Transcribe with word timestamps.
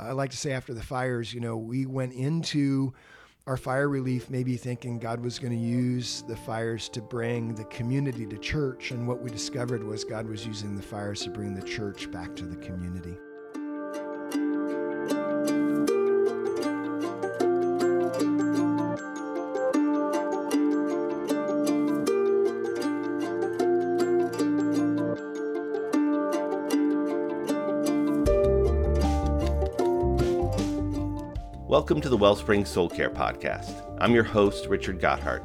I 0.00 0.12
like 0.12 0.30
to 0.30 0.36
say 0.36 0.52
after 0.52 0.74
the 0.74 0.82
fires, 0.82 1.34
you 1.34 1.40
know, 1.40 1.56
we 1.56 1.86
went 1.86 2.12
into 2.14 2.92
our 3.46 3.56
fire 3.56 3.88
relief 3.88 4.30
maybe 4.30 4.56
thinking 4.56 4.98
God 4.98 5.20
was 5.20 5.38
going 5.38 5.52
to 5.52 5.58
use 5.58 6.22
the 6.28 6.36
fires 6.36 6.88
to 6.90 7.00
bring 7.00 7.54
the 7.54 7.64
community 7.64 8.26
to 8.26 8.38
church. 8.38 8.90
And 8.90 9.06
what 9.08 9.20
we 9.20 9.30
discovered 9.30 9.82
was 9.82 10.04
God 10.04 10.26
was 10.26 10.46
using 10.46 10.76
the 10.76 10.82
fires 10.82 11.22
to 11.22 11.30
bring 11.30 11.54
the 11.54 11.62
church 11.62 12.10
back 12.10 12.36
to 12.36 12.44
the 12.44 12.56
community. 12.56 13.16
Welcome 31.90 32.02
to 32.02 32.08
the 32.08 32.16
Wellspring 32.16 32.64
Soul 32.64 32.88
Care 32.88 33.10
Podcast. 33.10 33.82
I'm 33.98 34.14
your 34.14 34.22
host, 34.22 34.66
Richard 34.66 35.00
Gotthard. 35.00 35.42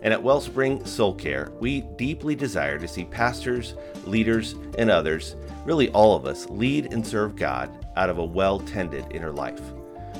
And 0.00 0.14
at 0.14 0.22
Wellspring 0.22 0.84
Soul 0.84 1.12
Care, 1.12 1.50
we 1.58 1.80
deeply 1.96 2.36
desire 2.36 2.78
to 2.78 2.86
see 2.86 3.04
pastors, 3.04 3.74
leaders, 4.04 4.54
and 4.78 4.92
others, 4.92 5.34
really 5.64 5.88
all 5.88 6.14
of 6.14 6.24
us, 6.24 6.48
lead 6.50 6.92
and 6.92 7.04
serve 7.04 7.34
God 7.34 7.84
out 7.96 8.10
of 8.10 8.18
a 8.18 8.24
well 8.24 8.60
tended 8.60 9.06
inner 9.10 9.32
life. 9.32 9.60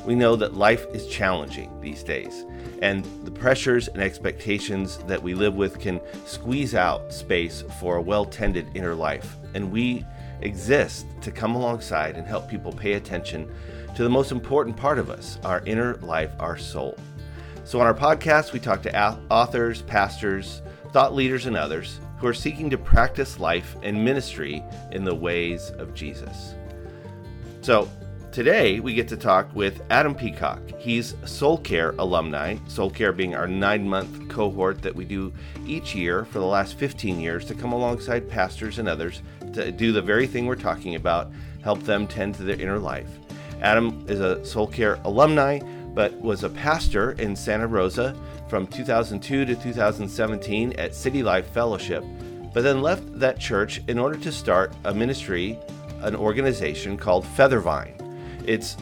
We 0.04 0.16
know 0.16 0.34
that 0.34 0.54
life 0.54 0.84
is 0.92 1.06
challenging 1.06 1.70
these 1.80 2.02
days, 2.02 2.44
and 2.82 3.04
the 3.24 3.30
pressures 3.30 3.86
and 3.86 4.02
expectations 4.02 4.98
that 5.06 5.22
we 5.22 5.34
live 5.34 5.54
with 5.54 5.78
can 5.78 6.00
squeeze 6.26 6.74
out 6.74 7.12
space 7.12 7.62
for 7.78 7.98
a 7.98 8.02
well 8.02 8.24
tended 8.24 8.66
inner 8.74 8.96
life. 8.96 9.36
And 9.54 9.70
we 9.70 10.04
exist 10.40 11.06
to 11.20 11.30
come 11.30 11.54
alongside 11.54 12.16
and 12.16 12.26
help 12.26 12.48
people 12.48 12.72
pay 12.72 12.94
attention 12.94 13.48
to 13.98 14.04
the 14.04 14.08
most 14.08 14.30
important 14.30 14.76
part 14.76 14.96
of 14.96 15.10
us, 15.10 15.40
our 15.42 15.60
inner 15.66 15.96
life, 15.96 16.30
our 16.38 16.56
soul. 16.56 16.96
So, 17.64 17.80
on 17.80 17.86
our 17.88 17.92
podcast, 17.92 18.52
we 18.52 18.60
talk 18.60 18.80
to 18.82 18.96
authors, 19.28 19.82
pastors, 19.82 20.62
thought 20.92 21.16
leaders, 21.16 21.46
and 21.46 21.56
others 21.56 21.98
who 22.18 22.28
are 22.28 22.32
seeking 22.32 22.70
to 22.70 22.78
practice 22.78 23.40
life 23.40 23.74
and 23.82 24.04
ministry 24.04 24.62
in 24.92 25.02
the 25.02 25.16
ways 25.16 25.72
of 25.78 25.94
Jesus. 25.94 26.54
So, 27.60 27.90
today 28.30 28.78
we 28.78 28.94
get 28.94 29.08
to 29.08 29.16
talk 29.16 29.52
with 29.52 29.82
Adam 29.90 30.14
Peacock. 30.14 30.60
He's 30.78 31.16
Soul 31.24 31.58
Care 31.58 31.96
alumni, 31.98 32.54
Soul 32.68 32.90
Care 32.90 33.12
being 33.12 33.34
our 33.34 33.48
nine 33.48 33.88
month 33.88 34.28
cohort 34.28 34.80
that 34.82 34.94
we 34.94 35.06
do 35.06 35.32
each 35.66 35.96
year 35.96 36.24
for 36.24 36.38
the 36.38 36.46
last 36.46 36.78
15 36.78 37.18
years 37.18 37.44
to 37.46 37.54
come 37.54 37.72
alongside 37.72 38.30
pastors 38.30 38.78
and 38.78 38.88
others 38.88 39.22
to 39.54 39.72
do 39.72 39.90
the 39.90 40.00
very 40.00 40.28
thing 40.28 40.46
we're 40.46 40.54
talking 40.54 40.94
about, 40.94 41.32
help 41.64 41.82
them 41.82 42.06
tend 42.06 42.36
to 42.36 42.44
their 42.44 42.60
inner 42.60 42.78
life. 42.78 43.08
Adam 43.62 44.04
is 44.08 44.20
a 44.20 44.44
Soul 44.44 44.66
Care 44.66 44.98
alumni, 45.04 45.58
but 45.94 46.12
was 46.20 46.44
a 46.44 46.48
pastor 46.48 47.12
in 47.12 47.34
Santa 47.34 47.66
Rosa 47.66 48.14
from 48.48 48.66
2002 48.66 49.44
to 49.44 49.54
2017 49.54 50.72
at 50.78 50.94
City 50.94 51.22
Life 51.22 51.48
Fellowship, 51.48 52.04
but 52.54 52.62
then 52.62 52.82
left 52.82 53.02
that 53.18 53.38
church 53.38 53.82
in 53.88 53.98
order 53.98 54.16
to 54.18 54.32
start 54.32 54.72
a 54.84 54.94
ministry, 54.94 55.58
an 56.00 56.14
organization 56.14 56.96
called 56.96 57.24
Feathervine. 57.24 57.94
It's 58.46 58.76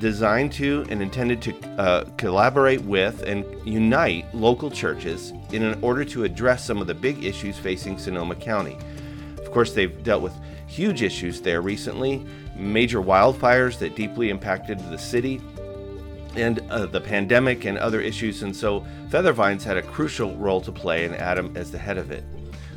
designed 0.00 0.52
to 0.52 0.84
and 0.88 1.02
intended 1.02 1.42
to 1.42 1.68
uh, 1.78 2.04
collaborate 2.16 2.80
with 2.82 3.22
and 3.22 3.44
unite 3.66 4.26
local 4.34 4.70
churches 4.70 5.32
in 5.52 5.78
order 5.82 6.04
to 6.06 6.24
address 6.24 6.64
some 6.64 6.78
of 6.78 6.86
the 6.86 6.94
big 6.94 7.22
issues 7.24 7.56
facing 7.58 7.98
Sonoma 7.98 8.34
County. 8.34 8.76
Of 9.38 9.50
course, 9.52 9.72
they've 9.72 10.02
dealt 10.02 10.22
with 10.22 10.34
huge 10.70 11.02
issues 11.02 11.40
there 11.40 11.60
recently, 11.60 12.24
major 12.54 13.00
wildfires 13.00 13.78
that 13.80 13.96
deeply 13.96 14.30
impacted 14.30 14.78
the 14.90 14.96
city, 14.96 15.40
and 16.36 16.60
uh, 16.70 16.86
the 16.86 17.00
pandemic 17.00 17.64
and 17.64 17.76
other 17.76 18.00
issues. 18.00 18.44
And 18.44 18.54
so 18.54 18.86
Feathervines 19.08 19.64
had 19.64 19.76
a 19.76 19.82
crucial 19.82 20.36
role 20.36 20.60
to 20.60 20.70
play, 20.70 21.04
and 21.04 21.14
Adam 21.16 21.56
as 21.56 21.72
the 21.72 21.78
head 21.78 21.98
of 21.98 22.12
it. 22.12 22.22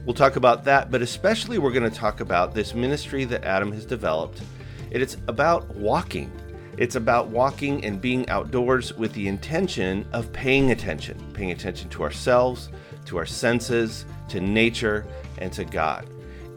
We'll 0.05 0.15
talk 0.15 0.37
about 0.37 0.63
that, 0.63 0.89
but 0.89 1.03
especially 1.03 1.59
we're 1.59 1.71
going 1.71 1.89
to 1.89 1.95
talk 1.95 2.19
about 2.19 2.55
this 2.55 2.73
ministry 2.73 3.25
that 3.25 3.43
Adam 3.43 3.71
has 3.71 3.85
developed. 3.85 4.41
It's 4.89 5.15
about 5.27 5.69
walking. 5.75 6.31
It's 6.77 6.95
about 6.95 7.27
walking 7.27 7.85
and 7.85 8.01
being 8.01 8.27
outdoors 8.27 8.93
with 8.93 9.13
the 9.13 9.27
intention 9.27 10.07
of 10.11 10.33
paying 10.33 10.71
attention, 10.71 11.31
paying 11.33 11.51
attention 11.51 11.89
to 11.91 12.01
ourselves, 12.01 12.69
to 13.05 13.17
our 13.17 13.25
senses, 13.27 14.05
to 14.29 14.41
nature, 14.41 15.05
and 15.37 15.53
to 15.53 15.63
God. 15.63 16.07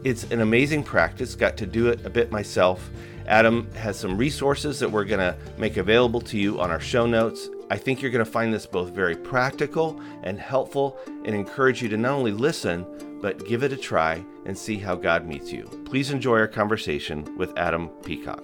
It's 0.07 0.23
an 0.31 0.39
amazing 0.39 0.83
practice. 0.83 1.35
Got 1.35 1.57
to 1.57 1.65
do 1.65 1.89
it 1.89 2.05
a 2.05 2.09
bit 2.09 2.31
myself. 2.31 2.89
Adam 3.27 3.69
has 3.73 3.99
some 3.99 4.17
resources 4.17 4.79
that 4.79 4.89
we're 4.89 5.03
going 5.03 5.19
to 5.19 5.35
make 5.57 5.75
available 5.75 6.21
to 6.21 6.37
you 6.37 6.61
on 6.61 6.71
our 6.71 6.79
show 6.79 7.05
notes. 7.05 7.49
I 7.69 7.75
think 7.75 8.01
you're 8.01 8.09
going 8.09 8.23
to 8.23 8.31
find 8.31 8.53
this 8.53 8.65
both 8.65 8.91
very 8.91 9.17
practical 9.17 9.99
and 10.23 10.39
helpful 10.39 10.97
and 11.25 11.35
encourage 11.35 11.81
you 11.81 11.89
to 11.89 11.97
not 11.97 12.13
only 12.13 12.31
listen, 12.31 12.85
but 13.21 13.45
give 13.45 13.63
it 13.63 13.73
a 13.73 13.75
try 13.75 14.23
and 14.45 14.57
see 14.57 14.77
how 14.77 14.95
God 14.95 15.25
meets 15.25 15.51
you. 15.51 15.65
Please 15.83 16.09
enjoy 16.09 16.37
our 16.37 16.47
conversation 16.47 17.35
with 17.35 17.57
Adam 17.57 17.89
Peacock. 18.05 18.41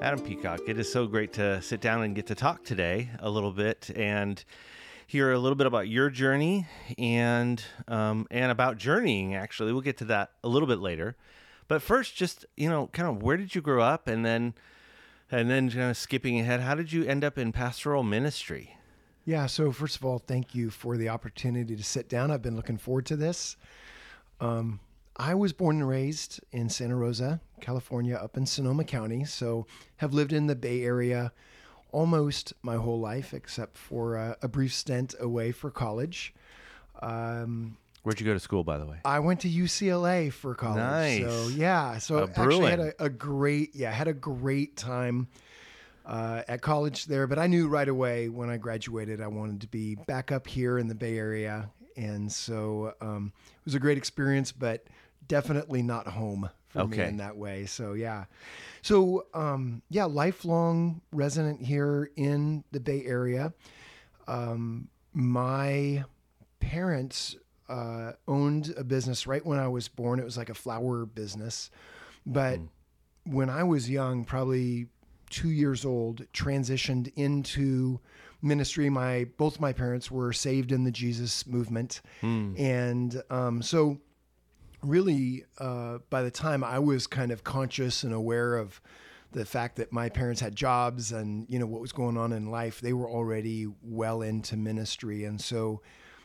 Adam 0.00 0.20
Peacock, 0.20 0.60
it 0.68 0.78
is 0.78 0.92
so 0.92 1.08
great 1.08 1.32
to 1.32 1.60
sit 1.60 1.80
down 1.80 2.04
and 2.04 2.14
get 2.14 2.28
to 2.28 2.36
talk 2.36 2.62
today 2.62 3.10
a 3.18 3.28
little 3.28 3.50
bit. 3.50 3.90
And 3.96 4.44
hear 5.06 5.32
a 5.32 5.38
little 5.38 5.56
bit 5.56 5.66
about 5.66 5.88
your 5.88 6.10
journey 6.10 6.66
and 6.98 7.62
um, 7.88 8.26
and 8.30 8.50
about 8.50 8.76
journeying. 8.78 9.34
Actually, 9.34 9.72
we'll 9.72 9.82
get 9.82 9.98
to 9.98 10.04
that 10.06 10.32
a 10.42 10.48
little 10.48 10.68
bit 10.68 10.78
later. 10.78 11.16
But 11.68 11.82
first, 11.82 12.16
just 12.16 12.44
you 12.56 12.68
know, 12.68 12.88
kind 12.88 13.08
of 13.08 13.22
where 13.22 13.36
did 13.36 13.54
you 13.54 13.60
grow 13.60 13.82
up, 13.82 14.08
and 14.08 14.24
then 14.24 14.54
and 15.30 15.50
then 15.50 15.70
kind 15.70 15.90
of 15.90 15.96
skipping 15.96 16.38
ahead, 16.38 16.60
how 16.60 16.74
did 16.74 16.92
you 16.92 17.04
end 17.04 17.24
up 17.24 17.38
in 17.38 17.52
pastoral 17.52 18.02
ministry? 18.02 18.76
Yeah. 19.24 19.46
So 19.46 19.72
first 19.72 19.96
of 19.96 20.04
all, 20.04 20.18
thank 20.18 20.54
you 20.54 20.70
for 20.70 20.96
the 20.96 21.08
opportunity 21.08 21.74
to 21.74 21.82
sit 21.82 22.08
down. 22.08 22.30
I've 22.30 22.42
been 22.42 22.56
looking 22.56 22.78
forward 22.78 23.06
to 23.06 23.16
this. 23.16 23.56
Um, 24.40 24.80
I 25.16 25.34
was 25.34 25.52
born 25.52 25.76
and 25.76 25.88
raised 25.88 26.40
in 26.52 26.68
Santa 26.68 26.94
Rosa, 26.94 27.40
California, 27.60 28.14
up 28.14 28.36
in 28.36 28.46
Sonoma 28.46 28.84
County. 28.84 29.24
So 29.24 29.66
have 29.96 30.12
lived 30.12 30.32
in 30.32 30.46
the 30.46 30.54
Bay 30.54 30.82
Area 30.82 31.32
almost 31.92 32.52
my 32.62 32.76
whole 32.76 33.00
life, 33.00 33.34
except 33.34 33.76
for 33.76 34.16
uh, 34.16 34.34
a 34.42 34.48
brief 34.48 34.72
stint 34.72 35.14
away 35.20 35.52
for 35.52 35.70
college. 35.70 36.34
Um, 37.00 37.76
Where'd 38.02 38.20
you 38.20 38.26
go 38.26 38.34
to 38.34 38.40
school, 38.40 38.62
by 38.62 38.78
the 38.78 38.86
way? 38.86 38.98
I 39.04 39.18
went 39.18 39.40
to 39.40 39.48
UCLA 39.48 40.32
for 40.32 40.54
college. 40.54 40.76
Nice. 40.76 41.22
So 41.22 41.48
yeah, 41.48 41.98
so 41.98 42.18
uh, 42.18 42.28
actually 42.36 42.70
had 42.70 42.78
a, 42.78 43.04
a, 43.04 43.08
great 43.08 43.74
yeah 43.74 43.90
had 43.90 44.06
a 44.06 44.12
great 44.12 44.76
time 44.76 45.26
uh, 46.04 46.42
at 46.46 46.62
college 46.62 47.06
there. 47.06 47.26
But 47.26 47.40
I 47.40 47.48
knew 47.48 47.66
right 47.66 47.88
away 47.88 48.28
when 48.28 48.48
I 48.48 48.58
graduated 48.58 49.20
I 49.20 49.26
wanted 49.26 49.60
to 49.62 49.66
be 49.66 49.96
back 49.96 50.30
up 50.30 50.46
here 50.46 50.78
in 50.78 50.86
the 50.86 50.94
Bay 50.94 51.18
Area, 51.18 51.68
and 51.96 52.30
so 52.30 52.94
um, 53.00 53.32
it 53.44 53.64
was 53.64 53.74
a 53.74 53.80
great 53.80 53.98
experience, 53.98 54.52
but 54.52 54.86
definitely 55.26 55.82
not 55.82 56.06
home 56.06 56.48
for 56.68 56.80
okay. 56.80 57.02
me 57.02 57.08
in 57.08 57.16
that 57.18 57.36
way. 57.36 57.66
So 57.66 57.94
yeah. 57.94 58.24
So 58.82 59.26
um, 59.34 59.82
yeah, 59.90 60.04
lifelong 60.04 61.00
resident 61.12 61.62
here 61.62 62.10
in 62.16 62.64
the 62.72 62.80
Bay 62.80 63.04
Area. 63.04 63.52
Um, 64.28 64.88
my 65.12 66.04
parents 66.60 67.36
uh, 67.68 68.12
owned 68.28 68.74
a 68.76 68.84
business 68.84 69.26
right 69.26 69.44
when 69.44 69.58
I 69.58 69.68
was 69.68 69.88
born. 69.88 70.18
It 70.18 70.24
was 70.24 70.36
like 70.36 70.50
a 70.50 70.54
flower 70.54 71.06
business, 71.06 71.70
but 72.24 72.58
mm. 72.58 72.68
when 73.24 73.50
I 73.50 73.64
was 73.64 73.88
young, 73.88 74.24
probably 74.24 74.88
two 75.30 75.50
years 75.50 75.84
old, 75.84 76.24
transitioned 76.32 77.12
into 77.16 78.00
ministry. 78.42 78.88
My 78.88 79.26
both 79.36 79.60
my 79.60 79.72
parents 79.72 80.10
were 80.10 80.32
saved 80.32 80.72
in 80.72 80.84
the 80.84 80.90
Jesus 80.90 81.46
movement, 81.46 82.00
mm. 82.22 82.58
and 82.58 83.22
um, 83.30 83.62
so 83.62 83.98
really, 84.82 85.44
uh, 85.58 85.98
by 86.10 86.22
the 86.22 86.30
time 86.30 86.62
I 86.62 86.78
was 86.78 87.06
kind 87.06 87.30
of 87.30 87.44
conscious 87.44 88.02
and 88.02 88.12
aware 88.12 88.56
of 88.56 88.80
the 89.32 89.44
fact 89.44 89.76
that 89.76 89.92
my 89.92 90.08
parents 90.08 90.40
had 90.40 90.54
jobs 90.54 91.12
and 91.12 91.46
you 91.48 91.58
know 91.58 91.66
what 91.66 91.80
was 91.80 91.92
going 91.92 92.16
on 92.16 92.32
in 92.32 92.50
life, 92.50 92.80
they 92.80 92.92
were 92.92 93.10
already 93.10 93.66
well 93.82 94.22
into 94.22 94.56
ministry, 94.56 95.24
and 95.24 95.40
so 95.40 95.82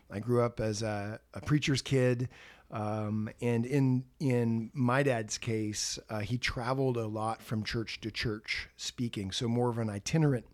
I 0.09 0.19
grew 0.19 0.42
up 0.42 0.59
as 0.59 0.81
a, 0.81 1.19
a 1.33 1.42
preacher's 1.42 1.81
kid. 1.81 2.30
Um, 2.71 3.30
and 3.42 3.65
in 3.65 4.06
in 4.19 4.71
my 4.74 5.03
dad's 5.03 5.38
case, 5.38 6.00
uh, 6.09 6.19
he 6.19 6.38
traveled 6.38 6.95
a 6.95 7.07
lot 7.07 7.42
from 7.42 7.63
church 7.63 8.00
to 8.01 8.12
church 8.12 8.69
speaking, 8.77 9.31
so 9.31 9.48
more 9.48 9.69
of 9.69 9.77
an 9.77 9.89
itinerant 9.89 10.45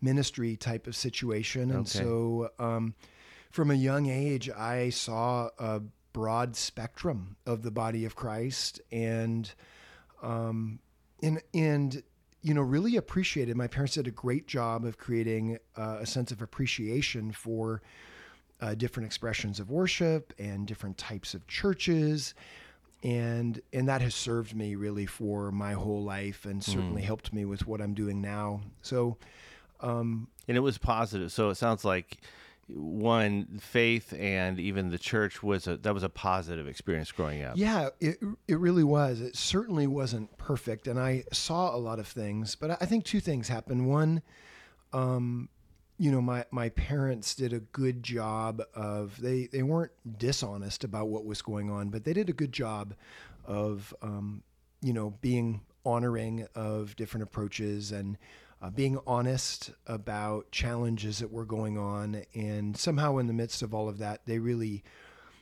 ministry 0.00 0.56
type 0.56 0.86
of 0.86 0.94
situation. 0.94 1.70
And 1.70 1.80
okay. 1.80 1.98
so, 1.98 2.50
um, 2.58 2.94
from 3.50 3.70
a 3.70 3.74
young 3.74 4.06
age, 4.06 4.48
I 4.50 4.90
saw 4.90 5.50
a 5.58 5.82
broad 6.16 6.56
spectrum 6.56 7.36
of 7.44 7.60
the 7.62 7.70
body 7.70 8.06
of 8.06 8.16
Christ 8.16 8.80
and 8.90 9.52
um, 10.22 10.78
and 11.22 11.42
and 11.52 12.02
you 12.40 12.54
know 12.54 12.62
really 12.62 12.96
appreciated 12.96 13.54
my 13.54 13.66
parents 13.66 13.96
did 13.96 14.06
a 14.06 14.10
great 14.10 14.46
job 14.46 14.86
of 14.86 14.96
creating 14.96 15.58
uh, 15.76 15.98
a 16.00 16.06
sense 16.06 16.32
of 16.32 16.40
appreciation 16.40 17.32
for 17.32 17.82
uh, 18.62 18.74
different 18.74 19.06
expressions 19.06 19.60
of 19.60 19.70
worship 19.70 20.32
and 20.38 20.66
different 20.66 20.96
types 20.96 21.34
of 21.34 21.46
churches 21.48 22.32
and 23.02 23.60
and 23.74 23.86
that 23.86 24.00
has 24.00 24.14
served 24.14 24.56
me 24.56 24.74
really 24.74 25.04
for 25.04 25.52
my 25.52 25.74
whole 25.74 26.02
life 26.02 26.46
and 26.46 26.64
certainly 26.64 27.02
mm. 27.02 27.04
helped 27.04 27.30
me 27.30 27.44
with 27.44 27.66
what 27.66 27.82
I'm 27.82 27.92
doing 27.92 28.22
now. 28.22 28.62
So, 28.80 29.18
um, 29.80 30.28
and 30.48 30.56
it 30.56 30.60
was 30.60 30.78
positive. 30.78 31.30
So 31.30 31.50
it 31.50 31.56
sounds 31.56 31.84
like 31.84 32.22
one 32.68 33.58
faith 33.60 34.12
and 34.18 34.58
even 34.58 34.90
the 34.90 34.98
church 34.98 35.42
was 35.42 35.66
a 35.66 35.76
that 35.78 35.94
was 35.94 36.02
a 36.02 36.08
positive 36.08 36.66
experience 36.66 37.12
growing 37.12 37.42
up. 37.42 37.56
Yeah, 37.56 37.90
it 38.00 38.18
it 38.48 38.58
really 38.58 38.84
was. 38.84 39.20
It 39.20 39.36
certainly 39.36 39.86
wasn't 39.86 40.36
perfect, 40.36 40.88
and 40.88 40.98
I 40.98 41.24
saw 41.32 41.74
a 41.74 41.78
lot 41.78 41.98
of 41.98 42.08
things, 42.08 42.54
but 42.56 42.70
I 42.82 42.86
think 42.86 43.04
two 43.04 43.20
things 43.20 43.48
happened. 43.48 43.86
One, 43.86 44.22
um, 44.92 45.48
you 45.98 46.10
know, 46.10 46.20
my, 46.20 46.44
my 46.50 46.68
parents 46.70 47.34
did 47.34 47.52
a 47.52 47.60
good 47.60 48.02
job 48.02 48.62
of, 48.74 49.20
they, 49.20 49.46
they 49.46 49.62
weren't 49.62 49.92
dishonest 50.18 50.84
about 50.84 51.08
what 51.08 51.24
was 51.24 51.40
going 51.40 51.70
on, 51.70 51.88
but 51.88 52.04
they 52.04 52.12
did 52.12 52.28
a 52.28 52.34
good 52.34 52.52
job 52.52 52.94
of, 53.46 53.94
um, 54.02 54.42
you 54.82 54.92
know, 54.92 55.14
being 55.20 55.62
honoring 55.84 56.46
of 56.54 56.94
different 56.96 57.22
approaches 57.22 57.92
and 57.92 58.18
uh, 58.62 58.70
being 58.70 58.98
honest 59.06 59.70
about 59.86 60.50
challenges 60.50 61.18
that 61.18 61.30
were 61.30 61.44
going 61.44 61.76
on. 61.78 62.22
And 62.34 62.76
somehow, 62.76 63.18
in 63.18 63.26
the 63.26 63.32
midst 63.32 63.62
of 63.62 63.74
all 63.74 63.88
of 63.88 63.98
that, 63.98 64.22
they 64.26 64.38
really 64.38 64.82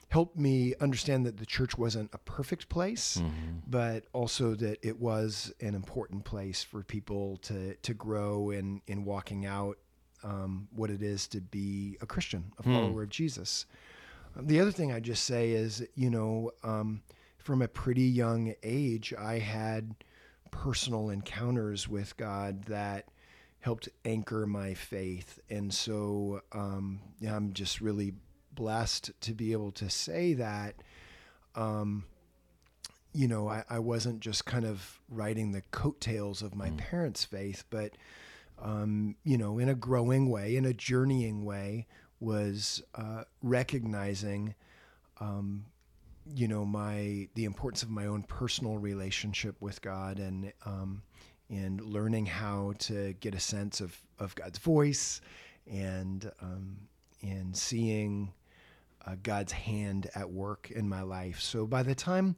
helped 0.09 0.39
me 0.39 0.75
understand 0.81 1.27
that 1.27 1.39
the 1.39 1.47
church 1.47 1.77
wasn't 1.77 2.11
a 2.13 2.19
perfect 2.19 2.69
place, 2.69 3.17
mm-hmm. 3.17 3.59
but 3.67 4.05
also 4.13 4.55
that 4.55 4.79
it 4.83 5.01
was 5.01 5.53
an 5.61 5.75
important 5.75 6.25
place 6.25 6.63
for 6.63 6.83
people 6.83 7.37
to 7.39 7.75
to 7.75 7.95
grow 7.95 8.51
in 8.51 8.81
in 8.87 9.05
walking 9.05 9.47
out 9.47 9.79
um, 10.23 10.69
what 10.75 10.91
it 10.91 11.03
is 11.03 11.27
to 11.29 11.41
be 11.41 11.97
a 12.01 12.07
Christian, 12.07 12.53
a 12.59 12.63
hmm. 12.63 12.75
follower 12.75 13.03
of 13.03 13.11
Jesus. 13.11 13.67
Um, 14.37 14.47
the 14.47 14.61
other 14.61 14.73
thing 14.73 14.93
I 14.93 15.01
just 15.01 15.25
say 15.25 15.51
is, 15.51 15.87
you 15.95 16.11
know, 16.11 16.51
um, 16.63 17.03
from 17.39 17.63
a 17.63 17.69
pretty 17.69 18.03
young 18.03 18.55
age, 18.63 19.13
I 19.19 19.39
had 19.39 19.95
personal 20.55 21.11
encounters 21.11 21.89
with 21.89 22.17
God 22.17 22.63
that 22.67 23.09
helped 23.59 23.89
anchor 24.05 24.47
my 24.47 24.73
faith, 24.73 25.41
and 25.51 25.75
so 25.75 26.43
um, 26.53 27.01
yeah, 27.19 27.35
I'm 27.35 27.53
just 27.53 27.81
really 27.81 28.15
blessed 28.53 29.11
to 29.23 29.35
be 29.35 29.51
able 29.53 29.73
to 29.73 29.91
say 29.91 30.33
that. 30.35 30.77
Um, 31.57 32.05
you 33.13 33.27
know, 33.27 33.49
I, 33.49 33.65
I, 33.69 33.79
wasn't 33.81 34.21
just 34.21 34.45
kind 34.45 34.65
of 34.65 35.01
riding 35.09 35.53
the 35.53 35.63
coattails 35.71 36.43
of 36.43 36.55
my 36.55 36.71
mm. 36.71 36.79
parents' 36.79 37.25
faith, 37.25 37.65
but 37.71 37.93
um, 38.61 39.17
you 39.25 39.37
know, 39.37 39.59
in 39.59 39.69
a 39.69 39.75
growing 39.75 40.31
way, 40.31 40.57
in 40.57 40.65
a 40.65 40.73
journeying 40.73 41.45
way, 41.45 41.87
was 42.21 42.83
uh, 42.95 43.25
recognizing, 43.43 44.55
um, 45.21 45.67
you 46.33 46.49
know, 46.49 46.65
my 46.65 47.29
the 47.35 47.45
importance 47.45 47.83
of 47.83 47.91
my 47.91 48.07
own 48.07 48.23
personal 48.23 48.79
relationship 48.79 49.57
with 49.61 49.83
God 49.83 50.19
and 50.19 50.53
um, 50.65 51.03
and 51.51 51.81
learning 51.81 52.27
how 52.27 52.75
to 52.81 53.15
get 53.15 53.35
a 53.35 53.41
sense 53.41 53.81
of 53.81 54.01
of 54.19 54.35
God's 54.35 54.59
voice 54.59 55.21
and 55.71 56.31
um, 56.41 56.77
and 57.23 57.57
seeing 57.57 58.33
uh, 59.07 59.17
God's 59.23 59.53
hand 59.53 60.11
at 60.15 60.31
work 60.31 60.71
in 60.71 60.89
my 60.89 61.03
life. 61.03 61.41
So 61.41 61.67
by 61.67 61.83
the 61.83 61.95
time 61.95 62.37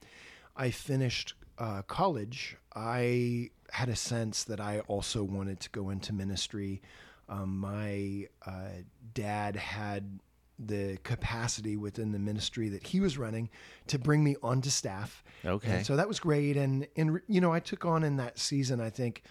I 0.56 0.70
finished 0.70 1.34
uh, 1.58 1.82
college, 1.82 2.56
I 2.74 3.50
had 3.70 3.88
a 3.88 3.96
sense 3.96 4.44
that 4.44 4.60
I 4.60 4.80
also 4.80 5.22
wanted 5.22 5.60
to 5.60 5.70
go 5.70 5.90
into 5.90 6.12
ministry. 6.12 6.82
Um, 7.28 7.58
my 7.58 8.28
uh, 8.44 8.82
dad 9.14 9.56
had 9.56 10.20
the 10.58 10.98
capacity 11.02 11.76
within 11.76 12.12
the 12.12 12.18
ministry 12.18 12.68
that 12.70 12.86
he 12.86 13.00
was 13.00 13.18
running 13.18 13.50
to 13.88 13.98
bring 13.98 14.24
me 14.24 14.36
onto 14.42 14.70
staff. 14.70 15.22
Okay. 15.44 15.70
And 15.70 15.86
so 15.86 15.96
that 15.96 16.08
was 16.08 16.18
great. 16.18 16.56
And, 16.56 16.86
and, 16.96 17.20
you 17.28 17.40
know, 17.40 17.52
I 17.52 17.60
took 17.60 17.84
on 17.84 18.04
in 18.04 18.16
that 18.16 18.38
season, 18.38 18.80
I 18.80 18.90
think 18.90 19.22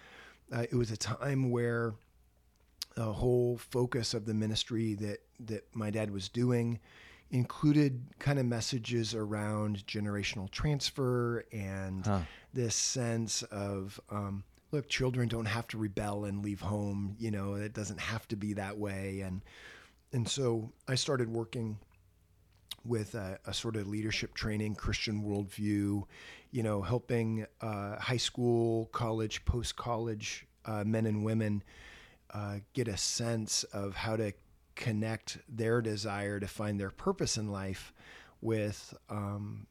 uh, 0.52 0.62
it 0.62 0.76
was 0.76 0.92
a 0.92 0.98
time 0.98 1.50
where 1.50 1.94
the 2.96 3.12
whole 3.12 3.58
focus 3.58 4.14
of 4.14 4.26
the 4.26 4.34
ministry 4.34 4.94
that, 4.96 5.20
that 5.40 5.66
my 5.74 5.90
dad 5.90 6.12
was 6.12 6.30
doing 6.30 6.80
included 7.32 8.04
kind 8.20 8.38
of 8.40 8.46
messages 8.46 9.16
around 9.16 9.86
generational 9.88 10.50
transfer 10.52 11.44
and 11.52 12.06
huh. 12.06 12.20
this 12.54 12.76
sense 12.76 13.42
of 13.44 14.00
um, 14.12 14.44
look 14.72 14.88
children 14.88 15.28
don't 15.28 15.46
have 15.46 15.68
to 15.68 15.78
rebel 15.78 16.26
and 16.26 16.44
leave 16.44 16.62
home 16.62 17.16
you 17.20 17.32
know 17.32 17.56
it 17.56 17.74
doesn't 17.74 18.00
have 18.00 18.28
to 18.28 18.36
be 18.36 18.54
that 18.54 18.78
way 18.78 19.22
and 19.22 19.42
and 20.16 20.30
so 20.30 20.72
i 20.88 20.96
started 20.96 21.30
working 21.30 21.78
with 22.86 23.16
a, 23.16 23.38
a 23.46 23.54
sort 23.54 23.76
of 23.76 23.86
leadership 23.86 24.34
training 24.34 24.74
christian 24.74 25.22
worldview 25.22 26.02
you 26.52 26.64
know 26.64 26.82
helping 26.82 27.46
uh, 27.62 27.98
high 27.98 28.18
school 28.18 28.86
college 28.94 29.44
post 29.44 29.76
college 29.76 30.48
uh, 30.66 30.84
men 30.86 31.06
and 31.06 31.24
women 31.24 31.62
uh, 32.34 32.56
get 32.74 32.88
a 32.88 32.96
sense 32.98 33.64
of 33.66 33.94
how 33.94 34.16
to 34.16 34.32
connect 34.76 35.38
their 35.50 35.82
desire 35.82 36.40
to 36.40 36.48
find 36.48 36.80
their 36.80 36.92
purpose 36.92 37.38
in 37.38 37.52
life 37.52 37.94
with 38.42 38.94
um, 39.10 39.68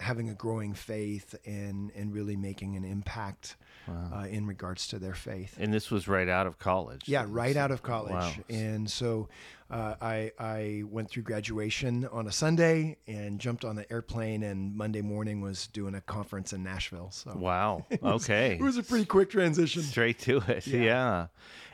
having 0.00 0.30
a 0.30 0.34
growing 0.34 0.74
faith 0.74 1.34
and 1.44 1.90
and 1.94 2.12
really 2.12 2.36
making 2.36 2.76
an 2.76 2.84
impact 2.84 3.56
wow. 3.86 4.10
uh, 4.14 4.26
in 4.26 4.46
regards 4.46 4.88
to 4.88 4.98
their 4.98 5.14
faith. 5.14 5.56
And 5.58 5.72
this 5.72 5.90
was 5.90 6.08
right 6.08 6.28
out 6.28 6.46
of 6.46 6.58
college. 6.58 7.08
Yeah, 7.08 7.24
right 7.28 7.56
out 7.56 7.70
of 7.70 7.82
college. 7.82 8.12
Wow. 8.12 8.32
And 8.48 8.90
so 8.90 9.28
uh, 9.70 9.94
I 10.00 10.32
I 10.38 10.82
went 10.88 11.10
through 11.10 11.24
graduation 11.24 12.06
on 12.10 12.26
a 12.26 12.32
Sunday 12.32 12.96
and 13.06 13.38
jumped 13.38 13.64
on 13.64 13.76
the 13.76 13.90
airplane 13.92 14.42
and 14.42 14.74
Monday 14.74 15.02
morning 15.02 15.40
was 15.40 15.66
doing 15.66 15.94
a 15.94 16.00
conference 16.00 16.52
in 16.52 16.62
Nashville. 16.62 17.10
So 17.10 17.34
wow, 17.36 17.84
okay, 18.02 18.54
it 18.54 18.62
was 18.62 18.78
a 18.78 18.82
pretty 18.82 19.04
quick 19.04 19.30
transition. 19.30 19.82
Straight 19.82 20.18
to 20.20 20.38
it. 20.48 20.66
Yeah. 20.66 20.80
yeah. 20.80 21.26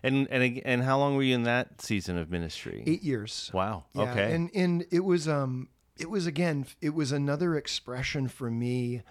And 0.03 0.29
and 0.31 0.61
and 0.65 0.83
how 0.83 0.99
long 0.99 1.17
were 1.17 1.23
you 1.23 1.35
in 1.35 1.45
that 1.45 1.81
season 1.81 2.19
of 2.19 2.31
ministry? 2.31 2.83
Eight 2.87 3.03
years. 3.03 3.51
Wow. 3.55 3.85
Yeah, 3.95 4.03
okay. 4.03 4.35
And 4.35 4.51
and 4.55 4.85
it 4.91 5.05
was 5.05 5.29
um 5.29 5.69
it 5.99 6.11
was 6.11 6.27
again 6.27 6.67
it 6.81 6.95
was 6.95 7.13
another 7.13 7.57
expression 7.57 8.29
for 8.29 8.51
me 8.51 9.03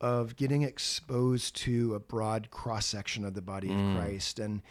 of 0.00 0.36
getting 0.36 0.62
exposed 0.62 1.56
to 1.56 1.94
a 1.94 2.00
broad 2.00 2.50
cross 2.50 2.86
section 2.86 3.24
of 3.24 3.34
the 3.34 3.42
body 3.42 3.68
of 3.68 3.76
mm. 3.76 3.96
Christ 3.96 4.38
and 4.38 4.62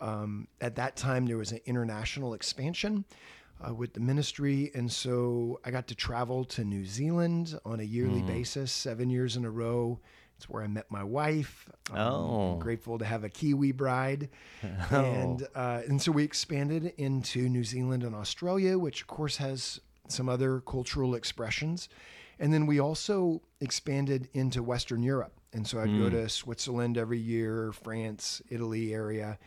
um, 0.00 0.46
at 0.60 0.76
that 0.76 0.96
time 0.96 1.26
there 1.26 1.36
was 1.36 1.52
an 1.52 1.60
international 1.66 2.34
expansion 2.34 3.04
uh, 3.66 3.74
with 3.74 3.92
the 3.92 4.00
ministry 4.00 4.70
and 4.74 4.90
so 4.90 5.60
I 5.64 5.70
got 5.70 5.88
to 5.88 5.94
travel 5.94 6.44
to 6.46 6.64
New 6.64 6.84
Zealand 6.84 7.58
on 7.64 7.80
a 7.80 7.84
yearly 7.84 8.22
mm. 8.22 8.26
basis 8.26 8.70
seven 8.70 9.10
years 9.10 9.36
in 9.36 9.44
a 9.44 9.50
row 9.50 10.00
it's 10.38 10.48
where 10.48 10.62
I 10.62 10.68
met 10.68 10.88
my 10.88 11.02
wife. 11.02 11.68
Um, 11.90 11.98
oh, 11.98 12.52
I'm 12.52 12.58
grateful 12.60 12.96
to 12.98 13.04
have 13.04 13.24
a 13.24 13.28
Kiwi 13.28 13.72
bride, 13.72 14.28
oh. 14.62 14.68
and 14.96 15.42
uh, 15.52 15.82
and 15.88 16.00
so 16.00 16.12
we 16.12 16.22
expanded 16.22 16.94
into 16.96 17.48
New 17.48 17.64
Zealand 17.64 18.04
and 18.04 18.14
Australia, 18.14 18.78
which 18.78 19.00
of 19.00 19.08
course 19.08 19.38
has 19.38 19.80
some 20.12 20.28
other 20.28 20.60
cultural 20.60 21.14
expressions. 21.14 21.88
And 22.38 22.52
then 22.52 22.66
we 22.66 22.78
also 22.78 23.42
expanded 23.60 24.28
into 24.32 24.62
Western 24.62 25.02
Europe. 25.02 25.32
And 25.52 25.66
so 25.66 25.80
I'd 25.80 25.88
mm. 25.88 25.98
go 26.04 26.10
to 26.10 26.28
Switzerland 26.28 26.98
every 26.98 27.18
year, 27.18 27.72
France, 27.72 28.42
Italy 28.50 28.92
area. 28.94 29.38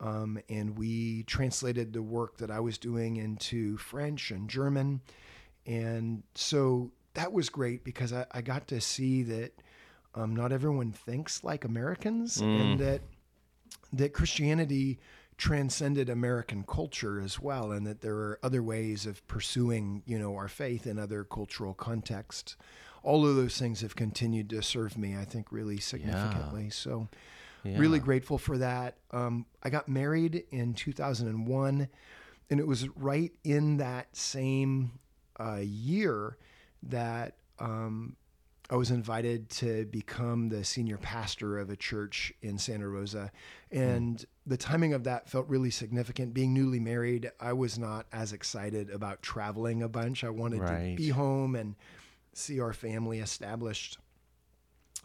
Um, 0.00 0.38
and 0.48 0.78
we 0.78 1.24
translated 1.24 1.92
the 1.92 2.02
work 2.02 2.38
that 2.38 2.50
I 2.50 2.60
was 2.60 2.78
doing 2.78 3.16
into 3.16 3.76
French 3.76 4.30
and 4.30 4.48
German. 4.48 5.00
And 5.66 6.22
so 6.34 6.90
that 7.14 7.32
was 7.32 7.48
great 7.48 7.84
because 7.84 8.12
I, 8.12 8.26
I 8.32 8.40
got 8.40 8.68
to 8.68 8.80
see 8.80 9.22
that 9.24 9.52
um, 10.14 10.34
not 10.34 10.52
everyone 10.52 10.92
thinks 10.92 11.44
like 11.44 11.64
Americans 11.64 12.38
mm. 12.38 12.60
and 12.60 12.80
that 12.80 13.00
that 13.92 14.12
Christianity 14.12 14.98
transcended 15.42 16.08
American 16.08 16.62
culture 16.62 17.20
as 17.20 17.40
well, 17.40 17.72
and 17.72 17.84
that 17.84 18.00
there 18.00 18.14
are 18.14 18.38
other 18.44 18.62
ways 18.62 19.06
of 19.06 19.26
pursuing, 19.26 20.00
you 20.06 20.16
know, 20.16 20.36
our 20.36 20.46
faith 20.46 20.86
in 20.86 21.00
other 21.00 21.24
cultural 21.24 21.74
contexts. 21.74 22.56
All 23.02 23.26
of 23.26 23.34
those 23.34 23.58
things 23.58 23.80
have 23.80 23.96
continued 23.96 24.48
to 24.50 24.62
serve 24.62 24.96
me, 24.96 25.16
I 25.16 25.24
think, 25.24 25.50
really 25.50 25.80
significantly. 25.80 26.66
Yeah. 26.66 26.70
So, 26.70 27.08
yeah. 27.64 27.76
really 27.76 27.98
grateful 27.98 28.38
for 28.38 28.56
that. 28.58 28.98
Um, 29.10 29.46
I 29.64 29.70
got 29.70 29.88
married 29.88 30.44
in 30.52 30.74
2001, 30.74 31.88
and 32.48 32.60
it 32.60 32.66
was 32.68 32.88
right 32.90 33.32
in 33.42 33.78
that 33.78 34.16
same 34.16 34.92
uh, 35.40 35.58
year 35.60 36.38
that 36.84 37.34
um, 37.58 38.14
I 38.70 38.76
was 38.76 38.92
invited 38.92 39.50
to 39.50 39.86
become 39.86 40.50
the 40.50 40.62
senior 40.62 40.98
pastor 40.98 41.58
of 41.58 41.68
a 41.68 41.76
church 41.76 42.32
in 42.42 42.58
Santa 42.58 42.88
Rosa. 42.88 43.32
And 43.72 44.18
mm. 44.18 44.24
The 44.46 44.56
timing 44.56 44.92
of 44.92 45.04
that 45.04 45.28
felt 45.28 45.48
really 45.48 45.70
significant. 45.70 46.34
Being 46.34 46.52
newly 46.52 46.80
married, 46.80 47.30
I 47.40 47.52
was 47.52 47.78
not 47.78 48.06
as 48.12 48.32
excited 48.32 48.90
about 48.90 49.22
traveling 49.22 49.82
a 49.82 49.88
bunch. 49.88 50.24
I 50.24 50.30
wanted 50.30 50.60
right. 50.60 50.90
to 50.90 50.96
be 50.96 51.10
home 51.10 51.54
and 51.54 51.76
see 52.32 52.60
our 52.60 52.72
family 52.72 53.20
established. 53.20 53.98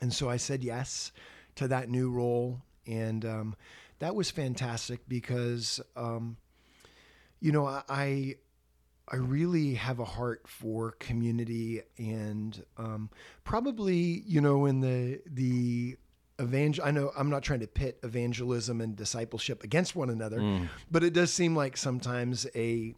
And 0.01 0.13
so 0.13 0.29
I 0.29 0.37
said 0.37 0.63
yes 0.63 1.11
to 1.55 1.67
that 1.67 1.89
new 1.89 2.09
role. 2.09 2.61
And 2.87 3.25
um, 3.25 3.55
that 3.99 4.15
was 4.15 4.31
fantastic 4.31 5.01
because, 5.07 5.79
um, 5.95 6.37
you 7.39 7.51
know, 7.51 7.67
I, 7.67 8.35
I 9.09 9.15
really 9.15 9.75
have 9.75 9.99
a 9.99 10.05
heart 10.05 10.47
for 10.47 10.91
community 10.99 11.81
and 11.97 12.61
um, 12.77 13.09
probably 13.45 14.23
you 14.25 14.41
know 14.41 14.65
in 14.65 14.81
the 14.81 15.21
the 15.25 15.95
evangel 16.39 16.85
I 16.85 16.91
know 16.91 17.11
I'm 17.17 17.29
not 17.29 17.43
trying 17.43 17.61
to 17.61 17.67
pit 17.67 17.99
evangelism 18.03 18.81
and 18.81 18.95
discipleship 18.95 19.63
against 19.63 19.95
one 19.95 20.09
another, 20.09 20.39
mm. 20.39 20.69
but 20.91 21.03
it 21.03 21.13
does 21.13 21.33
seem 21.33 21.55
like 21.55 21.77
sometimes 21.77 22.47
a 22.55 22.95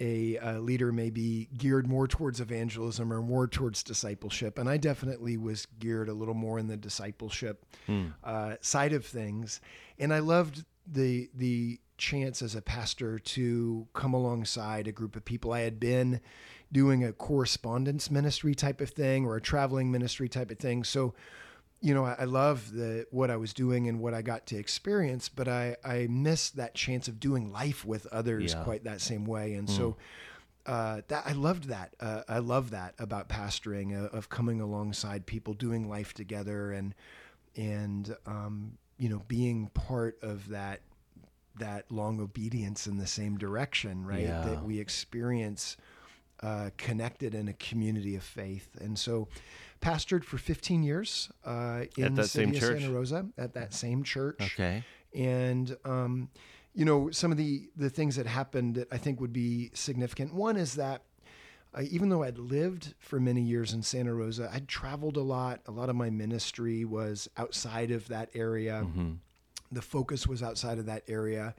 a, 0.00 0.36
a, 0.38 0.58
leader 0.58 0.90
may 0.90 1.08
be 1.08 1.48
geared 1.56 1.86
more 1.86 2.08
towards 2.08 2.40
evangelism 2.40 3.12
or 3.12 3.22
more 3.22 3.46
towards 3.46 3.84
discipleship. 3.84 4.58
And 4.58 4.68
I 4.68 4.76
definitely 4.76 5.36
was 5.36 5.66
geared 5.78 6.08
a 6.08 6.12
little 6.12 6.34
more 6.34 6.58
in 6.58 6.66
the 6.66 6.76
discipleship 6.76 7.64
mm. 7.88 8.12
uh, 8.24 8.56
side 8.60 8.92
of 8.92 9.06
things. 9.06 9.60
And 9.98 10.12
I 10.12 10.18
loved 10.18 10.64
the 10.86 11.30
the 11.34 11.78
chance 11.96 12.42
as 12.42 12.56
a 12.56 12.62
pastor 12.62 13.20
to 13.20 13.86
come 13.94 14.14
alongside 14.14 14.88
a 14.88 14.92
group 14.92 15.14
of 15.14 15.24
people 15.24 15.52
I 15.52 15.60
had 15.60 15.78
been 15.78 16.20
doing 16.72 17.04
a 17.04 17.12
correspondence 17.12 18.10
ministry 18.10 18.52
type 18.52 18.80
of 18.80 18.90
thing 18.90 19.24
or 19.24 19.36
a 19.36 19.40
traveling 19.40 19.92
ministry 19.92 20.28
type 20.28 20.50
of 20.50 20.58
thing. 20.58 20.82
So 20.82 21.14
you 21.84 21.92
know, 21.92 22.06
I, 22.06 22.16
I 22.20 22.24
love 22.24 22.72
the 22.72 23.06
what 23.10 23.30
I 23.30 23.36
was 23.36 23.52
doing 23.52 23.88
and 23.88 24.00
what 24.00 24.14
I 24.14 24.22
got 24.22 24.46
to 24.46 24.56
experience, 24.56 25.28
but 25.28 25.48
I 25.48 25.76
I 25.84 26.06
missed 26.08 26.56
that 26.56 26.74
chance 26.74 27.08
of 27.08 27.20
doing 27.20 27.52
life 27.52 27.84
with 27.84 28.06
others 28.06 28.54
yeah. 28.54 28.64
quite 28.64 28.84
that 28.84 29.02
same 29.02 29.26
way, 29.26 29.54
and 29.54 29.68
mm. 29.68 29.76
so. 29.76 29.96
Uh, 30.66 31.02
that 31.08 31.22
I 31.26 31.32
loved 31.32 31.64
that. 31.64 31.94
Uh, 32.00 32.22
I 32.26 32.38
love 32.38 32.70
that 32.70 32.94
about 32.98 33.28
pastoring 33.28 33.92
uh, 33.92 34.16
of 34.16 34.30
coming 34.30 34.62
alongside 34.62 35.26
people, 35.26 35.52
doing 35.52 35.90
life 35.90 36.14
together, 36.14 36.72
and 36.72 36.94
and 37.54 38.16
um, 38.24 38.78
you 38.96 39.10
know 39.10 39.20
being 39.28 39.68
part 39.74 40.16
of 40.22 40.48
that 40.48 40.80
that 41.58 41.92
long 41.92 42.18
obedience 42.18 42.86
in 42.86 42.96
the 42.96 43.06
same 43.06 43.36
direction, 43.36 44.06
right? 44.06 44.20
Yeah. 44.20 44.40
That 44.40 44.64
we 44.64 44.80
experience 44.80 45.76
uh, 46.42 46.70
connected 46.78 47.34
in 47.34 47.46
a 47.48 47.52
community 47.52 48.16
of 48.16 48.22
faith, 48.22 48.70
and 48.80 48.98
so 48.98 49.28
pastored 49.84 50.24
for 50.24 50.38
15 50.38 50.82
years 50.82 51.30
uh, 51.44 51.82
in 51.98 52.14
the 52.14 52.24
city 52.24 52.56
of? 52.56 52.62
Santa 52.62 52.90
Rosa 52.90 53.26
at 53.36 53.52
that 53.54 53.74
same 53.74 54.02
church. 54.02 54.40
Okay. 54.40 54.82
And 55.14 55.76
um, 55.84 56.30
you 56.74 56.84
know, 56.84 57.10
some 57.10 57.30
of 57.30 57.36
the 57.36 57.68
the 57.76 57.90
things 57.90 58.16
that 58.16 58.26
happened 58.26 58.76
that 58.76 58.88
I 58.90 58.98
think 58.98 59.20
would 59.20 59.32
be 59.32 59.70
significant. 59.74 60.32
One 60.34 60.56
is 60.56 60.74
that 60.74 61.02
uh, 61.74 61.82
even 61.90 62.08
though 62.08 62.22
I'd 62.22 62.38
lived 62.38 62.94
for 62.98 63.20
many 63.20 63.42
years 63.42 63.72
in 63.72 63.82
Santa 63.82 64.14
Rosa, 64.14 64.50
I'd 64.52 64.68
traveled 64.68 65.16
a 65.16 65.22
lot. 65.22 65.60
A 65.66 65.70
lot 65.70 65.90
of 65.90 65.96
my 65.96 66.10
ministry 66.10 66.84
was 66.84 67.28
outside 67.36 67.90
of 67.90 68.08
that 68.08 68.30
area. 68.34 68.82
Mm-hmm. 68.84 69.12
The 69.70 69.82
focus 69.82 70.26
was 70.26 70.42
outside 70.42 70.78
of 70.78 70.86
that 70.86 71.02
area. 71.08 71.54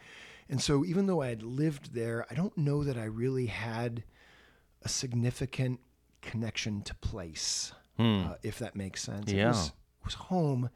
And 0.50 0.62
so, 0.62 0.86
even 0.86 1.08
though 1.08 1.22
I 1.22 1.30
had 1.30 1.44
lived 1.44 1.94
there, 1.94 2.26
I 2.30 2.34
don't 2.34 2.58
know 2.58 2.84
that 2.84 2.98
I 2.98 3.06
really 3.06 3.48
had 3.48 4.04
a 4.84 4.90
significant 4.90 5.80
connection 6.22 6.82
to 6.84 6.96
place 6.96 7.72
hmm. 7.98 8.28
uh, 8.28 8.34
if 8.44 8.60
that 8.60 8.76
makes 8.76 9.02
sense. 9.02 9.32
Yeah. 9.32 9.46
It 9.46 9.48
was, 9.48 9.68
it 9.68 10.06
was 10.06 10.14
home, 10.16 10.70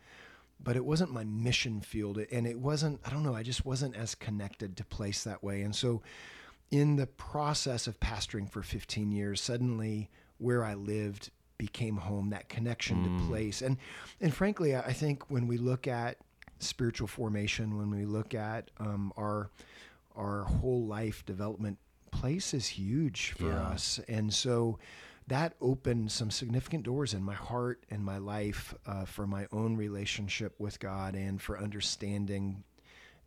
but 0.62 0.76
it 0.76 0.86
wasn't 0.86 1.12
my 1.12 1.24
mission 1.24 1.82
field. 1.82 2.20
And 2.32 2.48
it 2.48 2.60
wasn't, 2.60 3.00
I 3.06 3.10
don't 3.10 3.24
know, 3.24 3.36
I 3.36 3.44
just 3.44 3.66
wasn't 3.66 3.96
as 3.96 4.16
connected 4.16 4.78
to 4.78 4.86
place 4.86 5.24
that 5.24 5.44
way. 5.44 5.62
And 5.62 5.76
so, 5.76 6.02
in 6.72 6.98
the 6.98 7.08
process 7.08 7.88
of 7.88 8.00
pastoring 8.00 8.48
for 8.48 8.62
15 8.62 9.12
years, 9.12 9.42
suddenly 9.42 10.10
where 10.38 10.64
I 10.64 10.76
lived 10.76 11.32
became 11.58 11.98
home, 11.98 12.30
that 12.30 12.48
connection 12.48 12.98
mm. 12.98 13.04
to 13.04 13.10
hmm. 13.10 13.28
place. 13.28 13.62
And, 13.62 13.78
and 14.22 14.34
frankly, 14.34 14.76
I 14.76 14.94
think 14.94 15.30
when 15.30 15.48
we 15.48 15.58
look 15.58 15.88
at 15.88 16.18
spiritual 16.60 17.08
formation, 17.08 17.78
when 17.78 17.90
we 17.92 18.06
look 18.06 18.34
at 18.34 18.72
um, 18.78 19.12
our, 19.18 19.50
our 20.16 20.44
whole 20.44 20.86
life 20.86 21.26
development, 21.26 21.78
place 22.12 22.54
is 22.54 22.68
huge 22.68 23.32
for 23.32 23.50
yeah. 23.50 23.70
us. 23.70 24.00
And 24.08 24.34
so, 24.34 24.80
that 25.30 25.54
opened 25.62 26.12
some 26.12 26.32
significant 26.32 26.84
doors 26.84 27.14
in 27.14 27.24
my 27.24 27.34
heart 27.34 27.84
and 27.90 28.04
my 28.04 28.18
life 28.18 28.76
uh, 28.86 29.06
for 29.06 29.26
my 29.26 29.48
own 29.52 29.76
relationship 29.76 30.54
with 30.60 30.80
God 30.80 31.16
and 31.16 31.42
for 31.42 31.60
understanding 31.60 32.64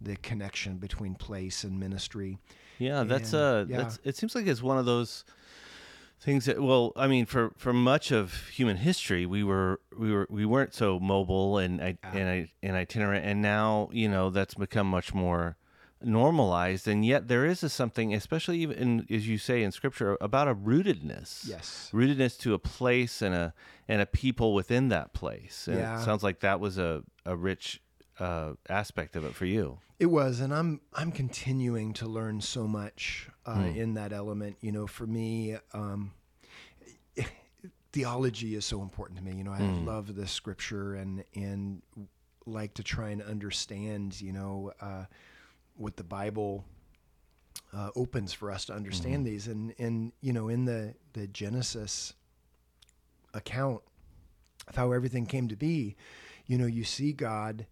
the 0.00 0.16
connection 0.16 0.76
between 0.78 1.14
place 1.14 1.64
and 1.64 1.78
ministry. 1.78 2.38
Yeah, 2.78 3.04
that's 3.04 3.32
and, 3.32 3.42
uh 3.42 3.64
yeah. 3.68 3.76
that's 3.78 4.00
it 4.04 4.16
seems 4.16 4.34
like 4.34 4.46
it's 4.46 4.62
one 4.62 4.78
of 4.78 4.84
those 4.84 5.24
things 6.20 6.46
that 6.46 6.60
well, 6.60 6.92
I 6.96 7.06
mean 7.06 7.26
for 7.26 7.52
for 7.56 7.72
much 7.72 8.10
of 8.10 8.48
human 8.48 8.78
history, 8.78 9.24
we 9.24 9.44
were 9.44 9.80
we 9.96 10.12
were 10.12 10.26
we 10.28 10.44
weren't 10.44 10.74
so 10.74 10.98
mobile 10.98 11.58
and 11.58 11.80
I, 11.80 11.98
and 12.02 12.28
I, 12.28 12.50
and 12.62 12.76
itinerant 12.76 13.24
and 13.24 13.40
now, 13.40 13.90
you 13.92 14.08
know, 14.08 14.30
that's 14.30 14.54
become 14.54 14.88
much 14.88 15.14
more 15.14 15.56
normalized 16.04 16.88
and 16.88 17.04
yet 17.04 17.28
there 17.28 17.44
is 17.44 17.62
a 17.62 17.68
something 17.68 18.14
especially 18.14 18.58
even 18.58 18.76
in, 18.76 19.06
as 19.10 19.28
you 19.28 19.38
say 19.38 19.62
in 19.62 19.72
scripture 19.72 20.16
about 20.20 20.48
a 20.48 20.54
rootedness 20.54 21.46
yes 21.46 21.90
rootedness 21.92 22.38
to 22.38 22.54
a 22.54 22.58
place 22.58 23.22
and 23.22 23.34
a 23.34 23.54
and 23.88 24.00
a 24.00 24.06
people 24.06 24.54
within 24.54 24.88
that 24.88 25.12
place 25.12 25.68
and 25.68 25.78
yeah. 25.78 26.00
it 26.00 26.04
sounds 26.04 26.22
like 26.22 26.40
that 26.40 26.60
was 26.60 26.78
a, 26.78 27.02
a 27.24 27.36
rich 27.36 27.80
uh, 28.18 28.52
aspect 28.68 29.16
of 29.16 29.24
it 29.24 29.34
for 29.34 29.46
you 29.46 29.78
it 29.98 30.06
was 30.06 30.40
and 30.40 30.54
i'm 30.54 30.80
i'm 30.94 31.10
continuing 31.10 31.92
to 31.92 32.06
learn 32.06 32.40
so 32.40 32.66
much 32.66 33.28
uh, 33.46 33.56
mm. 33.56 33.76
in 33.76 33.94
that 33.94 34.12
element 34.12 34.56
you 34.60 34.72
know 34.72 34.86
for 34.86 35.06
me 35.06 35.56
um, 35.72 36.12
theology 37.92 38.54
is 38.54 38.64
so 38.64 38.82
important 38.82 39.18
to 39.18 39.24
me 39.24 39.36
you 39.36 39.44
know 39.44 39.52
i 39.52 39.60
mm. 39.60 39.86
love 39.86 40.14
the 40.14 40.26
scripture 40.26 40.94
and 40.94 41.24
and 41.34 41.82
like 42.46 42.74
to 42.74 42.82
try 42.82 43.10
and 43.10 43.22
understand 43.22 44.20
you 44.20 44.32
know 44.32 44.72
uh, 44.80 45.04
what 45.82 45.96
the 45.96 46.04
Bible 46.04 46.64
uh, 47.74 47.90
opens 47.96 48.32
for 48.32 48.50
us 48.50 48.64
to 48.66 48.72
understand 48.72 49.16
mm-hmm. 49.16 49.24
these. 49.24 49.48
And 49.48 49.74
and 49.78 50.12
you 50.20 50.32
know, 50.32 50.48
in 50.48 50.64
the 50.64 50.94
the 51.12 51.26
Genesis 51.26 52.14
account 53.34 53.82
of 54.68 54.76
how 54.76 54.92
everything 54.92 55.26
came 55.26 55.48
to 55.48 55.56
be, 55.56 55.96
you 56.46 56.58
know, 56.58 56.66
you 56.66 56.84
see 56.84 57.12
God 57.12 57.66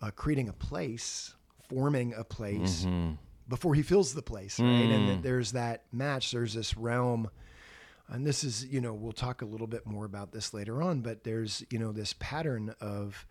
uh, 0.00 0.10
creating 0.10 0.48
a 0.48 0.52
place, 0.52 1.34
forming 1.68 2.14
a 2.14 2.24
place 2.24 2.84
mm-hmm. 2.84 3.14
before 3.48 3.74
He 3.74 3.82
fills 3.82 4.14
the 4.14 4.22
place, 4.22 4.58
right? 4.58 4.66
Mm. 4.66 5.12
And 5.12 5.22
there's 5.22 5.52
that 5.52 5.84
match. 5.92 6.32
There's 6.32 6.54
this 6.54 6.76
realm. 6.76 7.30
And 8.08 8.26
this 8.26 8.42
is, 8.42 8.64
you 8.64 8.80
know, 8.80 8.92
we'll 8.92 9.12
talk 9.12 9.42
a 9.42 9.44
little 9.44 9.68
bit 9.68 9.86
more 9.86 10.04
about 10.04 10.32
this 10.32 10.52
later 10.52 10.82
on, 10.82 11.00
but 11.00 11.22
there's, 11.22 11.64
you 11.70 11.78
know, 11.78 11.92
this 11.92 12.12
pattern 12.18 12.74
of 12.80 13.24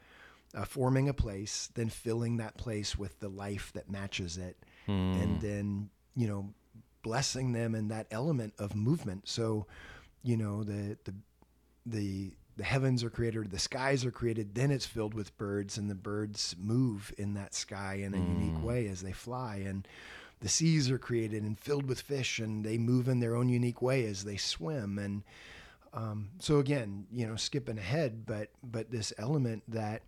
uh, 0.55 0.65
forming 0.65 1.09
a 1.09 1.13
place, 1.13 1.69
then 1.75 1.89
filling 1.89 2.37
that 2.37 2.57
place 2.57 2.97
with 2.97 3.19
the 3.19 3.29
life 3.29 3.71
that 3.73 3.89
matches 3.89 4.37
it, 4.37 4.57
mm. 4.87 5.21
and 5.21 5.41
then 5.41 5.89
you 6.15 6.27
know 6.27 6.53
blessing 7.01 7.53
them 7.53 7.75
in 7.75 7.87
that 7.89 8.07
element 8.11 8.53
of 8.59 8.75
movement. 8.75 9.27
So, 9.27 9.67
you 10.23 10.37
know 10.37 10.63
the 10.63 10.97
the 11.03 11.13
the 11.85 12.31
the 12.57 12.63
heavens 12.63 13.03
are 13.05 13.09
created, 13.09 13.51
the 13.51 13.59
skies 13.59 14.03
are 14.03 14.11
created, 14.11 14.53
then 14.53 14.69
it's 14.69 14.85
filled 14.85 15.13
with 15.13 15.37
birds, 15.37 15.77
and 15.77 15.89
the 15.89 15.95
birds 15.95 16.55
move 16.59 17.13
in 17.17 17.33
that 17.35 17.53
sky 17.53 18.01
in 18.03 18.13
a 18.13 18.17
mm. 18.17 18.39
unique 18.39 18.63
way 18.63 18.87
as 18.87 19.01
they 19.01 19.13
fly, 19.13 19.63
and 19.65 19.87
the 20.41 20.49
seas 20.49 20.89
are 20.89 20.97
created 20.97 21.43
and 21.43 21.59
filled 21.59 21.87
with 21.87 22.01
fish, 22.01 22.39
and 22.39 22.65
they 22.65 22.77
move 22.77 23.07
in 23.07 23.19
their 23.19 23.35
own 23.35 23.49
unique 23.49 23.81
way 23.81 24.05
as 24.05 24.23
they 24.23 24.37
swim, 24.37 24.97
and 24.97 25.23
um, 25.93 26.29
so 26.39 26.59
again, 26.59 27.07
you 27.11 27.27
know, 27.27 27.35
skipping 27.35 27.77
ahead, 27.77 28.25
but 28.25 28.49
but 28.63 28.91
this 28.91 29.13
element 29.17 29.63
that 29.67 30.03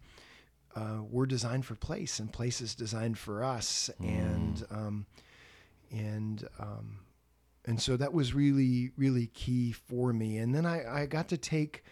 uh, 0.75 0.99
we're 1.09 1.25
designed 1.25 1.65
for 1.65 1.75
place, 1.75 2.19
and 2.19 2.31
place 2.31 2.61
is 2.61 2.75
designed 2.75 3.17
for 3.17 3.43
us, 3.43 3.89
mm. 4.01 4.07
and 4.07 4.65
um, 4.71 5.05
and 5.91 6.47
um, 6.59 6.99
and 7.65 7.81
so 7.81 7.97
that 7.97 8.13
was 8.13 8.33
really 8.33 8.91
really 8.97 9.27
key 9.27 9.71
for 9.71 10.13
me. 10.13 10.37
And 10.37 10.55
then 10.55 10.65
I, 10.65 11.01
I 11.01 11.05
got 11.05 11.27
to 11.29 11.37
take, 11.37 11.83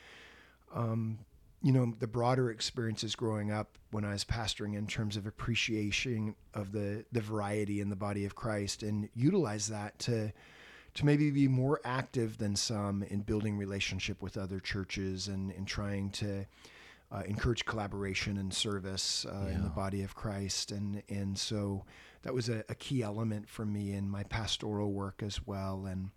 um, 0.74 1.20
you 1.62 1.72
know, 1.72 1.94
the 2.00 2.08
broader 2.08 2.50
experiences 2.50 3.16
growing 3.16 3.52
up 3.52 3.78
when 3.92 4.06
I 4.06 4.14
was 4.14 4.24
pastoring 4.24 4.76
in 4.76 4.88
terms 4.88 5.18
of 5.18 5.26
appreciation 5.28 6.36
of 6.54 6.72
the 6.72 7.06
the 7.12 7.22
variety 7.22 7.82
in 7.82 7.90
the 7.90 7.96
body 7.96 8.26
of 8.26 8.36
Christ, 8.36 8.84
and 8.84 9.10
utilize 9.14 9.68
that 9.68 10.00
to 10.00 10.32
to 10.96 11.06
maybe 11.06 11.32
be 11.32 11.48
more 11.48 11.80
active 11.86 12.38
than 12.38 12.56
some 12.56 13.04
in 13.04 13.22
building 13.22 13.58
relationship 13.58 14.22
with 14.22 14.38
other 14.38 14.60
churches 14.60 15.28
and, 15.28 15.52
and 15.52 15.68
trying 15.68 16.10
to 16.10 16.46
uh, 17.12 17.24
encourage 17.26 17.66
collaboration 17.66 18.38
and 18.38 18.54
service 18.54 19.26
uh, 19.26 19.46
yeah. 19.46 19.56
in 19.56 19.64
the 19.64 19.70
body 19.70 20.04
of 20.04 20.16
Christ, 20.16 20.72
and 20.72 21.02
and 21.10 21.38
so 21.38 21.86
that 22.22 22.34
was 22.34 22.50
a, 22.50 22.64
a, 22.70 22.76
key 22.76 23.02
element 23.02 23.50
for 23.50 23.66
me 23.66 23.94
in 23.94 24.10
my 24.10 24.24
pastoral 24.24 24.92
work 24.92 25.24
as 25.26 25.46
well. 25.48 25.86
And 25.86 26.12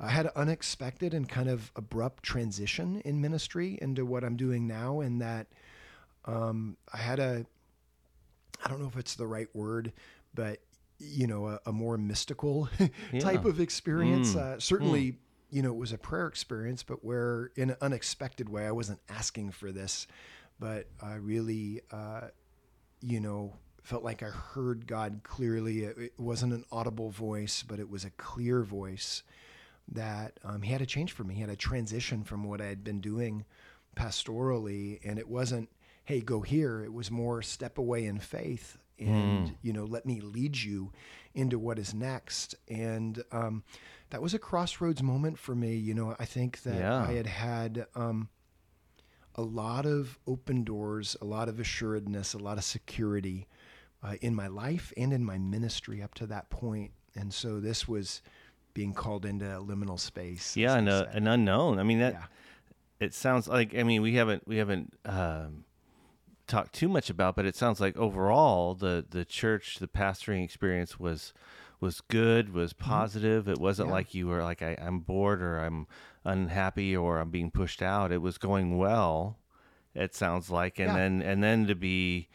I 0.00 0.08
had 0.08 0.26
an 0.26 0.32
unexpected 0.34 1.14
and 1.14 1.28
kind 1.28 1.48
of 1.48 1.70
abrupt 1.76 2.22
transition 2.22 3.02
in 3.04 3.20
ministry 3.20 3.78
into 3.80 4.04
what 4.04 4.24
I'm 4.24 4.36
doing 4.36 4.66
now, 4.66 5.00
in 5.00 5.18
that 5.18 5.46
um, 6.24 6.76
I 6.92 6.98
had 6.98 7.20
a 7.20 7.46
I 8.64 8.68
don't 8.68 8.80
know 8.80 8.88
if 8.88 8.96
it's 8.96 9.14
the 9.14 9.26
right 9.26 9.48
word, 9.54 9.92
but 10.34 10.58
you 10.98 11.26
know, 11.26 11.48
a, 11.48 11.60
a 11.66 11.72
more 11.72 11.98
mystical 11.98 12.68
yeah. 13.12 13.20
type 13.20 13.44
of 13.44 13.60
experience. 13.60 14.34
Mm. 14.34 14.38
Uh, 14.38 14.58
certainly. 14.58 15.12
Mm 15.12 15.16
you 15.52 15.60
know, 15.60 15.68
it 15.68 15.76
was 15.76 15.92
a 15.92 15.98
prayer 15.98 16.26
experience, 16.26 16.82
but 16.82 17.04
where 17.04 17.52
in 17.56 17.70
an 17.70 17.76
unexpected 17.82 18.48
way, 18.48 18.66
I 18.66 18.72
wasn't 18.72 19.00
asking 19.10 19.50
for 19.50 19.70
this, 19.70 20.06
but 20.58 20.88
I 21.00 21.16
really, 21.16 21.82
uh, 21.90 22.28
you 23.02 23.20
know, 23.20 23.52
felt 23.82 24.02
like 24.02 24.22
I 24.22 24.28
heard 24.28 24.86
God 24.86 25.20
clearly. 25.24 25.84
It, 25.84 25.98
it, 25.98 26.12
wasn't 26.16 26.54
an 26.54 26.64
audible 26.72 27.10
voice, 27.10 27.62
but 27.62 27.78
it 27.78 27.90
was 27.90 28.04
a 28.04 28.10
clear 28.10 28.62
voice 28.62 29.22
that 29.88 30.40
um, 30.42 30.62
He 30.62 30.72
had 30.72 30.80
a 30.80 30.86
change 30.86 31.12
for 31.12 31.22
me. 31.22 31.34
He 31.34 31.42
had 31.42 31.50
a 31.50 31.56
transition 31.56 32.24
from 32.24 32.44
what 32.44 32.62
I 32.62 32.66
had 32.66 32.82
been 32.82 33.02
doing 33.02 33.44
pastorally, 33.94 35.00
and 35.04 35.18
it 35.18 35.28
wasn't, 35.28 35.68
"Hey, 36.04 36.20
go 36.20 36.40
here." 36.40 36.82
It 36.82 36.94
was 36.94 37.10
more 37.10 37.42
step 37.42 37.76
away 37.76 38.06
in 38.06 38.20
faith, 38.20 38.78
and 38.98 39.48
mm. 39.48 39.54
you 39.60 39.74
know, 39.74 39.84
let 39.84 40.06
me 40.06 40.20
lead 40.20 40.56
you 40.56 40.92
into 41.34 41.58
what 41.58 41.78
is 41.78 41.92
next. 41.92 42.54
And 42.68 43.22
um, 43.32 43.64
that 44.12 44.22
was 44.22 44.32
a 44.32 44.38
crossroads 44.38 45.02
moment 45.02 45.38
for 45.38 45.54
me. 45.54 45.74
You 45.74 45.94
know, 45.94 46.16
I 46.18 46.24
think 46.24 46.62
that 46.62 46.76
yeah. 46.76 47.02
I 47.02 47.12
had 47.12 47.26
had. 47.26 47.86
Um, 47.94 48.28
a 49.34 49.42
lot 49.42 49.86
of 49.86 50.18
open 50.26 50.64
doors, 50.64 51.16
a 51.20 51.24
lot 51.24 51.48
of 51.48 51.58
assuredness, 51.58 52.34
a 52.34 52.38
lot 52.38 52.58
of 52.58 52.64
security 52.64 53.48
uh, 54.02 54.14
in 54.20 54.34
my 54.34 54.46
life 54.46 54.92
and 54.96 55.12
in 55.12 55.24
my 55.24 55.38
ministry 55.38 56.02
up 56.02 56.14
to 56.14 56.26
that 56.26 56.50
point. 56.50 56.90
And 57.14 57.32
so 57.32 57.60
this 57.60 57.88
was 57.88 58.20
being 58.74 58.92
called 58.92 59.24
into 59.24 59.44
liminal 59.44 59.98
space. 59.98 60.56
Yeah, 60.56 60.76
and 60.76 60.88
a, 60.88 61.08
an 61.12 61.26
unknown. 61.26 61.78
I 61.78 61.82
mean 61.82 62.00
that 62.00 62.14
yeah. 62.14 62.24
it 63.00 63.14
sounds 63.14 63.48
like. 63.48 63.74
I 63.76 63.82
mean, 63.82 64.02
we 64.02 64.14
haven't 64.14 64.46
we 64.46 64.56
haven't 64.56 64.94
um, 65.04 65.64
talked 66.46 66.74
too 66.74 66.88
much 66.88 67.10
about, 67.10 67.36
but 67.36 67.46
it 67.46 67.54
sounds 67.54 67.80
like 67.80 67.96
overall 67.96 68.74
the 68.74 69.04
the 69.08 69.24
church, 69.24 69.78
the 69.78 69.88
pastoring 69.88 70.42
experience 70.44 70.98
was 70.98 71.32
was 71.82 72.00
good, 72.00 72.54
was 72.54 72.72
mm-hmm. 72.72 72.88
positive. 72.88 73.42
Mm-hmm. 73.42 73.52
It 73.52 73.58
wasn't 73.58 73.88
yeah. 73.88 73.94
like 73.94 74.14
you 74.14 74.28
were 74.28 74.42
like 74.42 74.62
I, 74.62 74.78
I'm 74.80 75.00
bored 75.00 75.42
or 75.42 75.58
I'm 75.58 75.86
unhappy 76.24 76.96
or 76.96 77.18
I'm 77.18 77.30
being 77.30 77.50
pushed 77.50 77.82
out. 77.82 78.12
It 78.12 78.22
was 78.22 78.38
going 78.38 78.78
well. 78.78 79.38
It 79.94 80.14
sounds 80.14 80.50
like, 80.50 80.78
and 80.78 80.88
yeah. 80.88 80.96
then 80.96 81.22
and 81.22 81.44
then 81.44 81.66
to 81.66 81.74
be 81.74 82.28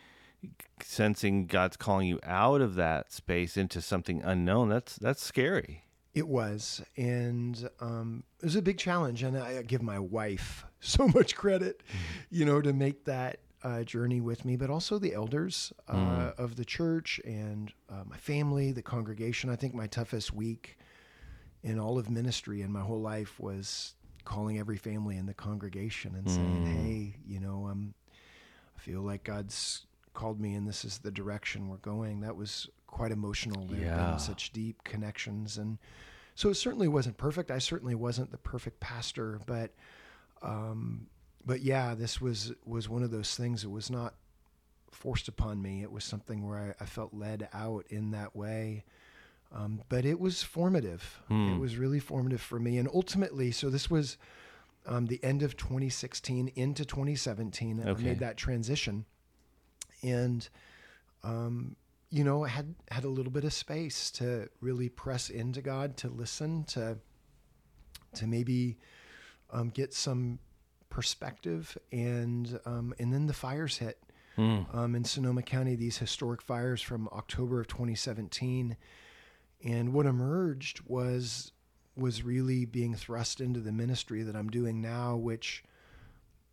sensing 0.83 1.47
God's 1.47 1.77
calling 1.77 2.07
you 2.07 2.19
out 2.23 2.61
of 2.61 2.75
that 2.75 3.11
space 3.11 3.57
into 3.57 3.81
something 3.81 4.21
unknown, 4.21 4.69
that's 4.69 4.97
that's 4.97 5.23
scary. 5.23 5.85
It 6.13 6.27
was, 6.27 6.83
and 6.95 7.69
um, 7.79 8.23
it 8.39 8.45
was 8.45 8.55
a 8.55 8.61
big 8.61 8.77
challenge. 8.77 9.23
And 9.23 9.37
I 9.37 9.61
give 9.63 9.81
my 9.81 9.99
wife 9.99 10.65
so 10.79 11.07
much 11.07 11.35
credit, 11.35 11.81
mm. 11.87 11.95
you 12.29 12.45
know, 12.45 12.61
to 12.61 12.73
make 12.73 13.05
that 13.05 13.39
uh, 13.63 13.83
journey 13.83 14.21
with 14.21 14.45
me, 14.45 14.55
but 14.55 14.69
also 14.69 14.99
the 14.99 15.13
elders 15.13 15.73
uh, 15.87 15.95
mm. 15.95 16.39
of 16.39 16.55
the 16.55 16.65
church 16.65 17.19
and 17.25 17.71
uh, 17.89 18.03
my 18.05 18.17
family, 18.17 18.71
the 18.71 18.81
congregation. 18.81 19.49
I 19.49 19.55
think 19.55 19.73
my 19.73 19.87
toughest 19.87 20.33
week 20.33 20.77
in 21.63 21.79
all 21.79 21.97
of 21.97 22.09
ministry 22.09 22.61
and 22.61 22.71
my 22.71 22.81
whole 22.81 23.01
life 23.01 23.39
was 23.39 23.95
calling 24.25 24.59
every 24.59 24.77
family 24.77 25.17
in 25.17 25.25
the 25.25 25.33
congregation 25.33 26.15
and 26.15 26.25
mm. 26.25 26.35
saying, 26.35 26.65
"Hey, 26.65 27.15
you 27.25 27.39
know, 27.39 27.67
um, 27.69 27.93
I 28.75 28.79
feel 28.79 29.01
like 29.01 29.23
God's 29.23 29.87
called 30.17 30.41
me 30.41 30.55
and 30.55 30.67
this 30.67 30.83
is 30.83 30.97
the 30.97 31.11
direction 31.11 31.69
we're 31.69 31.77
going. 31.77 32.21
That 32.21 32.35
was 32.35 32.67
quite 32.87 33.11
emotional. 33.11 33.65
There 33.67 33.79
yeah. 33.79 34.09
been 34.09 34.19
such 34.19 34.51
deep 34.51 34.83
connections. 34.83 35.57
And 35.59 35.77
so 36.33 36.49
it 36.49 36.55
certainly 36.55 36.87
wasn't 36.87 37.17
perfect. 37.17 37.51
I 37.51 37.59
certainly 37.59 37.93
wasn't 37.93 38.31
the 38.31 38.37
perfect 38.39 38.79
pastor, 38.79 39.39
but, 39.45 39.71
um, 40.41 41.05
but 41.45 41.61
yeah, 41.61 41.95
this 41.95 42.19
was, 42.19 42.53
was 42.65 42.89
one 42.89 43.03
of 43.03 43.11
those 43.11 43.35
things 43.35 43.61
that 43.63 43.69
was 43.69 43.89
not 43.89 44.15
forced 44.91 45.27
upon 45.27 45.61
me. 45.61 45.81
It 45.81 45.91
was 45.91 46.03
something 46.03 46.47
where 46.47 46.75
I, 46.79 46.83
I 46.83 46.85
felt 46.85 47.13
led 47.13 47.49
out 47.53 47.85
in 47.89 48.11
that 48.11 48.35
way. 48.35 48.83
Um, 49.51 49.81
but 49.87 50.05
it 50.05 50.19
was 50.19 50.43
formative. 50.43 51.19
Hmm. 51.29 51.53
It 51.53 51.59
was 51.59 51.77
really 51.77 51.99
formative 51.99 52.41
for 52.41 52.59
me. 52.59 52.77
And 52.77 52.89
ultimately, 52.93 53.51
so 53.51 53.69
this 53.69 53.89
was 53.89 54.17
um, 54.85 55.05
the 55.05 55.23
end 55.23 55.41
of 55.41 55.55
2016 55.55 56.51
into 56.55 56.83
2017. 56.83 57.79
Okay. 57.79 57.89
I 57.89 57.93
made 57.93 58.19
that 58.19 58.35
transition 58.35 59.05
and 60.03 60.47
um, 61.23 61.75
you 62.09 62.23
know 62.23 62.43
had 62.43 62.73
had 62.89 63.03
a 63.03 63.09
little 63.09 63.31
bit 63.31 63.43
of 63.43 63.53
space 63.53 64.11
to 64.11 64.49
really 64.61 64.89
press 64.89 65.29
into 65.29 65.61
God, 65.61 65.97
to 65.97 66.09
listen, 66.09 66.63
to 66.65 66.97
to 68.15 68.27
maybe 68.27 68.77
um, 69.51 69.69
get 69.69 69.93
some 69.93 70.39
perspective, 70.89 71.77
and 71.91 72.59
um, 72.65 72.93
and 72.99 73.13
then 73.13 73.27
the 73.27 73.33
fires 73.33 73.77
hit 73.77 73.99
mm. 74.37 74.95
in 74.95 75.03
Sonoma 75.03 75.41
County. 75.41 75.75
These 75.75 75.97
historic 75.97 76.41
fires 76.41 76.81
from 76.81 77.07
October 77.11 77.59
of 77.59 77.67
2017, 77.67 78.77
and 79.63 79.93
what 79.93 80.05
emerged 80.05 80.81
was 80.85 81.51
was 81.95 82.23
really 82.23 82.65
being 82.65 82.93
thrust 82.93 83.41
into 83.41 83.59
the 83.59 83.71
ministry 83.71 84.21
that 84.23 84.35
I'm 84.35 84.49
doing 84.49 84.81
now, 84.81 85.15
which 85.15 85.63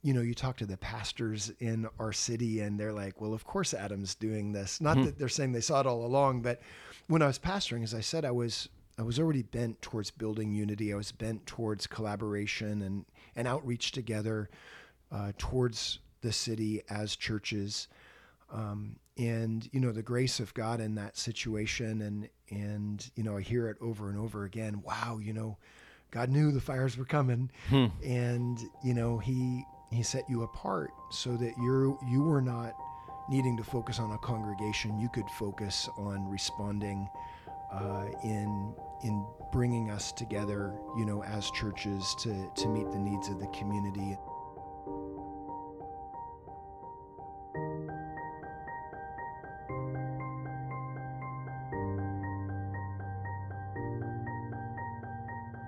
you 0.05 0.13
know, 0.13 0.21
you 0.21 0.35
talk 0.35 0.59
to 0.59 0.67
the 0.67 0.77
pastors 0.77 1.51
in 1.61 1.89
our 1.99 2.13
city 2.13 2.61
and 2.61 2.79
they're 2.79 2.93
like, 2.93 3.23
well, 3.23 3.33
of 3.33 3.45
course 3.45 3.73
Adam's 3.73 4.15
doing 4.15 4.53
this. 4.53 4.79
Not 4.79 4.99
mm-hmm. 4.99 5.07
that 5.07 5.19
they're 5.19 5.31
saying 5.31 5.53
they 5.53 5.63
saw 5.63 5.81
it 5.81 5.87
all 5.87 6.05
along, 6.05 6.43
but 6.43 6.61
when 7.07 7.23
I 7.23 7.27
was 7.27 7.39
pastoring, 7.39 7.83
as 7.83 7.95
I 7.95 8.01
said, 8.01 8.27
I 8.27 8.31
was 8.31 8.69
I 8.99 9.03
was 9.03 9.19
already 9.19 9.43
bent 9.43 9.83
towards 9.83 10.11
building 10.11 10.53
unity. 10.53 10.93
I 10.93 10.97
was 10.97 11.13
bent 11.13 11.47
towards 11.47 11.87
collaboration 11.87 12.83
and, 12.83 13.05
and 13.35 13.49
outreach 13.49 13.93
together 13.93 14.49
uh, 15.11 15.33
towards 15.37 15.99
the 16.21 16.33
city 16.33 16.83
as 16.89 17.17
churches. 17.17 17.89
Um, 18.53 18.97
and 19.17 19.69
you 19.73 19.81
know 19.81 19.93
the 19.93 20.03
grace 20.03 20.41
of 20.41 20.53
God 20.55 20.81
in 20.81 20.97
that 20.97 21.17
situation, 21.17 22.03
and 22.03 22.29
and 22.51 23.11
you 23.15 23.23
know 23.23 23.37
I 23.37 23.43
hear 23.43 23.69
it 23.69 23.77
over 23.81 24.11
and 24.11 24.19
over 24.19 24.45
again. 24.45 24.83
Wow, 24.83 25.19
you 25.23 25.33
know, 25.33 25.57
God 26.11 26.31
knew 26.31 26.51
the 26.51 26.61
fires 26.61 26.97
were 26.97 27.05
coming, 27.05 27.51
hmm. 27.69 27.87
and 28.05 28.59
you 28.83 28.95
know 28.95 29.19
He 29.19 29.65
he 29.93 30.03
set 30.03 30.29
you 30.29 30.43
apart 30.43 30.91
so 31.11 31.37
that 31.37 31.53
you're 31.59 31.97
you 32.09 32.23
were 32.23 32.43
not 32.43 32.75
needing 33.29 33.57
to 33.57 33.65
focus 33.65 33.99
on 34.01 34.11
a 34.11 34.19
congregation. 34.19 34.99
You 34.99 35.09
could 35.09 35.29
focus 35.39 35.89
on 35.97 36.29
responding 36.29 37.09
uh, 37.75 38.07
in 38.23 38.75
in 39.03 39.27
bringing 39.53 39.91
us 39.91 40.13
together, 40.13 40.75
you 40.97 41.05
know, 41.05 41.23
as 41.25 41.51
churches 41.51 42.15
to 42.21 42.51
to 42.57 42.69
meet 42.69 42.91
the 42.91 42.99
needs 42.99 43.29
of 43.29 43.41
the 43.41 43.49
community. 43.49 44.17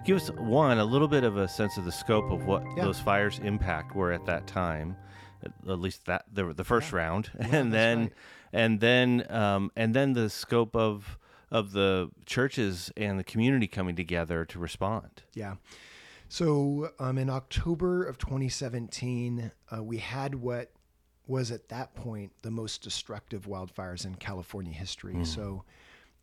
give 0.05 0.17
us 0.19 0.31
one 0.39 0.79
a 0.79 0.85
little 0.85 1.09
bit 1.09 1.25
of 1.25 1.37
a 1.37 1.49
sense 1.49 1.77
of 1.77 1.85
the 1.85 1.91
scope 1.91 2.31
of 2.31 2.47
what 2.47 2.63
yeah. 2.77 2.85
those 2.85 3.01
fires 3.01 3.41
impact 3.41 3.97
were 3.97 4.13
at 4.13 4.25
that 4.25 4.47
time 4.47 4.97
at 5.69 5.81
least 5.81 6.05
that 6.07 6.25
the, 6.33 6.53
the 6.55 6.65
first 6.65 6.93
yeah. 6.93 6.99
round 6.99 7.31
yeah, 7.39 7.57
and 7.57 7.73
then 7.73 8.01
right. 8.01 8.13
and 8.53 8.81
then 8.81 9.27
um, 9.31 9.71
and 9.77 9.95
then 9.95 10.13
the 10.13 10.31
scope 10.31 10.75
of 10.77 11.19
of 11.51 11.73
the 11.73 12.11
churches 12.25 12.91
and 12.97 13.19
the 13.19 13.25
community 13.25 13.67
coming 13.67 13.97
together 13.97 14.45
to 14.45 14.59
respond 14.59 15.23
yeah 15.35 15.55
so 16.29 16.91
um, 16.99 17.19
in 17.19 17.31
october 17.31 18.05
of 18.05 18.19
2017 18.19 19.51
uh, 19.71 19.83
we 19.83 19.99
had 19.99 20.35
what 20.35 20.73
was 21.27 21.51
at 21.51 21.69
that 21.69 21.95
point 21.95 22.33
the 22.43 22.51
most 22.51 22.83
destructive 22.83 23.47
wildfires 23.47 24.05
in 24.05 24.15
california 24.15 24.73
history 24.73 25.15
mm. 25.15 25.27
so 25.27 25.65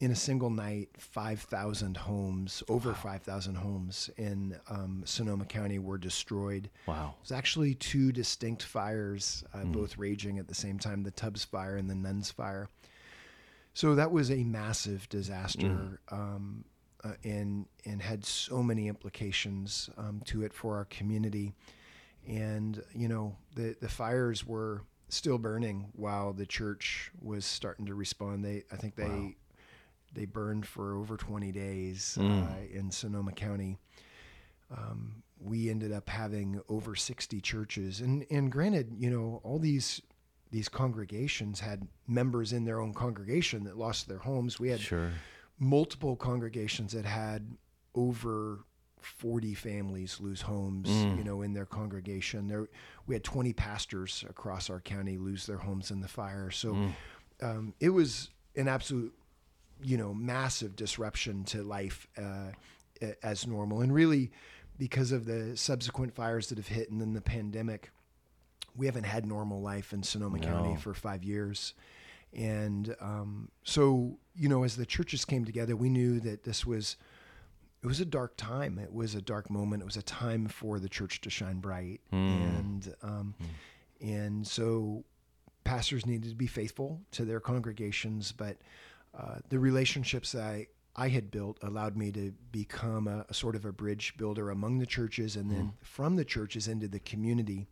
in 0.03 0.11
a 0.11 0.15
single 0.15 0.49
night, 0.49 0.89
5,000 0.97 1.95
homes, 1.95 2.61
over 2.67 2.89
wow. 2.89 2.95
5,000 2.95 3.55
homes 3.55 4.09
in 4.17 4.59
um, 4.69 5.01
Sonoma 5.05 5.45
County 5.45 5.79
were 5.79 5.97
destroyed. 5.97 6.69
Wow. 6.87 7.15
It 7.17 7.21
was 7.21 7.31
actually 7.31 7.75
two 7.75 8.11
distinct 8.11 8.63
fires, 8.63 9.45
uh, 9.53 9.59
mm. 9.59 9.71
both 9.71 9.97
raging 9.97 10.39
at 10.39 10.49
the 10.49 10.55
same 10.55 10.77
time 10.77 11.03
the 11.03 11.11
Tubbs 11.11 11.45
fire 11.45 11.77
and 11.77 11.89
the 11.89 11.95
Nuns 11.95 12.29
fire. 12.29 12.67
So 13.73 13.95
that 13.95 14.11
was 14.11 14.29
a 14.29 14.43
massive 14.43 15.09
disaster 15.09 15.99
mm. 16.11 16.13
um, 16.13 16.65
uh, 17.03 17.13
and, 17.23 17.65
and 17.85 18.01
had 18.01 18.23
so 18.23 18.61
many 18.61 18.87
implications 18.87 19.89
um, 19.97 20.21
to 20.25 20.43
it 20.43 20.53
for 20.53 20.77
our 20.77 20.85
community. 20.85 21.53
And, 22.27 22.81
you 22.93 23.07
know, 23.07 23.35
the, 23.55 23.75
the 23.81 23.89
fires 23.89 24.45
were 24.45 24.83
still 25.09 25.37
burning 25.37 25.89
while 25.93 26.33
the 26.33 26.45
church 26.45 27.11
was 27.21 27.45
starting 27.45 27.85
to 27.87 27.95
respond. 27.95 28.45
They, 28.45 28.63
I 28.71 28.77
think 28.77 28.95
they 28.95 29.03
wow 29.03 29.31
they 30.13 30.25
burned 30.25 30.65
for 30.65 30.95
over 30.95 31.17
20 31.17 31.51
days 31.51 32.17
mm. 32.19 32.43
uh, 32.43 32.77
in 32.77 32.91
Sonoma 32.91 33.31
County. 33.31 33.77
Um, 34.75 35.23
we 35.39 35.69
ended 35.69 35.91
up 35.91 36.09
having 36.09 36.61
over 36.69 36.95
60 36.95 37.41
churches, 37.41 37.99
and 37.99 38.25
and 38.31 38.51
granted, 38.51 38.95
you 38.97 39.09
know, 39.09 39.41
all 39.43 39.59
these 39.59 40.01
these 40.53 40.69
congregations 40.69 41.59
had 41.59 41.87
members 42.07 42.53
in 42.53 42.63
their 42.63 42.79
own 42.79 42.93
congregation 42.93 43.63
that 43.63 43.75
lost 43.75 44.07
their 44.07 44.19
homes. 44.19 44.59
We 44.59 44.69
had 44.69 44.79
sure. 44.79 45.09
multiple 45.57 46.15
congregations 46.15 46.93
that 46.93 47.05
had 47.05 47.57
over 47.95 48.59
40 49.01 49.55
families 49.55 50.19
lose 50.19 50.41
homes, 50.41 50.87
mm. 50.87 51.17
you 51.17 51.23
know, 51.23 51.41
in 51.41 51.53
their 51.53 51.65
congregation. 51.65 52.47
There, 52.47 52.67
we 53.07 53.15
had 53.15 53.23
20 53.23 53.51
pastors 53.53 54.23
across 54.29 54.69
our 54.69 54.79
county 54.79 55.17
lose 55.17 55.47
their 55.47 55.57
homes 55.57 55.89
in 55.89 56.01
the 56.01 56.07
fire. 56.07 56.51
So 56.51 56.73
mm. 56.73 56.93
um, 57.41 57.73
it 57.79 57.89
was 57.89 58.29
an 58.55 58.67
absolute 58.67 59.11
you 59.81 59.97
know, 59.97 60.13
massive 60.13 60.75
disruption 60.75 61.43
to 61.45 61.63
life 61.63 62.07
uh, 62.15 62.51
as 63.23 63.47
normal. 63.47 63.81
And 63.81 63.91
really, 63.91 64.31
because 64.77 65.11
of 65.11 65.25
the 65.25 65.57
subsequent 65.57 66.13
fires 66.13 66.49
that 66.49 66.59
have 66.59 66.67
hit 66.67 66.91
and 66.91 67.01
then 67.01 67.13
the 67.13 67.21
pandemic, 67.21 67.91
we 68.75 68.85
haven't 68.85 69.05
had 69.05 69.25
normal 69.25 69.61
life 69.61 69.93
in 69.93 70.03
Sonoma 70.03 70.39
no. 70.39 70.47
County 70.47 70.75
for 70.75 70.93
five 70.93 71.23
years. 71.23 71.73
And 72.33 72.95
um, 72.99 73.49
so, 73.63 74.17
you 74.35 74.49
know, 74.49 74.63
as 74.63 74.75
the 74.75 74.85
churches 74.85 75.23
came 75.25 75.45
together, 75.45 75.75
we 75.75 75.89
knew 75.89 76.19
that 76.21 76.43
this 76.43 76.65
was 76.65 76.97
it 77.83 77.87
was 77.87 77.99
a 77.99 78.05
dark 78.05 78.37
time. 78.37 78.79
It 78.79 78.93
was 78.93 79.13
a 79.13 79.21
dark 79.21 79.49
moment. 79.49 79.81
It 79.81 79.85
was 79.85 79.97
a 79.97 80.03
time 80.03 80.47
for 80.47 80.79
the 80.79 80.87
church 80.87 81.19
to 81.21 81.29
shine 81.29 81.59
bright, 81.59 81.99
mm. 82.13 82.15
and 82.15 82.95
um, 83.03 83.35
mm. 83.41 84.07
and 84.09 84.47
so 84.47 85.03
pastors 85.65 86.05
needed 86.05 86.29
to 86.29 86.35
be 86.35 86.47
faithful 86.47 87.01
to 87.11 87.25
their 87.25 87.41
congregations, 87.41 88.31
but 88.31 88.57
uh, 89.17 89.35
the 89.49 89.59
relationships 89.59 90.33
I 90.33 90.67
I 90.95 91.09
had 91.09 91.29
built 91.29 91.57
allowed 91.61 91.97
me 91.97 92.11
to 92.13 92.33
become 92.51 93.07
a, 93.07 93.25
a, 93.27 93.33
sort 93.33 93.55
of 93.55 93.65
a 93.65 93.71
bridge 93.71 94.13
builder 94.17 94.49
among 94.49 94.77
the 94.77 94.85
churches, 94.85 95.35
and 95.35 95.51
then 95.51 95.65
mm. 95.65 95.85
from 95.85 96.15
the 96.15 96.25
churches 96.25 96.67
into 96.67 96.87
the 96.87 96.99
community. 96.99 97.67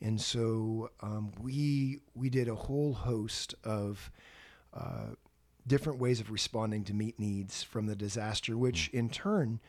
And 0.00 0.20
so 0.20 0.90
um, 1.00 1.32
we 1.40 2.00
we 2.14 2.30
did 2.30 2.48
a 2.48 2.54
whole 2.54 2.92
host 2.94 3.54
of 3.64 4.10
uh, 4.74 5.14
different 5.66 5.98
ways 5.98 6.20
of 6.20 6.30
responding 6.30 6.84
to 6.84 6.94
meet 6.94 7.18
needs 7.18 7.62
from 7.62 7.86
the 7.86 7.96
disaster, 7.96 8.56
which 8.56 8.90
mm. 8.90 8.98
in 8.98 9.10
turn 9.10 9.60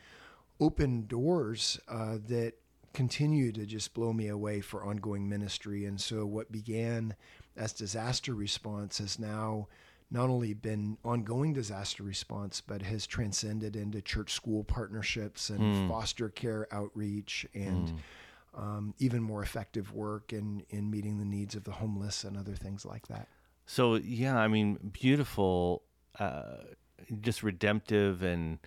opened 0.60 1.08
doors 1.08 1.80
uh, 1.88 2.18
that 2.28 2.54
continue 2.92 3.52
to 3.52 3.64
just 3.66 3.94
blow 3.94 4.12
me 4.12 4.28
away 4.28 4.60
for 4.60 4.84
ongoing 4.84 5.28
ministry. 5.28 5.84
And 5.84 6.00
so 6.00 6.26
what 6.26 6.50
began 6.50 7.14
as 7.56 7.72
disaster 7.72 8.34
response 8.34 8.98
has 8.98 9.18
now 9.18 9.68
not 10.10 10.28
only 10.28 10.54
been 10.54 10.98
ongoing 11.04 11.52
disaster 11.52 12.02
response, 12.02 12.60
but 12.60 12.82
has 12.82 13.06
transcended 13.06 13.76
into 13.76 14.02
church 14.02 14.32
school 14.32 14.64
partnerships 14.64 15.50
and 15.50 15.60
mm. 15.60 15.88
foster 15.88 16.28
care 16.28 16.66
outreach 16.72 17.46
and 17.54 17.88
mm. 17.88 17.96
Um, 18.54 18.94
even 18.98 19.22
more 19.22 19.42
effective 19.42 19.92
work 19.92 20.32
in, 20.32 20.64
in 20.70 20.90
meeting 20.90 21.18
the 21.18 21.24
needs 21.24 21.54
of 21.54 21.64
the 21.64 21.72
homeless 21.72 22.24
and 22.24 22.36
other 22.36 22.54
things 22.54 22.84
like 22.84 23.06
that. 23.08 23.28
So, 23.66 23.94
yeah, 23.94 24.36
I 24.36 24.48
mean, 24.48 24.78
beautiful, 24.92 25.82
uh, 26.18 26.56
just 27.20 27.42
redemptive 27.42 28.22
and 28.22 28.58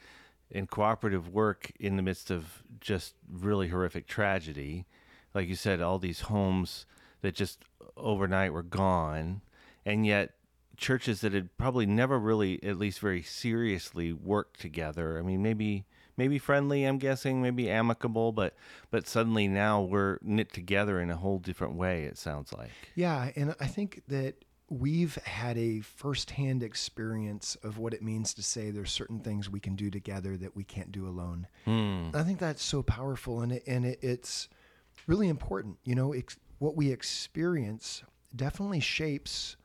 and 0.55 0.69
cooperative 0.69 1.29
work 1.29 1.71
in 1.79 1.95
the 1.95 2.03
midst 2.03 2.29
of 2.29 2.61
just 2.79 3.15
really 3.27 3.69
horrific 3.69 4.07
tragedy. 4.07 4.85
Like 5.33 5.47
you 5.47 5.55
said, 5.55 5.81
all 5.81 5.97
these 5.97 6.21
homes 6.21 6.85
that 7.21 7.33
just 7.33 7.63
overnight 7.97 8.53
were 8.53 8.63
gone, 8.63 9.41
and 9.83 10.05
yet 10.05 10.35
churches 10.77 11.21
that 11.21 11.33
had 11.33 11.55
probably 11.57 11.85
never 11.85 12.19
really, 12.19 12.61
at 12.63 12.77
least 12.77 12.99
very 12.99 13.21
seriously, 13.21 14.13
worked 14.13 14.59
together. 14.59 15.17
I 15.17 15.21
mean, 15.21 15.41
maybe 15.41 15.85
maybe 16.17 16.37
friendly, 16.37 16.83
I'm 16.83 16.97
guessing, 16.97 17.41
maybe 17.41 17.69
amicable, 17.69 18.31
but 18.31 18.55
but 18.91 19.07
suddenly 19.07 19.47
now 19.47 19.81
we're 19.81 20.17
knit 20.21 20.53
together 20.53 20.99
in 20.99 21.09
a 21.09 21.17
whole 21.17 21.39
different 21.39 21.75
way. 21.75 22.03
It 22.03 22.17
sounds 22.17 22.53
like. 22.53 22.71
Yeah, 22.95 23.31
and 23.35 23.55
I 23.59 23.67
think 23.67 24.03
that 24.07 24.35
we've 24.69 25.15
had 25.25 25.57
a 25.57 25.81
firsthand 25.81 26.63
experience 26.63 27.55
of 27.63 27.77
what 27.77 27.93
it 27.93 28.01
means 28.01 28.33
to 28.33 28.41
say 28.41 28.71
there's 28.71 28.91
certain 28.91 29.19
things 29.19 29.49
we 29.49 29.59
can 29.59 29.75
do 29.75 29.91
together 29.91 30.35
that 30.37 30.55
we 30.55 30.63
can't 30.63 30.91
do 30.91 31.07
alone. 31.07 31.47
Hmm. 31.65 32.09
I 32.13 32.23
think 32.23 32.39
that's 32.39 32.63
so 32.63 32.81
powerful, 32.81 33.41
and 33.41 33.51
it, 33.51 33.63
and 33.67 33.85
it, 33.85 33.99
it's 34.01 34.49
really 35.07 35.27
important. 35.27 35.77
You 35.83 35.95
know, 35.95 36.13
ex- 36.13 36.37
what 36.59 36.75
we 36.75 36.91
experience 36.91 38.03
definitely 38.35 38.79
shapes 38.79 39.57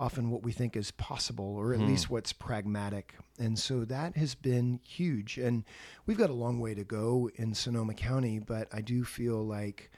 often 0.00 0.30
what 0.30 0.42
we 0.42 0.52
think 0.52 0.76
is 0.76 0.90
possible 0.92 1.56
or 1.56 1.74
at 1.74 1.80
hmm. 1.80 1.86
least 1.86 2.08
what's 2.08 2.32
pragmatic. 2.32 3.14
And 3.38 3.58
so 3.58 3.84
that 3.86 4.16
has 4.16 4.34
been 4.34 4.80
huge. 4.84 5.38
And 5.38 5.64
we've 6.06 6.18
got 6.18 6.30
a 6.30 6.34
long 6.34 6.60
way 6.60 6.74
to 6.74 6.84
go 6.84 7.30
in 7.34 7.54
Sonoma 7.54 7.94
County, 7.94 8.38
but 8.38 8.68
I 8.72 8.80
do 8.80 9.04
feel 9.04 9.44
like 9.44 9.90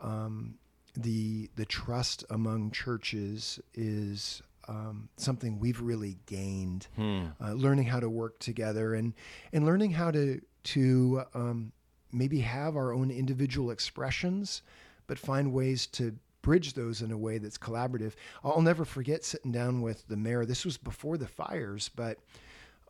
um, 0.00 0.54
the 0.96 1.50
the 1.56 1.64
trust 1.64 2.24
among 2.30 2.70
churches 2.70 3.60
is 3.74 4.42
um, 4.68 5.08
something 5.16 5.58
we've 5.58 5.80
really 5.80 6.18
gained. 6.26 6.86
Hmm. 6.96 7.26
Uh, 7.40 7.52
learning 7.52 7.86
how 7.86 8.00
to 8.00 8.08
work 8.08 8.38
together 8.38 8.94
and 8.94 9.12
and 9.52 9.66
learning 9.66 9.92
how 9.92 10.10
to 10.10 10.40
to 10.64 11.22
um, 11.34 11.72
maybe 12.12 12.40
have 12.40 12.76
our 12.76 12.92
own 12.92 13.10
individual 13.10 13.70
expressions, 13.70 14.62
but 15.06 15.18
find 15.18 15.52
ways 15.52 15.86
to 15.88 16.16
bridge 16.44 16.74
those 16.74 17.00
in 17.00 17.10
a 17.10 17.16
way 17.16 17.38
that's 17.38 17.58
collaborative. 17.58 18.12
I'll 18.44 18.60
never 18.60 18.84
forget 18.84 19.24
sitting 19.24 19.50
down 19.50 19.80
with 19.80 20.06
the 20.06 20.16
mayor. 20.16 20.44
This 20.44 20.64
was 20.64 20.76
before 20.76 21.16
the 21.16 21.26
fires, 21.26 21.88
but 21.88 22.18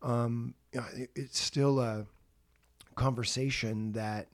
um, 0.03 0.55
it's 0.73 1.41
still 1.41 1.81
a 1.81 2.05
conversation 2.97 3.93
that 3.93 4.29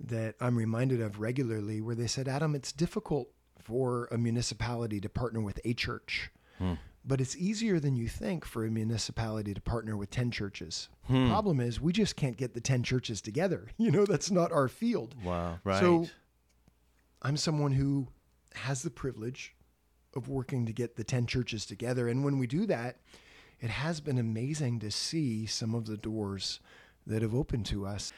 that 0.00 0.34
I'm 0.40 0.56
reminded 0.56 1.00
of 1.00 1.20
regularly, 1.20 1.80
where 1.80 1.94
they 1.94 2.08
said, 2.08 2.26
"Adam, 2.26 2.54
it's 2.54 2.72
difficult 2.72 3.28
for 3.62 4.08
a 4.10 4.18
municipality 4.18 4.98
to 5.00 5.08
partner 5.08 5.40
with 5.40 5.60
a 5.64 5.74
church." 5.74 6.30
Hmm. 6.58 6.74
But 7.06 7.20
it's 7.20 7.36
easier 7.36 7.78
than 7.78 7.96
you 7.96 8.08
think 8.08 8.46
for 8.46 8.64
a 8.64 8.70
municipality 8.70 9.52
to 9.52 9.60
partner 9.60 9.94
with 9.94 10.08
10 10.08 10.30
churches. 10.30 10.88
Hmm. 11.06 11.28
Problem 11.28 11.60
is, 11.60 11.78
we 11.78 11.92
just 11.92 12.16
can't 12.16 12.38
get 12.38 12.54
the 12.54 12.62
10 12.62 12.82
churches 12.82 13.20
together. 13.20 13.68
You 13.76 13.90
know, 13.90 14.06
that's 14.06 14.30
not 14.30 14.52
our 14.52 14.68
field. 14.68 15.14
Wow, 15.22 15.58
right. 15.64 15.80
So 15.80 16.08
I'm 17.20 17.36
someone 17.36 17.72
who 17.72 18.08
has 18.54 18.82
the 18.82 18.90
privilege 18.90 19.54
of 20.14 20.28
working 20.28 20.66
to 20.66 20.72
get 20.72 20.96
the 20.96 21.04
10 21.04 21.26
churches 21.26 21.66
together. 21.66 22.08
And 22.08 22.24
when 22.24 22.38
we 22.38 22.46
do 22.46 22.66
that, 22.66 22.96
it 23.60 23.70
has 23.70 24.00
been 24.00 24.18
amazing 24.18 24.80
to 24.80 24.90
see 24.90 25.46
some 25.46 25.74
of 25.74 25.86
the 25.86 25.96
doors 25.96 26.60
that 27.06 27.22
have 27.22 27.34
opened 27.34 27.66
to 27.66 27.86
us. 27.86 28.12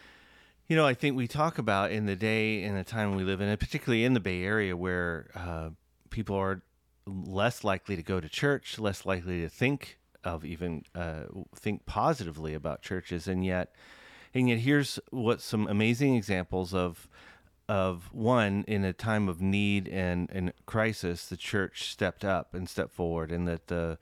You 0.66 0.76
know, 0.76 0.86
I 0.86 0.94
think 0.94 1.16
we 1.16 1.28
talk 1.28 1.58
about 1.58 1.92
in 1.92 2.06
the 2.06 2.16
day 2.16 2.64
and 2.64 2.76
the 2.76 2.84
time 2.84 3.14
we 3.14 3.22
live 3.22 3.40
in, 3.40 3.48
and 3.48 3.58
particularly 3.60 4.04
in 4.04 4.14
the 4.14 4.20
Bay 4.20 4.42
Area 4.42 4.76
where 4.76 5.30
uh, 5.34 5.70
people 6.10 6.36
are 6.36 6.62
less 7.06 7.62
likely 7.62 7.94
to 7.96 8.02
go 8.02 8.20
to 8.20 8.28
church, 8.28 8.78
less 8.78 9.06
likely 9.06 9.40
to 9.42 9.48
think 9.48 9.98
of 10.24 10.44
even 10.44 10.82
uh, 10.94 11.22
think 11.54 11.86
positively 11.86 12.52
about 12.54 12.82
churches, 12.82 13.28
and 13.28 13.44
yet, 13.44 13.72
and 14.34 14.48
yet, 14.48 14.58
here's 14.58 14.98
what 15.10 15.40
some 15.40 15.68
amazing 15.68 16.16
examples 16.16 16.74
of 16.74 17.08
of 17.68 18.12
one 18.12 18.64
in 18.68 18.84
a 18.84 18.92
time 18.92 19.28
of 19.28 19.40
need 19.40 19.88
and, 19.88 20.30
and 20.32 20.52
crisis, 20.66 21.26
the 21.26 21.36
church 21.36 21.90
stepped 21.90 22.24
up 22.24 22.54
and 22.54 22.68
stepped 22.68 22.92
forward, 22.92 23.32
and 23.32 23.46
that 23.48 23.66
the 23.68 23.98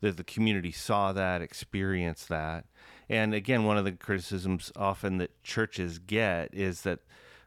that 0.00 0.16
the 0.16 0.24
community 0.24 0.70
saw 0.70 1.12
that, 1.12 1.42
experienced 1.42 2.28
that. 2.28 2.64
And 3.08 3.34
again, 3.34 3.64
one 3.64 3.76
of 3.76 3.84
the 3.84 3.92
criticisms 3.92 4.70
often 4.76 5.18
that 5.18 5.42
churches 5.42 5.98
get 5.98 6.54
is 6.54 6.82
that, 6.82 7.00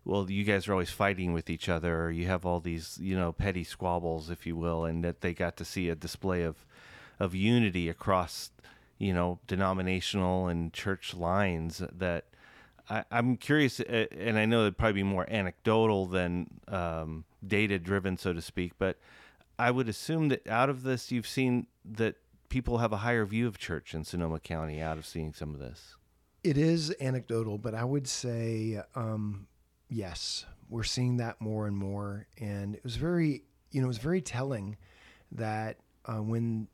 well, 0.03 0.29
you 0.29 0.43
guys 0.43 0.67
are 0.67 0.73
always 0.73 0.89
fighting 0.89 1.31
with 1.31 1.49
each 1.49 1.69
other, 1.69 2.03
or 2.03 2.11
you 2.11 2.27
have 2.27 2.45
all 2.45 2.59
these, 2.59 2.97
you 3.01 3.15
know, 3.15 3.31
petty 3.31 3.63
squabbles, 3.63 4.29
if 4.29 4.45
you 4.45 4.57
will, 4.57 4.83
and 4.83 5.01
that 5.03 5.21
they 5.21 5.33
got 5.33 5.55
to 5.57 5.65
see 5.65 5.87
a 5.87 5.95
display 5.95 6.43
of 6.43 6.65
of 7.19 7.35
unity 7.35 7.87
across, 7.87 8.49
you 8.97 9.13
know, 9.13 9.39
denominational 9.47 10.47
and 10.47 10.73
church 10.73 11.13
lines 11.13 11.83
that 11.91 12.25
I, 12.91 13.05
am 13.11 13.37
curious, 13.37 13.79
uh, 13.79 14.05
and 14.17 14.37
I 14.37 14.45
know 14.45 14.61
it'd 14.61 14.77
probably 14.77 15.01
be 15.01 15.03
more 15.03 15.25
anecdotal 15.29 16.07
than 16.07 16.47
um, 16.67 17.23
data 17.45 17.79
driven, 17.79 18.17
so 18.17 18.33
to 18.33 18.41
speak, 18.41 18.73
but 18.77 18.97
I 19.57 19.71
would 19.71 19.87
assume 19.87 20.27
that 20.29 20.45
out 20.47 20.69
of 20.69 20.83
this, 20.83 21.11
you've 21.11 21.27
seen 21.27 21.67
that 21.85 22.15
people 22.49 22.79
have 22.79 22.91
a 22.91 22.97
higher 22.97 23.25
view 23.25 23.47
of 23.47 23.57
church 23.57 23.93
in 23.93 24.03
Sonoma 24.03 24.39
County 24.39 24.81
out 24.81 24.97
of 24.97 25.05
seeing 25.05 25.31
some 25.31 25.53
of 25.53 25.59
this. 25.59 25.95
It 26.43 26.57
is 26.57 26.93
anecdotal, 26.99 27.57
but 27.57 27.73
I 27.73 27.85
would 27.85 28.07
say 28.07 28.81
um, 28.93 29.47
yes, 29.87 30.45
we're 30.69 30.83
seeing 30.83 31.17
that 31.17 31.39
more 31.39 31.67
and 31.67 31.77
more. 31.77 32.27
And 32.39 32.75
it 32.75 32.83
was 32.83 32.95
very, 32.95 33.43
you 33.71 33.81
know, 33.81 33.85
it 33.85 33.87
was 33.87 33.99
very 33.99 34.21
telling 34.21 34.77
that 35.31 35.77
uh, 36.05 36.21
when 36.21 36.67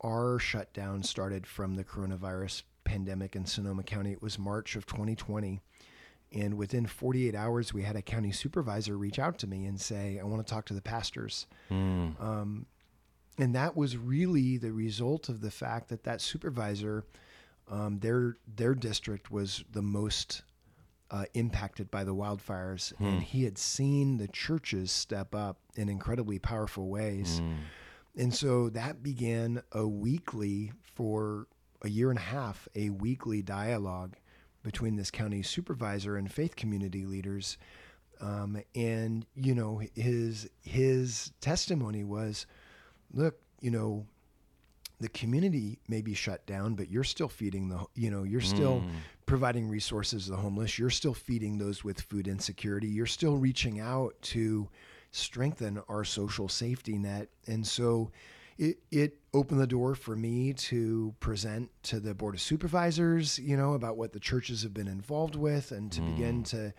our 0.00 0.38
shutdown 0.38 1.02
started 1.02 1.46
from 1.46 1.74
the 1.74 1.84
coronavirus 1.84 2.62
pandemic 2.84 3.36
in 3.36 3.46
Sonoma 3.46 3.82
County. 3.82 4.12
It 4.12 4.22
was 4.22 4.38
March 4.38 4.76
of 4.76 4.86
2020. 4.86 5.60
And 6.34 6.56
within 6.56 6.86
48 6.86 7.34
hours, 7.34 7.74
we 7.74 7.82
had 7.82 7.96
a 7.96 8.02
county 8.02 8.32
supervisor 8.32 8.96
reach 8.96 9.18
out 9.18 9.38
to 9.38 9.46
me 9.46 9.66
and 9.66 9.80
say, 9.80 10.18
I 10.18 10.24
want 10.24 10.46
to 10.46 10.50
talk 10.50 10.64
to 10.66 10.74
the 10.74 10.80
pastors. 10.80 11.46
Mm. 11.70 12.20
Um, 12.20 12.66
and 13.38 13.54
that 13.54 13.76
was 13.76 13.96
really 13.96 14.56
the 14.56 14.72
result 14.72 15.28
of 15.28 15.40
the 15.40 15.50
fact 15.50 15.88
that 15.88 16.04
that 16.04 16.20
supervisor, 16.20 17.04
um, 17.70 17.98
their, 17.98 18.38
their 18.56 18.74
district 18.74 19.30
was 19.30 19.64
the 19.72 19.82
most 19.82 20.42
uh, 21.10 21.24
impacted 21.34 21.90
by 21.90 22.02
the 22.02 22.14
wildfires. 22.14 22.94
Mm. 22.94 23.08
And 23.08 23.22
he 23.22 23.44
had 23.44 23.58
seen 23.58 24.16
the 24.16 24.28
churches 24.28 24.90
step 24.90 25.34
up 25.34 25.58
in 25.76 25.90
incredibly 25.90 26.38
powerful 26.38 26.88
ways. 26.88 27.40
Mm. 27.40 27.56
And 28.16 28.34
so 28.34 28.70
that 28.70 29.02
began 29.02 29.62
a 29.72 29.86
weekly 29.86 30.72
for 30.94 31.46
a 31.82 31.88
year 31.88 32.10
and 32.10 32.18
a 32.18 32.22
half 32.22 32.68
a 32.74 32.90
weekly 32.90 33.42
dialogue 33.42 34.16
between 34.62 34.96
this 34.96 35.10
county 35.10 35.42
supervisor 35.42 36.16
and 36.16 36.32
faith 36.32 36.56
community 36.56 37.04
leaders. 37.04 37.58
Um, 38.20 38.62
and 38.74 39.26
you 39.34 39.54
know 39.54 39.82
his 39.94 40.48
his 40.62 41.32
testimony 41.40 42.04
was, 42.04 42.46
look, 43.12 43.36
you 43.60 43.70
know, 43.70 44.06
the 45.00 45.08
community 45.08 45.80
may 45.88 46.02
be 46.02 46.14
shut 46.14 46.46
down, 46.46 46.74
but 46.74 46.88
you're 46.88 47.02
still 47.02 47.28
feeding 47.28 47.68
the 47.68 47.84
you 47.94 48.10
know 48.10 48.22
you're 48.22 48.40
still 48.40 48.80
mm. 48.80 48.90
providing 49.26 49.68
resources 49.68 50.26
to 50.26 50.30
the 50.30 50.36
homeless. 50.36 50.78
You're 50.78 50.90
still 50.90 51.14
feeding 51.14 51.58
those 51.58 51.82
with 51.82 52.00
food 52.00 52.28
insecurity. 52.28 52.86
You're 52.86 53.06
still 53.06 53.36
reaching 53.36 53.80
out 53.80 54.14
to 54.22 54.68
strengthen 55.12 55.82
our 55.88 56.04
social 56.04 56.48
safety 56.48 56.98
net. 56.98 57.28
And 57.46 57.66
so 57.66 58.10
it, 58.58 58.78
it 58.90 59.18
opened 59.34 59.60
the 59.60 59.66
door 59.66 59.94
for 59.94 60.14
me 60.14 60.52
to 60.52 61.14
present 61.20 61.70
to 61.84 62.00
the 62.00 62.14
board 62.14 62.34
of 62.34 62.40
supervisors, 62.40 63.38
you 63.38 63.56
know, 63.56 63.74
about 63.74 63.96
what 63.96 64.12
the 64.12 64.20
churches 64.20 64.62
have 64.62 64.74
been 64.74 64.88
involved 64.88 65.36
with 65.36 65.72
and 65.72 65.90
to 65.92 66.00
mm. 66.00 66.14
begin 66.14 66.42
to 66.44 66.72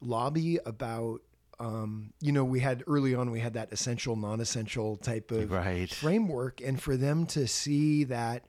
lobby 0.00 0.58
about 0.64 1.20
um, 1.60 2.12
you 2.20 2.30
know, 2.30 2.44
we 2.44 2.60
had 2.60 2.84
early 2.86 3.14
on, 3.14 3.30
we 3.30 3.40
had 3.40 3.54
that 3.54 3.72
essential, 3.72 4.14
non 4.14 4.40
essential 4.40 4.96
type 4.96 5.30
of 5.30 5.50
right. 5.50 5.92
framework. 5.92 6.60
And 6.60 6.80
for 6.80 6.96
them 6.96 7.26
to 7.26 7.48
see 7.48 8.04
that 8.04 8.44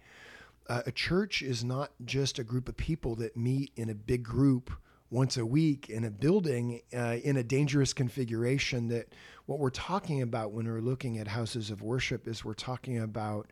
uh, 0.68 0.84
a 0.86 0.92
church 0.92 1.42
is 1.42 1.64
not 1.64 1.92
just 2.06 2.38
a 2.38 2.44
group 2.44 2.70
of 2.70 2.78
people 2.78 3.16
that 3.16 3.36
meet 3.36 3.72
in 3.76 3.90
a 3.90 3.96
big 3.96 4.24
group 4.24 4.72
once 5.10 5.38
a 5.38 5.46
week 5.46 5.90
in 5.90 6.04
a 6.04 6.12
building 6.12 6.82
uh, 6.96 7.18
in 7.24 7.36
a 7.36 7.44
dangerous 7.44 7.94
configuration, 7.94 8.90
that 8.90 9.08
what 9.50 9.58
we're 9.58 9.72
talking 9.72 10.22
about 10.22 10.52
when 10.52 10.68
we're 10.68 10.80
looking 10.80 11.18
at 11.18 11.28
houses 11.28 11.72
of 11.72 11.82
worship 11.82 12.28
is 12.28 12.46
we're 12.46 12.54
talking 12.54 13.00
about, 13.00 13.50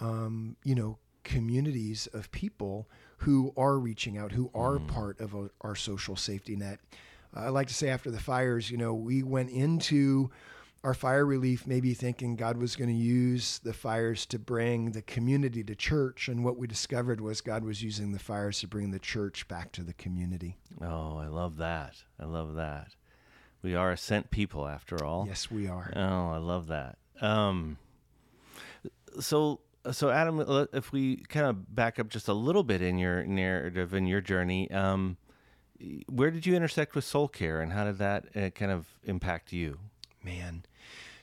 um, 0.00 0.56
you 0.64 0.74
know, 0.74 0.98
communities 1.22 2.08
of 2.12 2.28
people 2.32 2.88
who 3.18 3.52
are 3.56 3.78
reaching 3.78 4.18
out, 4.18 4.32
who 4.32 4.50
are 4.52 4.78
mm. 4.78 4.88
part 4.88 5.20
of 5.20 5.32
a, 5.34 5.48
our 5.60 5.76
social 5.76 6.16
safety 6.16 6.56
net. 6.56 6.80
I 7.32 7.50
like 7.50 7.68
to 7.68 7.74
say 7.74 7.88
after 7.88 8.10
the 8.10 8.18
fires, 8.18 8.68
you 8.68 8.76
know, 8.76 8.94
we 8.94 9.22
went 9.22 9.50
into 9.50 10.28
our 10.82 10.92
fire 10.92 11.24
relief 11.24 11.68
maybe 11.68 11.94
thinking 11.94 12.34
God 12.34 12.56
was 12.56 12.74
going 12.74 12.90
to 12.90 12.96
use 12.96 13.60
the 13.60 13.72
fires 13.72 14.26
to 14.26 14.40
bring 14.40 14.90
the 14.90 15.02
community 15.02 15.62
to 15.62 15.76
church. 15.76 16.26
And 16.26 16.44
what 16.44 16.56
we 16.56 16.66
discovered 16.66 17.20
was 17.20 17.40
God 17.40 17.62
was 17.62 17.80
using 17.80 18.10
the 18.10 18.18
fires 18.18 18.58
to 18.58 18.66
bring 18.66 18.90
the 18.90 18.98
church 18.98 19.46
back 19.46 19.70
to 19.72 19.84
the 19.84 19.94
community. 19.94 20.58
Oh, 20.80 21.16
I 21.16 21.28
love 21.28 21.58
that. 21.58 21.94
I 22.18 22.24
love 22.24 22.56
that. 22.56 22.96
We 23.62 23.74
are 23.76 23.92
a 23.92 23.96
sent 23.96 24.30
people 24.30 24.66
after 24.66 25.04
all. 25.04 25.24
Yes, 25.26 25.50
we 25.50 25.68
are. 25.68 25.92
Oh, 25.94 26.30
I 26.30 26.38
love 26.38 26.66
that. 26.68 26.98
Um, 27.20 27.78
so, 29.20 29.60
so 29.92 30.10
Adam, 30.10 30.68
if 30.72 30.90
we 30.92 31.16
kind 31.28 31.46
of 31.46 31.74
back 31.74 31.98
up 31.98 32.08
just 32.08 32.28
a 32.28 32.32
little 32.32 32.64
bit 32.64 32.82
in 32.82 32.98
your 32.98 33.24
narrative 33.24 33.94
in 33.94 34.06
your 34.06 34.20
journey, 34.20 34.70
um, 34.72 35.16
where 36.08 36.30
did 36.30 36.46
you 36.46 36.54
intersect 36.54 36.94
with 36.94 37.04
soul 37.04 37.28
care 37.28 37.60
and 37.60 37.72
how 37.72 37.84
did 37.84 37.98
that 37.98 38.26
uh, 38.36 38.50
kind 38.50 38.72
of 38.72 38.86
impact 39.04 39.52
you? 39.52 39.78
Man, 40.24 40.64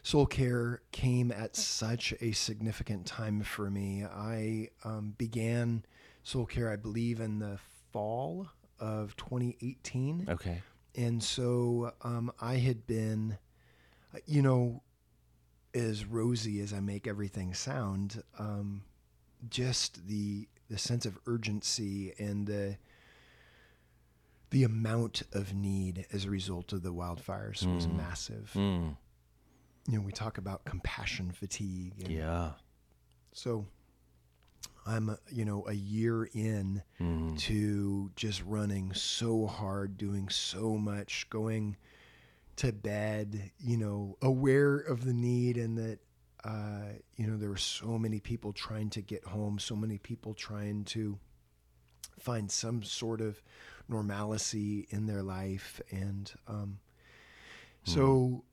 soul 0.02 0.26
care 0.26 0.82
came 0.92 1.32
at 1.32 1.56
such 1.56 2.14
a 2.22 2.32
significant 2.32 3.06
time 3.06 3.42
for 3.42 3.70
me. 3.70 4.06
I 4.06 4.70
um, 4.84 5.16
began 5.18 5.84
soul 6.24 6.46
care, 6.46 6.72
I 6.72 6.76
believe, 6.76 7.20
in 7.20 7.40
the 7.40 7.60
fall 7.92 8.48
of 8.80 9.16
2018. 9.18 10.28
Okay. 10.30 10.62
And 10.96 11.24
so 11.24 11.94
um, 12.02 12.32
I 12.42 12.56
had 12.56 12.86
been, 12.88 13.38
you 14.26 14.42
know, 14.42 14.82
as 15.74 16.06
rosy 16.06 16.60
as 16.62 16.74
I 16.74 16.80
make 16.80 17.08
everything 17.08 17.54
sound, 17.54 18.24
um, 18.38 18.84
just 19.50 20.08
the 20.08 20.48
the 20.70 20.78
sense 20.78 21.06
of 21.06 21.18
urgency 21.26 22.14
and 22.20 22.46
the 22.46 22.78
the 24.52 24.64
amount 24.64 25.24
of 25.32 25.54
need 25.54 26.06
as 26.12 26.26
a 26.26 26.30
result 26.30 26.74
of 26.74 26.82
the 26.82 26.94
wildfires 26.94 27.64
mm. 27.64 27.76
was 27.76 27.88
massive. 27.88 28.52
Mm. 28.56 28.96
You 29.88 29.98
know, 29.98 30.02
we 30.02 30.12
talk 30.12 30.38
about 30.38 30.66
compassion 30.66 31.32
fatigue. 31.32 31.94
yeah. 31.98 32.52
So 33.32 33.68
I'm, 34.86 35.18
you 35.32 35.46
know, 35.46 35.66
a 35.68 35.74
year 35.74 36.26
in 36.26 36.82
mm. 37.00 37.38
to 37.40 38.12
just 38.16 38.44
running 38.44 38.94
so 38.94 39.46
hard, 39.46 39.98
doing 39.98 40.30
so 40.30 40.78
much, 40.78 41.28
going 41.30 41.78
to 42.58 42.74
bed, 42.74 43.52
you 43.60 43.78
know, 43.78 44.18
aware 44.22 44.78
of 44.78 45.06
the 45.06 45.14
need 45.14 45.58
and 45.58 45.78
that, 45.78 46.00
uh, 46.44 46.94
you 47.16 47.28
know, 47.28 47.38
there 47.38 47.50
were 47.50 47.58
so 47.58 47.98
many 47.98 48.20
people 48.20 48.54
trying 48.54 48.90
to 48.92 49.02
get 49.02 49.24
home, 49.26 49.60
so 49.60 49.76
many 49.76 49.98
people 49.98 50.34
trying 50.34 50.84
to 50.86 51.18
find 52.20 52.52
some 52.52 52.84
sort 52.84 53.22
of 53.22 53.42
normalcy 53.88 54.88
in 54.90 55.06
their 55.06 55.24
life. 55.24 55.82
And 55.92 56.32
um, 56.48 56.80
mm. 57.86 57.94
so, 57.94 58.44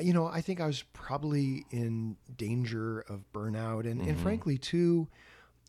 you 0.00 0.12
know, 0.12 0.26
I 0.26 0.40
think 0.40 0.60
I 0.60 0.66
was 0.66 0.82
probably 0.92 1.64
in 1.70 2.16
danger 2.36 3.00
of 3.00 3.24
burnout. 3.32 3.90
And, 3.90 4.00
mm-hmm. 4.00 4.10
and 4.10 4.20
frankly, 4.20 4.58
too, 4.58 5.08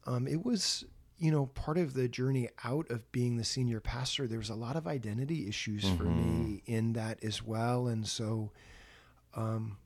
um, 0.05 0.27
it 0.27 0.43
was, 0.43 0.85
you 1.17 1.31
know, 1.31 1.47
part 1.47 1.77
of 1.77 1.93
the 1.93 2.07
journey 2.07 2.49
out 2.63 2.89
of 2.89 3.11
being 3.11 3.37
the 3.37 3.43
senior 3.43 3.79
pastor. 3.79 4.27
There 4.27 4.39
was 4.39 4.49
a 4.49 4.55
lot 4.55 4.75
of 4.75 4.87
identity 4.87 5.47
issues 5.47 5.83
mm-hmm. 5.83 5.97
for 5.97 6.03
me 6.03 6.63
in 6.65 6.93
that 6.93 7.23
as 7.23 7.43
well. 7.43 7.87
And 7.87 8.07
so, 8.07 8.51
um, 9.35 9.77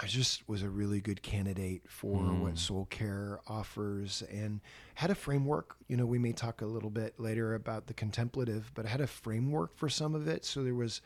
I 0.00 0.06
just 0.06 0.48
was 0.48 0.62
a 0.62 0.68
really 0.68 1.00
good 1.00 1.22
candidate 1.22 1.82
for 1.88 2.20
mm. 2.20 2.40
what 2.40 2.56
Soul 2.56 2.86
Care 2.88 3.40
offers 3.48 4.22
and 4.32 4.60
had 4.94 5.10
a 5.10 5.14
framework. 5.14 5.74
You 5.88 5.96
know, 5.96 6.06
we 6.06 6.18
may 6.20 6.32
talk 6.32 6.62
a 6.62 6.66
little 6.66 6.90
bit 6.90 7.18
later 7.18 7.54
about 7.54 7.88
the 7.88 7.94
contemplative, 7.94 8.70
but 8.74 8.86
I 8.86 8.90
had 8.90 9.00
a 9.00 9.08
framework 9.08 9.76
for 9.76 9.88
some 9.88 10.14
of 10.14 10.28
it. 10.28 10.44
So 10.44 10.62
there 10.62 10.74
was 10.74 11.00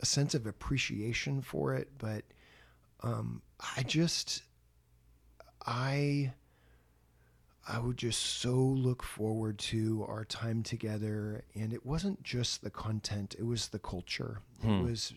a 0.00 0.06
sense 0.06 0.34
of 0.34 0.46
appreciation 0.46 1.42
for 1.42 1.74
it. 1.74 1.88
But 1.98 2.24
um, 3.02 3.42
I 3.76 3.82
just, 3.82 4.42
I, 5.64 6.32
I 7.68 7.78
would 7.78 7.96
just 7.96 8.20
so 8.40 8.54
look 8.54 9.02
forward 9.02 9.58
to 9.58 10.04
our 10.08 10.24
time 10.24 10.62
together. 10.62 11.44
And 11.54 11.72
it 11.72 11.84
wasn't 11.84 12.22
just 12.22 12.62
the 12.62 12.70
content, 12.70 13.34
it 13.38 13.44
was 13.44 13.68
the 13.68 13.78
culture. 13.78 14.40
Hmm. 14.62 14.70
It 14.70 14.82
was, 14.82 15.12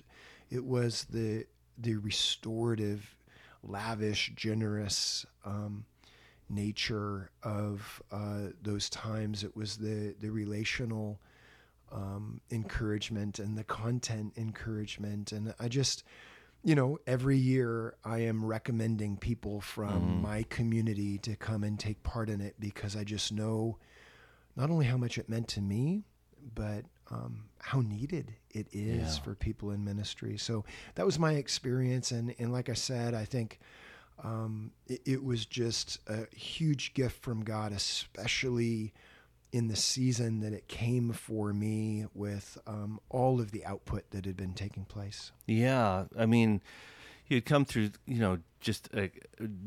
it 0.49 0.65
was 0.65 1.05
the, 1.09 1.45
the 1.77 1.95
restorative, 1.95 3.15
lavish, 3.63 4.31
generous 4.35 5.25
um, 5.45 5.85
nature 6.49 7.29
of 7.43 8.01
uh, 8.11 8.49
those 8.61 8.89
times. 8.89 9.43
It 9.43 9.55
was 9.55 9.77
the 9.77 10.15
the 10.19 10.29
relational 10.29 11.19
um, 11.91 12.41
encouragement 12.52 13.39
and 13.39 13.58
the 13.58 13.63
content 13.63 14.34
encouragement, 14.38 15.32
and 15.32 15.54
I 15.60 15.67
just. 15.67 16.04
You 16.62 16.75
know, 16.75 16.99
every 17.08 17.38
year 17.38 17.95
I 18.04 18.17
am 18.17 18.43
recommending 18.43 19.15
people 19.15 19.62
from 19.62 20.17
mm. 20.17 20.21
my 20.21 20.43
community 20.49 21.17
to 21.19 21.38
come 21.38 21.63
and 21.63 21.80
take 21.80 22.04
part 22.04 22.30
in 22.30 22.41
it 22.41 22.56
because 22.60 22.97
I 22.97 23.06
just 23.06 23.32
know 23.32 23.78
not 24.58 24.69
only 24.69 24.86
how 24.86 24.97
much 24.97 25.17
it 25.17 25.30
meant 25.30 25.47
to 25.49 25.62
me, 25.62 26.04
but 26.54 26.84
um, 27.12 27.45
how 27.60 27.82
needed 27.82 28.36
it 28.52 28.67
is 28.71 29.15
yeah. 29.15 29.23
for 29.23 29.36
people 29.36 29.71
in 29.71 29.84
ministry. 29.84 30.38
So 30.38 30.65
that 30.95 31.06
was 31.06 31.17
my 31.17 31.34
experience, 31.34 32.12
and 32.12 32.36
and 32.39 32.52
like 32.52 32.69
I 32.69 32.73
said, 32.73 33.13
I 33.13 33.25
think 33.25 33.60
um, 34.23 34.71
it, 34.88 35.02
it, 35.06 35.23
was 35.23 35.45
just 35.45 35.99
a 36.08 36.28
huge 36.36 36.93
gift 36.93 37.21
from 37.23 37.43
God, 37.43 37.71
especially 37.71 38.93
in 39.51 39.67
the 39.67 39.75
season 39.75 40.41
that 40.41 40.53
it 40.53 40.67
came 40.67 41.12
for 41.12 41.53
me 41.53 42.05
with 42.13 42.57
um, 42.67 42.99
all 43.09 43.41
of 43.41 43.51
the 43.51 43.65
output 43.65 44.09
that 44.12 44.25
had 44.25 44.38
been 44.38 44.53
taking 44.53 44.85
place. 44.85 45.31
Yeah, 45.47 46.05
I 46.17 46.25
mean, 46.25 46.62
you 47.27 47.38
had 47.38 47.45
come 47.45 47.65
through, 47.65 47.91
you 48.05 48.19
know, 48.19 48.39
just 48.59 48.89
a 48.93 49.09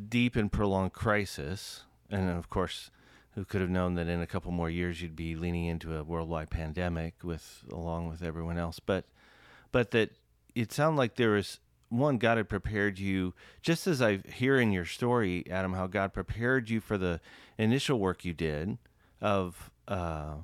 deep 0.09 0.37
and 0.37 0.53
prolonged 0.53 0.93
crisis, 0.93 1.83
and 2.11 2.31
of 2.31 2.49
course 2.51 2.91
who 3.35 3.45
could 3.45 3.61
have 3.61 3.71
known 3.71 3.95
that 3.95 4.09
in 4.09 4.21
a 4.21 4.27
couple 4.27 4.53
more 4.53 4.71
years 4.71 5.01
you'd 5.01 5.17
be 5.17 5.35
leaning 5.35 5.65
into 5.65 5.97
a 5.97 6.03
worldwide 6.03 6.51
pandemic 6.51 7.15
with 7.23 7.65
along 7.73 8.09
with 8.09 8.23
everyone 8.23 8.59
else 8.59 8.79
but 8.79 9.05
but 9.71 9.91
that 9.91 10.11
it 10.55 10.73
sounded 10.73 10.99
like 10.99 11.17
there 11.17 11.31
was 11.31 11.59
one 11.89 12.19
god 12.19 12.37
had 12.37 12.49
prepared 12.49 12.99
you 12.99 13.35
just 13.63 13.87
as 13.87 14.01
i 14.03 14.19
hear 14.35 14.59
in 14.59 14.73
your 14.73 14.85
story 14.85 15.45
adam 15.51 15.73
how 15.73 15.87
god 15.87 16.13
prepared 16.13 16.69
you 16.69 16.81
for 16.81 16.99
the 16.99 17.21
initial 17.59 17.99
work 17.99 18.25
you 18.25 18.33
did 18.33 18.79
of 19.23 19.71
uh, 19.89 20.35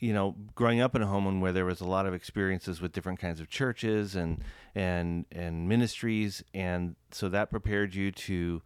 you 0.00 0.12
know 0.12 0.34
growing 0.56 0.80
up 0.80 0.96
in 0.96 1.02
a 1.02 1.06
home 1.06 1.40
where 1.40 1.52
there 1.52 1.64
was 1.64 1.80
a 1.80 1.86
lot 1.86 2.06
of 2.06 2.14
experiences 2.14 2.80
with 2.80 2.90
different 2.90 3.20
kinds 3.20 3.38
of 3.38 3.48
churches 3.48 4.16
and 4.16 4.42
and 4.74 5.26
and 5.30 5.68
ministries 5.68 6.42
and 6.52 6.96
so 7.12 7.28
that 7.28 7.50
prepared 7.50 7.94
you 7.94 8.10
to 8.10 8.60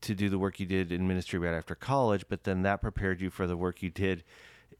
to 0.00 0.14
do 0.14 0.28
the 0.28 0.38
work 0.38 0.60
you 0.60 0.66
did 0.66 0.92
in 0.92 1.08
ministry 1.08 1.40
right 1.40 1.54
after 1.54 1.74
college, 1.74 2.24
but 2.28 2.44
then 2.44 2.62
that 2.62 2.80
prepared 2.80 3.20
you 3.20 3.30
for 3.30 3.48
the 3.48 3.56
work 3.56 3.82
you 3.82 3.90
did 3.90 4.22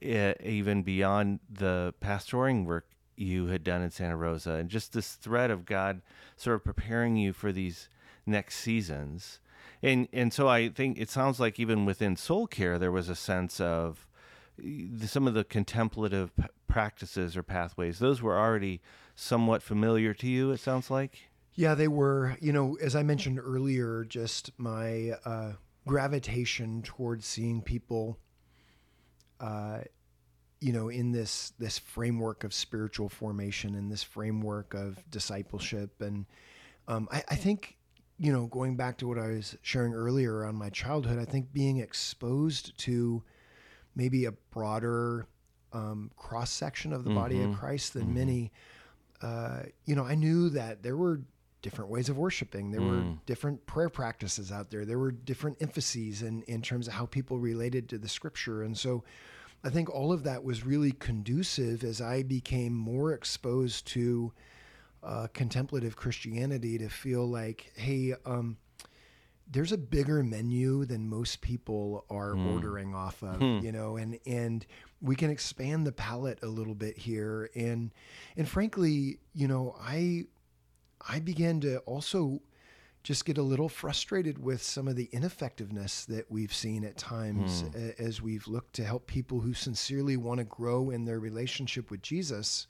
uh, 0.05 0.33
even 0.45 0.83
beyond 0.83 1.41
the 1.51 1.93
pastoring 2.01 2.65
work 2.65 2.87
you 3.17 3.47
had 3.47 3.65
done 3.65 3.83
in 3.83 3.91
Santa 3.91 4.17
Rosa, 4.17 4.53
and 4.53 4.69
just 4.69 4.93
this 4.93 5.15
thread 5.15 5.51
of 5.51 5.67
God 5.67 6.03
sort 6.37 6.57
of 6.57 6.65
preparing 6.65 7.17
you 7.17 7.33
for 7.33 7.51
these 7.51 7.89
next 8.25 8.57
seasons. 8.59 9.41
And 9.83 10.09
and 10.13 10.33
so 10.33 10.49
I 10.49 10.69
think 10.69 10.99
it 10.99 11.11
sounds 11.11 11.39
like 11.39 11.59
even 11.61 11.85
within 11.85 12.17
soul 12.17 12.47
care 12.47 12.79
there 12.79 12.93
was 12.93 13.09
a 13.09 13.15
sense 13.15 13.61
of 13.61 14.07
some 15.05 15.29
of 15.29 15.35
the 15.35 15.45
contemplative 15.45 16.33
practices 16.67 17.37
or 17.37 17.43
pathways. 17.43 17.99
Those 17.99 18.21
were 18.21 18.39
already 18.39 18.81
somewhat 19.15 19.63
familiar 19.63 20.15
to 20.15 20.27
you. 20.27 20.51
It 20.51 20.61
sounds 20.61 20.91
like. 20.91 21.31
Yeah, 21.55 21.75
they 21.75 21.89
were. 21.89 22.37
You 22.41 22.53
know, 22.53 22.77
as 22.81 22.95
I 22.95 23.03
mentioned 23.03 23.41
earlier, 23.43 24.05
just 24.05 24.51
my 24.59 25.13
uh, 25.25 25.53
gravitation 25.87 26.83
towards 26.83 27.27
seeing 27.27 27.63
people, 27.63 28.19
uh, 29.41 29.81
you 30.61 30.73
know, 30.73 30.89
in 30.89 31.13
this 31.13 31.53
this 31.59 31.79
framework 31.79 32.45
of 32.45 32.53
spiritual 32.55 33.09
formation 33.09 33.75
and 33.75 33.91
this 33.91 34.03
framework 34.03 34.75
of 34.75 35.03
discipleship, 35.11 36.01
and 36.01 36.27
um, 36.87 37.09
I, 37.11 37.25
I, 37.29 37.35
think 37.35 37.78
you 38.19 38.33
know, 38.33 38.47
going 38.47 38.77
back 38.77 38.99
to 38.99 39.09
what 39.09 39.19
I 39.19 39.29
was 39.29 39.57
sharing 39.63 39.95
earlier 39.95 40.45
on 40.45 40.57
my 40.57 40.71
childhood, 40.71 41.19
I 41.19 41.25
think 41.25 41.53
being 41.53 41.79
exposed 41.79 42.77
to 42.79 43.23
maybe 43.95 44.25
a 44.25 44.33
broader 44.33 45.27
um, 45.73 46.11
cross 46.17 46.51
section 46.51 46.93
of 46.93 47.05
the 47.05 47.11
mm-hmm. 47.11 47.19
body 47.19 47.43
of 47.43 47.51
mm-hmm. 47.51 47.61
Christ 47.61 47.95
than 47.95 48.05
mm-hmm. 48.05 48.15
many, 48.15 48.53
uh, 49.23 49.63
you 49.85 49.95
know, 49.95 50.05
I 50.05 50.15
knew 50.15 50.49
that 50.51 50.83
there 50.83 50.97
were 50.97 51.21
different 51.63 51.91
ways 51.91 52.09
of 52.09 52.17
worshiping. 52.17 52.71
There 52.71 52.81
mm. 52.81 52.89
were 52.89 53.19
different 53.27 53.65
prayer 53.67 53.89
practices 53.89 54.53
out 54.53 54.71
there. 54.71 54.85
There 54.85 54.99
were 54.99 55.11
different 55.11 55.59
emphases 55.61 56.23
in, 56.23 56.43
in 56.43 56.63
terms 56.63 56.87
of 56.87 56.95
how 56.95 57.07
people 57.07 57.39
related 57.39 57.89
to 57.91 57.99
the 57.99 58.09
scripture. 58.09 58.63
And 58.63 58.79
so 58.79 59.03
I 59.65 59.71
think 59.71 59.91
all 59.91 60.13
of 60.13 60.23
that 60.23 60.45
was 60.45 60.65
really 60.65 60.93
conducive 60.93 61.83
as 61.83 62.01
I 62.01 62.23
became 62.23 62.75
more 62.75 63.13
exposed 63.13 63.87
to 63.89 64.33
uh, 65.03 65.29
contemplative 65.33 65.97
Christianity 65.97 66.79
to 66.79 66.89
feel 66.89 67.27
like, 67.27 67.73
hey, 67.77 68.15
um, 68.25 68.57
there's 69.51 69.73
a 69.73 69.79
bigger 69.79 70.23
menu 70.23 70.85
than 70.85 71.09
most 71.09 71.41
people 71.41 72.05
are 72.11 72.35
mm. 72.35 72.53
ordering 72.53 72.95
off 72.95 73.23
of, 73.23 73.37
hmm. 73.37 73.59
you 73.63 73.73
know, 73.73 73.97
and 73.97 74.19
and 74.27 74.67
we 75.01 75.17
can 75.17 75.31
expand 75.31 75.87
the 75.87 75.93
palette 75.93 76.39
a 76.43 76.47
little 76.47 76.75
bit 76.75 76.99
here. 76.99 77.51
And 77.55 77.93
and 78.37 78.47
frankly, 78.47 79.19
you 79.33 79.49
know, 79.49 79.75
I 79.81 80.27
I 81.07 81.21
began 81.21 81.61
to 81.61 81.79
also 81.81 82.43
just 83.03 83.25
get 83.25 83.39
a 83.39 83.43
little 83.43 83.69
frustrated 83.69 84.39
with 84.39 84.63
some 84.63 84.87
of 84.87 84.97
the 84.97 85.09
ineffectiveness 85.13 86.05
that 86.07 86.31
we've 86.31 86.53
seen 86.53 86.85
at 86.85 86.99
times 86.99 87.63
mm. 87.63 87.99
as 87.99 88.21
we've 88.21 88.47
looked 88.47 88.75
to 88.75 88.85
help 88.85 89.07
people 89.07 89.41
who 89.41 89.55
sincerely 89.55 90.17
want 90.17 90.39
to 90.39 90.45
grow 90.45 90.91
in 90.91 91.05
their 91.07 91.21
relationship 91.21 91.91
with 91.91 92.03
Jesus, 92.03 92.67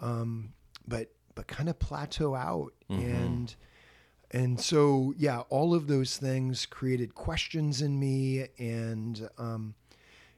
um, 0.00 0.52
but 0.88 1.12
but 1.36 1.46
kind 1.46 1.68
of 1.68 1.78
plateau 1.78 2.34
out 2.34 2.72
mm-hmm. 2.90 3.00
and 3.00 3.54
and 4.32 4.60
so 4.60 5.14
yeah, 5.16 5.40
all 5.50 5.72
of 5.72 5.86
those 5.86 6.16
things 6.16 6.66
created 6.66 7.14
questions 7.14 7.80
in 7.80 7.98
me 7.98 8.46
and 8.58 9.28
um, 9.38 9.74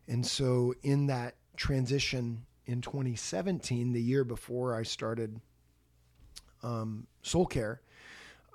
and 0.06 0.26
so 0.26 0.74
in 0.82 1.06
that 1.06 1.36
transition 1.56 2.44
in 2.66 2.82
2017, 2.82 3.92
the 3.92 4.00
year 4.00 4.24
before 4.24 4.74
I 4.74 4.82
started 4.82 5.40
um, 6.62 7.06
soul 7.22 7.46
care, 7.46 7.80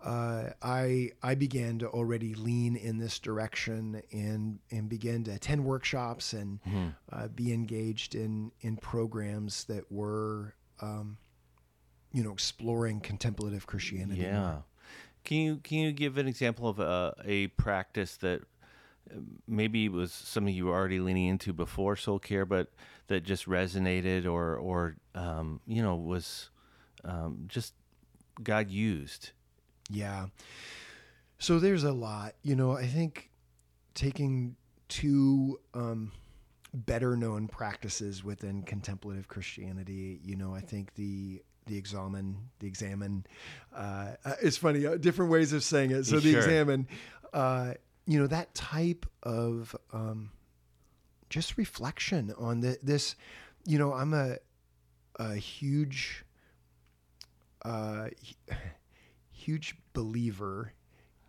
uh, 0.06 0.50
I 0.62 1.12
I 1.24 1.34
began 1.34 1.80
to 1.80 1.88
already 1.88 2.36
lean 2.36 2.76
in 2.76 3.00
this 3.00 3.18
direction 3.18 4.04
and 4.12 4.60
and 4.70 4.88
begin 4.88 5.24
to 5.24 5.32
attend 5.32 5.66
workshops 5.66 6.34
and 6.34 6.62
mm-hmm. 6.62 6.90
uh, 7.12 7.28
be 7.30 7.52
engaged 7.54 8.14
in 8.14 8.52
in 8.62 8.78
programs 8.78 9.64
that 9.66 9.92
were 9.92 10.54
um, 10.80 11.18
you 12.14 12.24
know 12.24 12.32
exploring 12.32 13.02
contemplative 13.02 13.68
Christianity. 13.68 14.22
Yeah, 14.22 14.58
can 15.24 15.38
you 15.38 15.58
can 15.58 15.80
you 15.80 15.92
give 15.92 16.18
an 16.18 16.28
example 16.28 16.70
of 16.70 16.80
a, 16.80 17.14
a 17.26 17.48
practice 17.48 18.16
that 18.18 18.42
uh, 19.12 19.16
maybe 19.48 19.90
was 19.90 20.12
something 20.12 20.54
you 20.54 20.68
were 20.68 20.74
already 20.74 21.00
leaning 21.00 21.28
into 21.28 21.52
before 21.52 21.96
soul 21.96 22.20
care, 22.20 22.46
but 22.46 22.72
that 23.08 23.24
just 23.24 23.48
resonated 23.48 24.26
or 24.26 24.56
or 24.56 24.96
um, 25.16 25.60
you 25.66 25.82
know 25.82 25.96
was 25.96 26.50
um, 27.04 27.46
just 27.48 27.74
God 28.42 28.70
used. 28.70 29.32
Yeah. 29.90 30.28
So 31.40 31.60
there's 31.60 31.84
a 31.84 31.92
lot. 31.92 32.36
You 32.42 32.56
know, 32.56 32.72
I 32.72 32.88
think 32.88 33.30
taking 33.96 34.56
two 34.88 35.60
um, 35.74 36.12
better 36.74 37.16
known 37.16 37.48
practices 37.48 38.24
within 38.24 38.64
contemplative 38.64 39.28
Christianity, 39.28 40.20
you 40.24 40.36
know, 40.36 40.56
I 40.56 40.62
think 40.62 40.94
the 40.96 41.44
the 41.66 41.78
examen, 41.78 42.38
the 42.60 42.68
examine. 42.68 43.26
Uh, 43.76 44.12
uh 44.26 44.34
it's 44.42 44.58
funny, 44.58 44.86
uh, 44.86 44.98
different 44.98 45.32
ways 45.32 45.54
of 45.54 45.64
saying 45.64 45.92
it. 45.92 46.06
So 46.06 46.20
the 46.20 46.36
examine, 46.36 46.88
uh, 47.34 47.74
you 48.06 48.20
know, 48.20 48.28
that 48.28 48.54
type 48.54 49.06
of 49.24 49.76
um, 49.92 50.32
just 51.30 51.58
reflection 51.58 52.34
on 52.38 52.62
the, 52.62 52.78
this. 52.84 53.16
You 53.66 53.80
know, 53.80 53.94
I'm 53.94 54.14
a 54.14 54.38
a 55.18 55.36
huge 55.36 56.26
uh, 57.64 58.08
huge 59.32 59.76
believer 59.94 60.74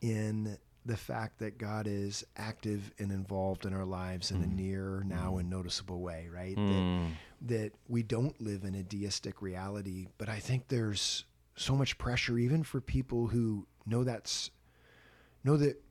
in 0.01 0.59
the 0.87 0.97
fact 0.97 1.38
that 1.38 1.57
God 1.57 1.87
is 1.87 2.25
active 2.37 2.92
and 2.99 3.11
involved 3.11 3.64
in 3.64 3.73
our 3.73 3.87
lives 3.87 4.31
in 4.31 4.38
mm. 4.38 4.44
a 4.44 4.47
near, 4.47 5.03
now, 5.07 5.33
mm. 5.33 5.40
and 5.40 5.51
noticeable 5.51 6.01
way, 6.01 6.29
right? 6.33 6.57
Mm. 6.57 7.09
That, 7.09 7.12
that 7.44 7.72
we 7.88 8.02
don't 8.02 8.40
live 8.40 8.64
in 8.64 8.74
a 8.74 8.83
deistic 8.83 9.42
reality, 9.42 10.07
but 10.18 10.28
I 10.28 10.38
think 10.38 10.68
there's 10.68 11.24
so 11.57 11.74
much 11.74 11.98
pressure, 11.98 12.38
even 12.38 12.62
for 12.62 12.80
people 12.80 13.28
who 13.28 13.66
know 13.87 14.04
that's 14.04 14.50
know 15.42 15.57
that 15.57 15.83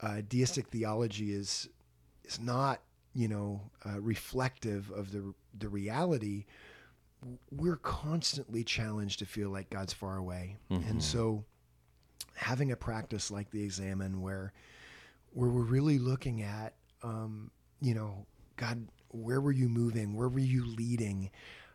uh, 0.00 0.22
deistic 0.28 0.68
theology 0.68 1.32
is 1.32 1.68
is 2.24 2.40
not, 2.40 2.80
you 3.14 3.28
know, 3.28 3.60
uh, 3.84 4.00
reflective 4.00 4.90
of 4.90 5.12
the 5.12 5.34
the 5.58 5.68
reality 5.68 6.46
we're 7.50 7.76
constantly 7.76 8.62
challenged 8.62 9.18
to 9.18 9.26
feel 9.26 9.50
like 9.50 9.70
God's 9.70 9.92
far 9.92 10.16
away. 10.16 10.56
Mm-hmm. 10.70 10.88
And 10.88 11.02
so 11.02 11.44
having 12.34 12.70
a 12.70 12.76
practice 12.76 13.30
like 13.30 13.50
the 13.50 13.62
examine 13.62 14.20
where 14.20 14.52
where 15.32 15.50
we're 15.50 15.62
really 15.62 15.98
looking 15.98 16.42
at 16.42 16.74
um, 17.02 17.50
you 17.80 17.94
know, 17.94 18.26
God, 18.56 18.88
where 19.10 19.40
were 19.40 19.52
you 19.52 19.68
moving? 19.68 20.14
Where 20.14 20.28
were 20.28 20.38
you 20.38 20.64
leading? 20.64 21.30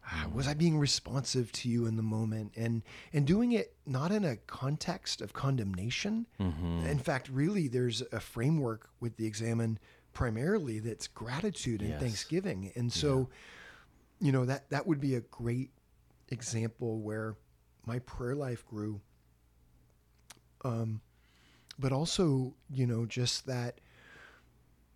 Uh, 0.05 0.29
was 0.33 0.47
I 0.47 0.53
being 0.53 0.77
responsive 0.77 1.51
to 1.53 1.69
you 1.69 1.85
in 1.85 1.95
the 1.95 2.03
moment? 2.03 2.53
And 2.55 2.83
and 3.13 3.25
doing 3.25 3.53
it 3.53 3.75
not 3.85 4.11
in 4.11 4.25
a 4.25 4.35
context 4.35 5.21
of 5.21 5.33
condemnation. 5.33 6.25
Mm-hmm. 6.39 6.85
In 6.85 6.99
fact, 6.99 7.29
really, 7.29 7.67
there's 7.67 8.01
a 8.11 8.19
framework 8.19 8.89
with 8.99 9.17
the 9.17 9.25
examine 9.25 9.79
primarily 10.13 10.79
that's 10.79 11.07
gratitude 11.07 11.81
and 11.81 11.91
yes. 11.91 12.01
thanksgiving. 12.01 12.71
And 12.75 12.91
so. 12.91 13.29
Yeah 13.31 13.37
you 14.23 14.31
know 14.31 14.45
that 14.45 14.69
that 14.69 14.87
would 14.87 15.01
be 15.01 15.15
a 15.15 15.21
great 15.21 15.69
example 16.29 17.01
where 17.01 17.35
my 17.85 17.99
prayer 17.99 18.35
life 18.35 18.65
grew 18.65 19.01
um, 20.63 21.01
but 21.77 21.91
also 21.91 22.55
you 22.69 22.87
know 22.87 23.05
just 23.05 23.45
that 23.45 23.79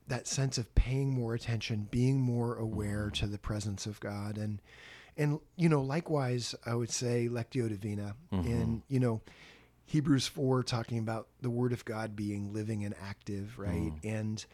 that 0.08 0.28
sense 0.28 0.58
of 0.58 0.74
paying 0.76 1.14
more 1.14 1.34
attention 1.34 1.88
being 1.92 2.20
more 2.20 2.56
aware 2.56 3.10
to 3.10 3.28
the 3.28 3.38
presence 3.38 3.86
of 3.86 4.00
god 4.00 4.38
and 4.38 4.62
and 5.18 5.40
you 5.56 5.70
know 5.70 5.82
likewise 5.82 6.56
i 6.66 6.74
would 6.74 6.92
say 6.92 7.28
lectio 7.30 7.68
divina 7.68 8.16
mm-hmm. 8.32 8.48
and 8.48 8.82
you 8.88 9.00
know 9.00 9.22
hebrews 9.86 10.28
4 10.28 10.64
talking 10.64 11.00
about 11.00 11.28
the 11.42 11.50
word 11.50 11.74
of 11.74 11.86
god 11.86 12.16
being 12.16 12.54
living 12.54 12.84
and 12.86 12.96
active 13.02 13.58
right 13.58 13.94
mm. 13.94 14.00
and 14.04 14.46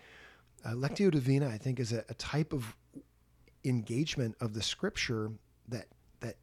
uh, 0.65 0.71
lectio 0.71 1.11
divina 1.11 1.47
i 1.47 1.57
think 1.57 1.79
is 1.79 1.93
a, 1.93 2.03
a 2.09 2.13
type 2.15 2.53
of 2.53 2.75
engagement 3.65 4.35
of 4.41 4.53
the 4.53 4.61
scripture 4.61 5.31
that 5.67 5.87
that 6.19 6.35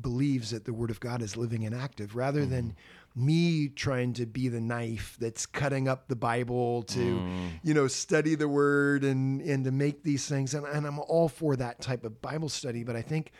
believes 0.00 0.50
that 0.50 0.64
the 0.64 0.72
word 0.72 0.90
of 0.90 1.00
God 1.00 1.22
is 1.22 1.36
living 1.36 1.64
and 1.64 1.74
active 1.74 2.16
rather 2.16 2.42
mm. 2.42 2.50
than 2.50 2.76
me 3.14 3.68
trying 3.68 4.12
to 4.14 4.26
be 4.26 4.48
the 4.48 4.60
knife 4.60 5.16
that's 5.20 5.46
cutting 5.46 5.88
up 5.88 6.08
the 6.08 6.16
Bible 6.16 6.82
to, 6.84 6.98
mm. 6.98 7.50
you 7.62 7.74
know, 7.74 7.86
study 7.86 8.34
the 8.34 8.48
word 8.48 9.04
and 9.04 9.40
and 9.42 9.64
to 9.64 9.70
make 9.70 10.02
these 10.02 10.26
things. 10.26 10.54
And, 10.54 10.66
and 10.66 10.86
I'm 10.86 10.98
all 10.98 11.28
for 11.28 11.56
that 11.56 11.80
type 11.80 12.04
of 12.04 12.22
Bible 12.22 12.48
study, 12.48 12.84
but 12.84 12.96
I 12.96 13.02
think 13.02 13.32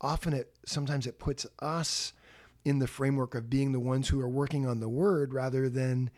often 0.00 0.32
it 0.32 0.52
sometimes 0.64 1.06
it 1.06 1.18
puts 1.18 1.46
us 1.60 2.12
in 2.64 2.78
the 2.78 2.86
framework 2.86 3.34
of 3.34 3.48
being 3.48 3.72
the 3.72 3.80
ones 3.80 4.08
who 4.08 4.20
are 4.20 4.28
working 4.28 4.66
on 4.66 4.80
the 4.80 4.88
word 4.88 5.32
rather 5.32 5.68
than 5.68 6.10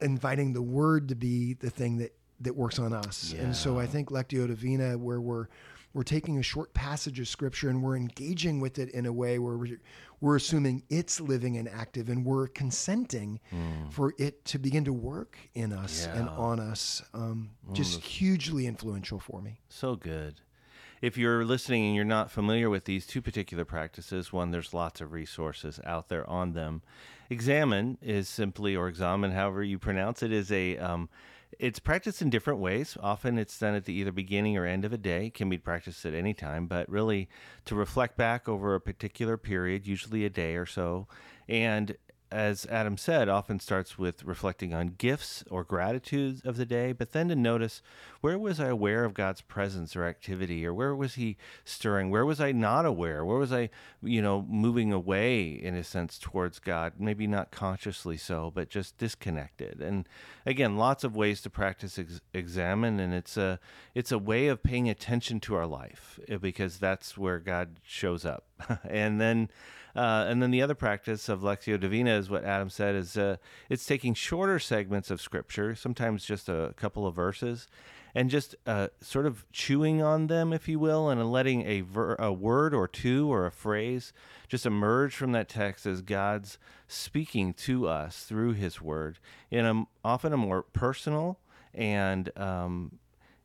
inviting 0.00 0.52
the 0.52 0.62
word 0.62 1.08
to 1.08 1.14
be 1.14 1.54
the 1.54 1.70
thing 1.70 1.98
that 1.98 2.12
that 2.40 2.54
works 2.54 2.78
on 2.78 2.92
us. 2.92 3.32
Yeah. 3.34 3.42
And 3.42 3.56
so 3.56 3.78
I 3.78 3.86
think 3.86 4.10
Lectio 4.10 4.46
Divina, 4.46 4.98
where 4.98 5.20
we're 5.20 5.46
we're 5.96 6.02
taking 6.02 6.36
a 6.36 6.42
short 6.42 6.74
passage 6.74 7.18
of 7.20 7.26
scripture 7.26 7.70
and 7.70 7.82
we're 7.82 7.96
engaging 7.96 8.60
with 8.60 8.78
it 8.78 8.90
in 8.90 9.06
a 9.06 9.12
way 9.12 9.38
where 9.38 9.56
we're, 9.56 9.80
we're 10.20 10.36
assuming 10.36 10.82
it's 10.90 11.22
living 11.22 11.56
and 11.56 11.66
active 11.70 12.10
and 12.10 12.22
we're 12.22 12.48
consenting 12.48 13.40
mm. 13.50 13.90
for 13.90 14.12
it 14.18 14.44
to 14.44 14.58
begin 14.58 14.84
to 14.84 14.92
work 14.92 15.38
in 15.54 15.72
us 15.72 16.06
yeah. 16.06 16.18
and 16.18 16.28
on 16.28 16.60
us. 16.60 17.02
Um, 17.14 17.48
just 17.72 18.00
mm. 18.00 18.04
hugely 18.04 18.66
influential 18.66 19.18
for 19.18 19.40
me. 19.40 19.60
So 19.70 19.96
good. 19.96 20.42
If 21.00 21.16
you're 21.16 21.46
listening 21.46 21.86
and 21.86 21.96
you're 21.96 22.04
not 22.04 22.30
familiar 22.30 22.68
with 22.68 22.84
these 22.84 23.06
two 23.06 23.22
particular 23.22 23.64
practices, 23.64 24.30
one, 24.30 24.50
there's 24.50 24.74
lots 24.74 25.00
of 25.00 25.12
resources 25.12 25.80
out 25.82 26.10
there 26.10 26.28
on 26.28 26.52
them. 26.52 26.82
Examine 27.30 27.96
is 28.02 28.28
simply, 28.28 28.76
or 28.76 28.88
examine, 28.88 29.30
however 29.30 29.64
you 29.64 29.78
pronounce 29.78 30.22
it, 30.22 30.30
is 30.30 30.52
a 30.52 30.76
um, 30.76 31.08
it's 31.58 31.78
practiced 31.78 32.22
in 32.22 32.30
different 32.30 32.60
ways. 32.60 32.96
Often 33.02 33.38
it's 33.38 33.58
done 33.58 33.74
at 33.74 33.84
the 33.84 33.92
either 33.94 34.12
beginning 34.12 34.56
or 34.56 34.66
end 34.66 34.84
of 34.84 34.92
a 34.92 34.98
day. 34.98 35.26
It 35.26 35.34
can 35.34 35.48
be 35.48 35.58
practiced 35.58 36.04
at 36.04 36.14
any 36.14 36.34
time, 36.34 36.66
but 36.66 36.88
really 36.88 37.28
to 37.64 37.74
reflect 37.74 38.16
back 38.16 38.48
over 38.48 38.74
a 38.74 38.80
particular 38.80 39.36
period, 39.36 39.86
usually 39.86 40.24
a 40.24 40.30
day 40.30 40.56
or 40.56 40.66
so, 40.66 41.06
and 41.48 41.96
as 42.30 42.66
Adam 42.66 42.96
said, 42.96 43.28
often 43.28 43.60
starts 43.60 43.98
with 43.98 44.24
reflecting 44.24 44.74
on 44.74 44.94
gifts 44.98 45.44
or 45.50 45.62
gratitude 45.62 46.44
of 46.44 46.56
the 46.56 46.66
day, 46.66 46.92
but 46.92 47.12
then 47.12 47.28
to 47.28 47.36
notice 47.36 47.82
where 48.20 48.38
was 48.38 48.58
I 48.58 48.66
aware 48.66 49.04
of 49.04 49.14
God's 49.14 49.40
presence 49.40 49.94
or 49.94 50.04
activity, 50.04 50.66
or 50.66 50.74
where 50.74 50.94
was 50.94 51.14
He 51.14 51.36
stirring? 51.64 52.10
Where 52.10 52.26
was 52.26 52.40
I 52.40 52.52
not 52.52 52.84
aware? 52.84 53.24
Where 53.24 53.38
was 53.38 53.52
I, 53.52 53.70
you 54.02 54.20
know, 54.20 54.44
moving 54.48 54.92
away 54.92 55.48
in 55.48 55.74
a 55.76 55.84
sense 55.84 56.18
towards 56.18 56.58
God? 56.58 56.94
Maybe 56.98 57.26
not 57.26 57.50
consciously 57.50 58.16
so, 58.16 58.50
but 58.54 58.68
just 58.68 58.98
disconnected. 58.98 59.80
And 59.80 60.08
again, 60.44 60.76
lots 60.76 61.04
of 61.04 61.14
ways 61.14 61.40
to 61.42 61.50
practice 61.50 61.98
ex- 61.98 62.20
examine, 62.34 62.98
and 62.98 63.14
it's 63.14 63.36
a 63.36 63.60
it's 63.94 64.12
a 64.12 64.18
way 64.18 64.48
of 64.48 64.62
paying 64.62 64.88
attention 64.88 65.38
to 65.40 65.54
our 65.54 65.66
life 65.66 66.18
eh, 66.28 66.36
because 66.36 66.78
that's 66.78 67.16
where 67.16 67.38
God 67.38 67.80
shows 67.84 68.24
up, 68.24 68.44
and 68.88 69.20
then. 69.20 69.50
Uh, 69.94 70.26
and 70.28 70.42
then 70.42 70.50
the 70.50 70.60
other 70.60 70.74
practice 70.74 71.26
of 71.26 71.40
Lectio 71.40 71.80
Divina 71.80 72.18
is 72.18 72.28
what 72.28 72.44
Adam 72.44 72.68
said 72.68 72.94
is 72.94 73.16
uh, 73.16 73.36
it's 73.70 73.86
taking 73.86 74.12
shorter 74.12 74.58
segments 74.58 75.10
of 75.10 75.22
scripture, 75.22 75.74
sometimes 75.74 76.26
just 76.26 76.50
a 76.50 76.74
couple 76.76 77.06
of 77.06 77.14
verses, 77.14 77.66
and 78.14 78.28
just 78.28 78.54
uh, 78.66 78.88
sort 79.00 79.26
of 79.26 79.50
chewing 79.52 80.02
on 80.02 80.26
them, 80.26 80.52
if 80.52 80.68
you 80.68 80.78
will, 80.78 81.08
and 81.08 81.32
letting 81.32 81.66
a, 81.66 81.82
ver- 81.82 82.16
a 82.16 82.30
word 82.30 82.74
or 82.74 82.86
two 82.86 83.32
or 83.32 83.46
a 83.46 83.50
phrase 83.50 84.12
just 84.48 84.64
emerge 84.64 85.14
from 85.14 85.32
that 85.32 85.48
text 85.48 85.86
as 85.86 86.02
God's 86.02 86.58
speaking 86.88 87.52
to 87.54 87.86
us 87.86 88.24
through 88.24 88.52
His 88.52 88.80
Word 88.80 89.18
in 89.50 89.66
a 89.66 89.84
often 90.04 90.32
a 90.32 90.36
more 90.36 90.62
personal 90.62 91.38
and 91.74 92.30
um, 92.38 92.98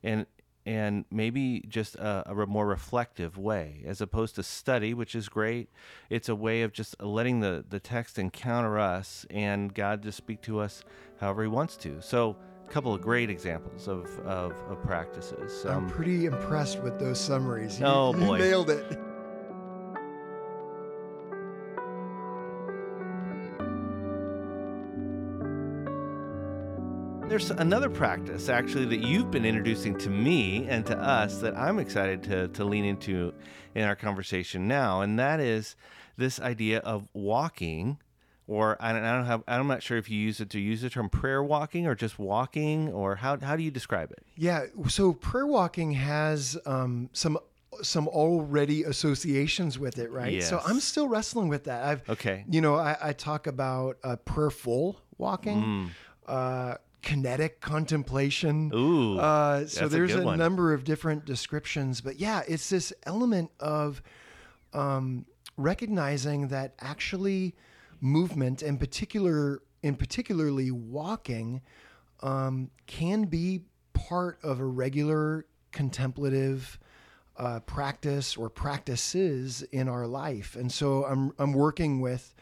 and 0.04 0.26
and 0.66 1.06
maybe 1.12 1.64
just 1.68 1.96
a, 1.96 2.30
a, 2.30 2.46
more 2.46 2.68
reflective 2.68 3.38
way 3.38 3.84
as 3.86 4.02
opposed 4.02 4.36
to 4.36 4.44
study 4.44 4.94
which 4.94 5.16
is 5.16 5.30
great. 5.30 5.70
It's 6.10 6.30
a 6.30 6.36
way 6.36 6.62
of 6.62 6.74
just 6.74 7.02
letting 7.02 7.40
the, 7.40 7.66
the 7.68 7.80
text 7.80 8.20
encounter 8.20 8.80
us 8.80 9.26
and 9.30 9.74
god 9.74 10.04
to 10.04 10.12
speak 10.12 10.42
to 10.44 10.60
us 10.60 10.84
however 11.20 11.44
he 11.44 11.48
wants 11.48 11.78
to. 11.78 12.02
So 12.02 12.36
a 12.68 12.72
couple 12.72 12.94
of 12.94 13.02
great 13.02 13.30
examples 13.30 13.88
of, 13.88 14.08
of, 14.20 14.54
of 14.70 14.82
practices. 14.84 15.66
Um, 15.66 15.86
i'm 15.86 15.90
pretty 15.90 16.26
impressed 16.26 16.82
with 16.82 17.00
those 17.00 17.20
summaries. 17.20 17.80
You, 17.80 17.86
oh 17.86 18.14
boy. 18.14 18.38
you 18.38 18.44
nailed 18.44 18.70
it 18.70 18.98
there's 27.32 27.50
another 27.50 27.90
practice 27.90 28.50
actually 28.50 28.84
that 28.84 29.00
you've 29.00 29.32
been 29.32 29.46
introducing 29.46 29.98
to 29.98 30.10
me 30.10 30.68
and 30.68 30.86
to 30.86 30.98
us 30.98 31.38
that 31.38 31.56
I'm 31.56 31.80
excited 31.80 32.22
to, 32.24 32.50
to 32.50 32.66
lean 32.66 32.84
into 32.84 33.34
in 33.74 33.84
our 33.84 33.96
conversation 33.96 34.68
now, 34.68 35.00
and 35.00 35.18
that 35.18 35.40
is 35.40 35.78
this 36.18 36.42
idea 36.42 36.80
of 36.80 37.08
walking. 37.14 38.00
Or 38.48 38.76
I 38.82 38.92
don't, 38.92 39.04
I 39.06 39.16
don't 39.16 39.28
have. 39.28 39.44
I'm 39.48 39.68
not 39.68 39.82
sure 39.82 39.98
if 39.98 40.10
you 40.10 40.20
use 40.20 40.42
it 40.42 40.50
to 40.50 40.60
use 40.60 40.82
the 40.82 40.90
term 40.90 41.08
prayer 41.08 41.42
walking 41.42 41.88
or 41.88 41.96
just 41.96 42.20
walking, 42.20 42.90
or 42.90 43.16
how 43.16 43.40
how 43.40 43.56
do 43.56 43.64
you 43.64 43.72
describe 43.72 44.12
it? 44.12 44.26
Yeah, 44.36 44.66
so 44.90 45.14
prayer 45.14 45.48
walking 45.48 45.94
has 45.94 46.58
um, 46.66 47.10
some 47.14 47.38
some 47.82 48.10
already 48.10 48.84
associations 48.84 49.80
with 49.80 50.00
it, 50.00 50.12
right? 50.12 50.34
Yes. 50.34 50.50
So 50.50 50.60
I'm 50.66 50.82
still 50.82 51.08
wrestling 51.08 51.48
with 51.48 51.64
that. 51.64 51.86
I've 51.86 52.10
okay. 52.10 52.44
You 52.50 52.60
know, 52.60 52.76
I, 52.76 52.98
I 53.02 53.14
talk 53.14 53.48
about 53.48 54.00
uh, 54.04 54.18
prayerful 54.18 55.00
walking. 55.18 55.64
Mm. 55.64 55.90
Uh, 56.28 56.76
kinetic 57.02 57.62
contemplation. 57.62 58.72
Ooh, 58.74 59.18
uh, 59.20 59.66
so 59.66 59.88
there's 59.88 60.14
a, 60.14 60.28
a 60.28 60.38
number 60.38 60.74
of 60.74 60.84
different 60.84 61.26
descriptions, 61.26 62.02
but 62.02 62.20
yeah, 62.20 62.42
it's 62.48 62.70
this 62.70 62.94
element 63.04 63.52
of 63.60 64.02
um, 64.74 65.26
recognizing 65.58 66.48
that 66.50 66.74
actually 66.80 67.56
movement, 68.00 68.62
and 68.62 68.80
particular, 68.80 69.62
in 69.84 69.96
particularly 69.96 70.72
walking, 70.72 71.62
um, 72.22 72.70
can 72.88 73.26
be 73.26 73.62
part 73.94 74.40
of 74.44 74.60
a 74.60 74.66
regular 74.66 75.46
contemplative 75.72 76.80
uh, 77.38 77.60
practice 77.62 78.38
or 78.38 78.50
practices 78.50 79.64
in 79.72 79.88
our 79.88 80.06
life. 80.06 80.56
And 80.56 80.72
so 80.72 81.06
I'm 81.06 81.34
I'm 81.40 81.54
working 81.54 82.02
with 82.02 82.36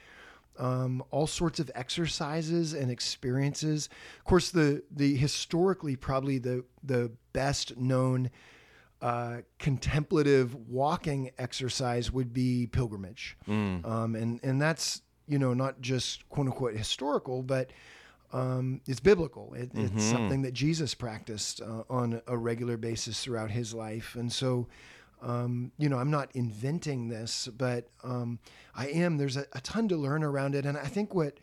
um, 0.60 1.04
all 1.10 1.26
sorts 1.26 1.60
of 1.60 1.72
exercises 1.74 2.74
and 2.74 2.92
experiences. 2.92 3.90
Of 4.20 4.26
course, 4.26 4.52
the 4.52 4.84
the 4.92 5.16
historically 5.16 5.96
probably 5.96 6.38
the 6.38 6.66
the 6.84 7.12
best 7.34 7.78
known 7.78 8.30
uh, 9.02 9.38
contemplative 9.58 10.56
walking 10.68 11.32
exercise 11.38 12.12
would 12.12 12.34
be 12.34 12.68
pilgrimage, 12.68 13.38
mm. 13.48 13.86
um, 13.88 14.16
and 14.16 14.40
and 14.44 14.62
that's 14.62 15.02
you 15.28 15.40
know 15.40 15.54
not 15.54 15.80
just 15.82 16.28
quote 16.30 16.48
unquote 16.48 16.76
historical, 16.76 17.42
but 17.42 17.72
um, 18.34 18.82
it's 18.86 19.00
biblical. 19.00 19.54
It, 19.54 19.74
mm-hmm. 19.74 19.98
It's 19.98 20.06
something 20.06 20.42
that 20.44 20.54
Jesus 20.54 20.94
practiced 20.94 21.62
uh, 21.62 21.84
on 21.90 22.22
a 22.28 22.38
regular 22.38 22.78
basis 22.78 23.24
throughout 23.24 23.52
his 23.52 23.74
life, 23.74 24.16
and 24.16 24.32
so 24.32 24.68
um, 25.22 25.72
you 25.78 25.90
know, 25.90 25.98
I'm 25.98 26.12
not 26.12 26.30
inventing 26.34 27.10
this, 27.10 27.48
but 27.48 27.90
um, 28.04 28.40
I 28.76 28.88
am. 28.88 29.18
There's 29.18 29.38
a, 29.38 29.46
a, 29.54 29.62
ton 29.62 29.88
to 29.90 29.98
learn 29.98 30.24
around 30.24 30.56
it, 30.56 30.66
and 30.66 30.78
I 30.78 30.86
think 30.86 31.14
what 31.14 31.40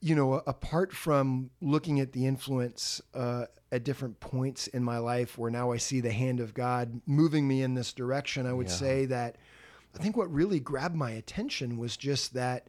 you 0.00 0.14
know, 0.14 0.34
apart 0.46 0.92
from 0.92 1.50
looking 1.60 2.00
at 2.00 2.12
the 2.12 2.26
influence 2.26 3.02
uh, 3.14 3.46
at 3.70 3.84
different 3.84 4.18
points 4.18 4.66
in 4.68 4.82
my 4.82 4.98
life, 4.98 5.36
where 5.36 5.50
now 5.50 5.72
I 5.72 5.76
see 5.76 6.00
the 6.00 6.12
hand 6.12 6.40
of 6.40 6.54
God 6.54 7.00
moving 7.06 7.46
me 7.46 7.62
in 7.62 7.74
this 7.74 7.92
direction, 7.92 8.46
I 8.46 8.52
would 8.52 8.68
yeah. 8.68 8.74
say 8.74 9.04
that 9.06 9.36
I 9.94 9.98
think 9.98 10.16
what 10.16 10.32
really 10.32 10.60
grabbed 10.60 10.96
my 10.96 11.10
attention 11.10 11.76
was 11.76 11.96
just 11.96 12.34
that 12.34 12.68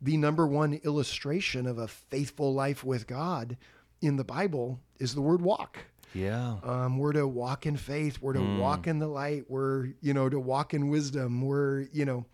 the 0.00 0.16
number 0.16 0.46
one 0.46 0.80
illustration 0.84 1.66
of 1.66 1.78
a 1.78 1.86
faithful 1.86 2.52
life 2.52 2.82
with 2.82 3.06
God 3.06 3.56
in 4.00 4.16
the 4.16 4.24
Bible 4.24 4.80
is 4.98 5.14
the 5.14 5.20
word 5.20 5.40
walk. 5.40 5.78
Yeah. 6.14 6.56
Um, 6.62 6.98
we're 6.98 7.12
to 7.12 7.26
walk 7.26 7.66
in 7.66 7.76
faith. 7.76 8.20
We're 8.20 8.34
to 8.34 8.40
mm. 8.40 8.58
walk 8.58 8.86
in 8.86 8.98
the 8.98 9.08
light. 9.08 9.44
We're, 9.48 9.88
you 10.00 10.14
know, 10.14 10.28
to 10.28 10.38
walk 10.38 10.74
in 10.74 10.88
wisdom. 10.88 11.42
We're, 11.42 11.82
you 11.92 12.04
know, 12.04 12.26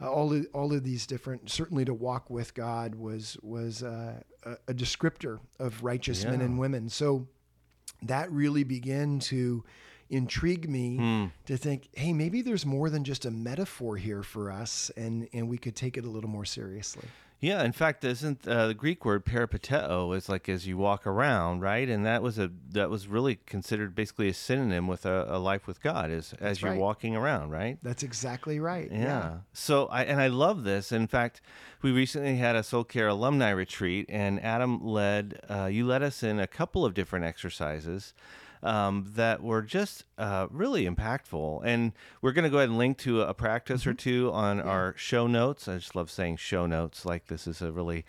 uh, 0.00 0.10
all 0.10 0.32
of, 0.32 0.46
all 0.52 0.72
of 0.72 0.84
these 0.84 1.06
different. 1.06 1.50
Certainly, 1.50 1.86
to 1.86 1.94
walk 1.94 2.30
with 2.30 2.54
God 2.54 2.94
was 2.94 3.36
was 3.42 3.82
uh, 3.82 4.22
a, 4.44 4.52
a, 4.68 4.74
descriptor 4.74 5.38
of 5.58 5.82
righteous 5.84 6.24
yeah. 6.24 6.30
men 6.30 6.40
and 6.40 6.58
women. 6.58 6.88
So 6.88 7.28
that 8.02 8.30
really 8.30 8.64
began 8.64 9.18
to 9.20 9.62
intrigue 10.08 10.68
me 10.68 10.98
mm. 10.98 11.30
to 11.46 11.56
think, 11.56 11.88
hey, 11.92 12.12
maybe 12.12 12.42
there's 12.42 12.66
more 12.66 12.90
than 12.90 13.04
just 13.04 13.24
a 13.26 13.30
metaphor 13.30 13.96
here 13.96 14.22
for 14.22 14.50
us, 14.50 14.90
and 14.96 15.28
and 15.32 15.48
we 15.48 15.58
could 15.58 15.76
take 15.76 15.96
it 15.96 16.04
a 16.04 16.08
little 16.08 16.30
more 16.30 16.46
seriously. 16.46 17.08
Yeah, 17.40 17.64
in 17.64 17.72
fact, 17.72 18.04
isn't 18.04 18.46
uh, 18.46 18.66
the 18.66 18.74
Greek 18.74 19.04
word 19.06 19.24
peripateo 19.24 20.14
is 20.14 20.28
like 20.28 20.46
as 20.48 20.66
you 20.66 20.76
walk 20.76 21.06
around, 21.06 21.60
right? 21.60 21.88
And 21.88 22.04
that 22.04 22.22
was 22.22 22.38
a 22.38 22.50
that 22.72 22.90
was 22.90 23.08
really 23.08 23.36
considered 23.46 23.94
basically 23.94 24.28
a 24.28 24.34
synonym 24.34 24.86
with 24.86 25.06
a, 25.06 25.24
a 25.26 25.38
life 25.38 25.66
with 25.66 25.82
God, 25.82 26.10
is 26.10 26.30
That's 26.32 26.42
as 26.42 26.62
you're 26.62 26.72
right. 26.72 26.80
walking 26.80 27.16
around, 27.16 27.50
right? 27.50 27.78
That's 27.82 28.02
exactly 28.02 28.60
right. 28.60 28.90
Yeah. 28.92 28.98
yeah. 28.98 29.36
So 29.54 29.86
I 29.86 30.04
and 30.04 30.20
I 30.20 30.26
love 30.26 30.64
this. 30.64 30.92
In 30.92 31.06
fact, 31.06 31.40
we 31.80 31.92
recently 31.92 32.36
had 32.36 32.56
a 32.56 32.62
Soul 32.62 32.84
Care 32.84 33.08
alumni 33.08 33.50
retreat, 33.50 34.04
and 34.10 34.38
Adam 34.44 34.84
led 34.84 35.40
uh, 35.48 35.64
you 35.64 35.86
led 35.86 36.02
us 36.02 36.22
in 36.22 36.38
a 36.38 36.46
couple 36.46 36.84
of 36.84 36.92
different 36.92 37.24
exercises 37.24 38.12
um, 38.62 39.10
that 39.14 39.42
were 39.42 39.62
just 39.62 40.04
uh, 40.18 40.46
really 40.50 40.86
impactful. 40.86 41.62
And 41.64 41.92
we're 42.20 42.32
going 42.32 42.44
to 42.44 42.50
go 42.50 42.58
ahead 42.58 42.68
and 42.68 42.78
link 42.78 42.98
to 42.98 43.22
a 43.22 43.34
practice 43.34 43.82
mm-hmm. 43.82 43.90
or 43.90 43.94
two 43.94 44.30
on 44.32 44.58
yeah. 44.58 44.64
our 44.64 44.94
show 44.96 45.26
notes. 45.26 45.68
I 45.68 45.76
just 45.76 45.94
love 45.94 46.10
saying 46.10 46.36
show 46.36 46.66
notes, 46.66 47.04
like 47.04 47.26
this 47.26 47.46
is 47.46 47.62
a 47.62 47.72
really 47.72 48.04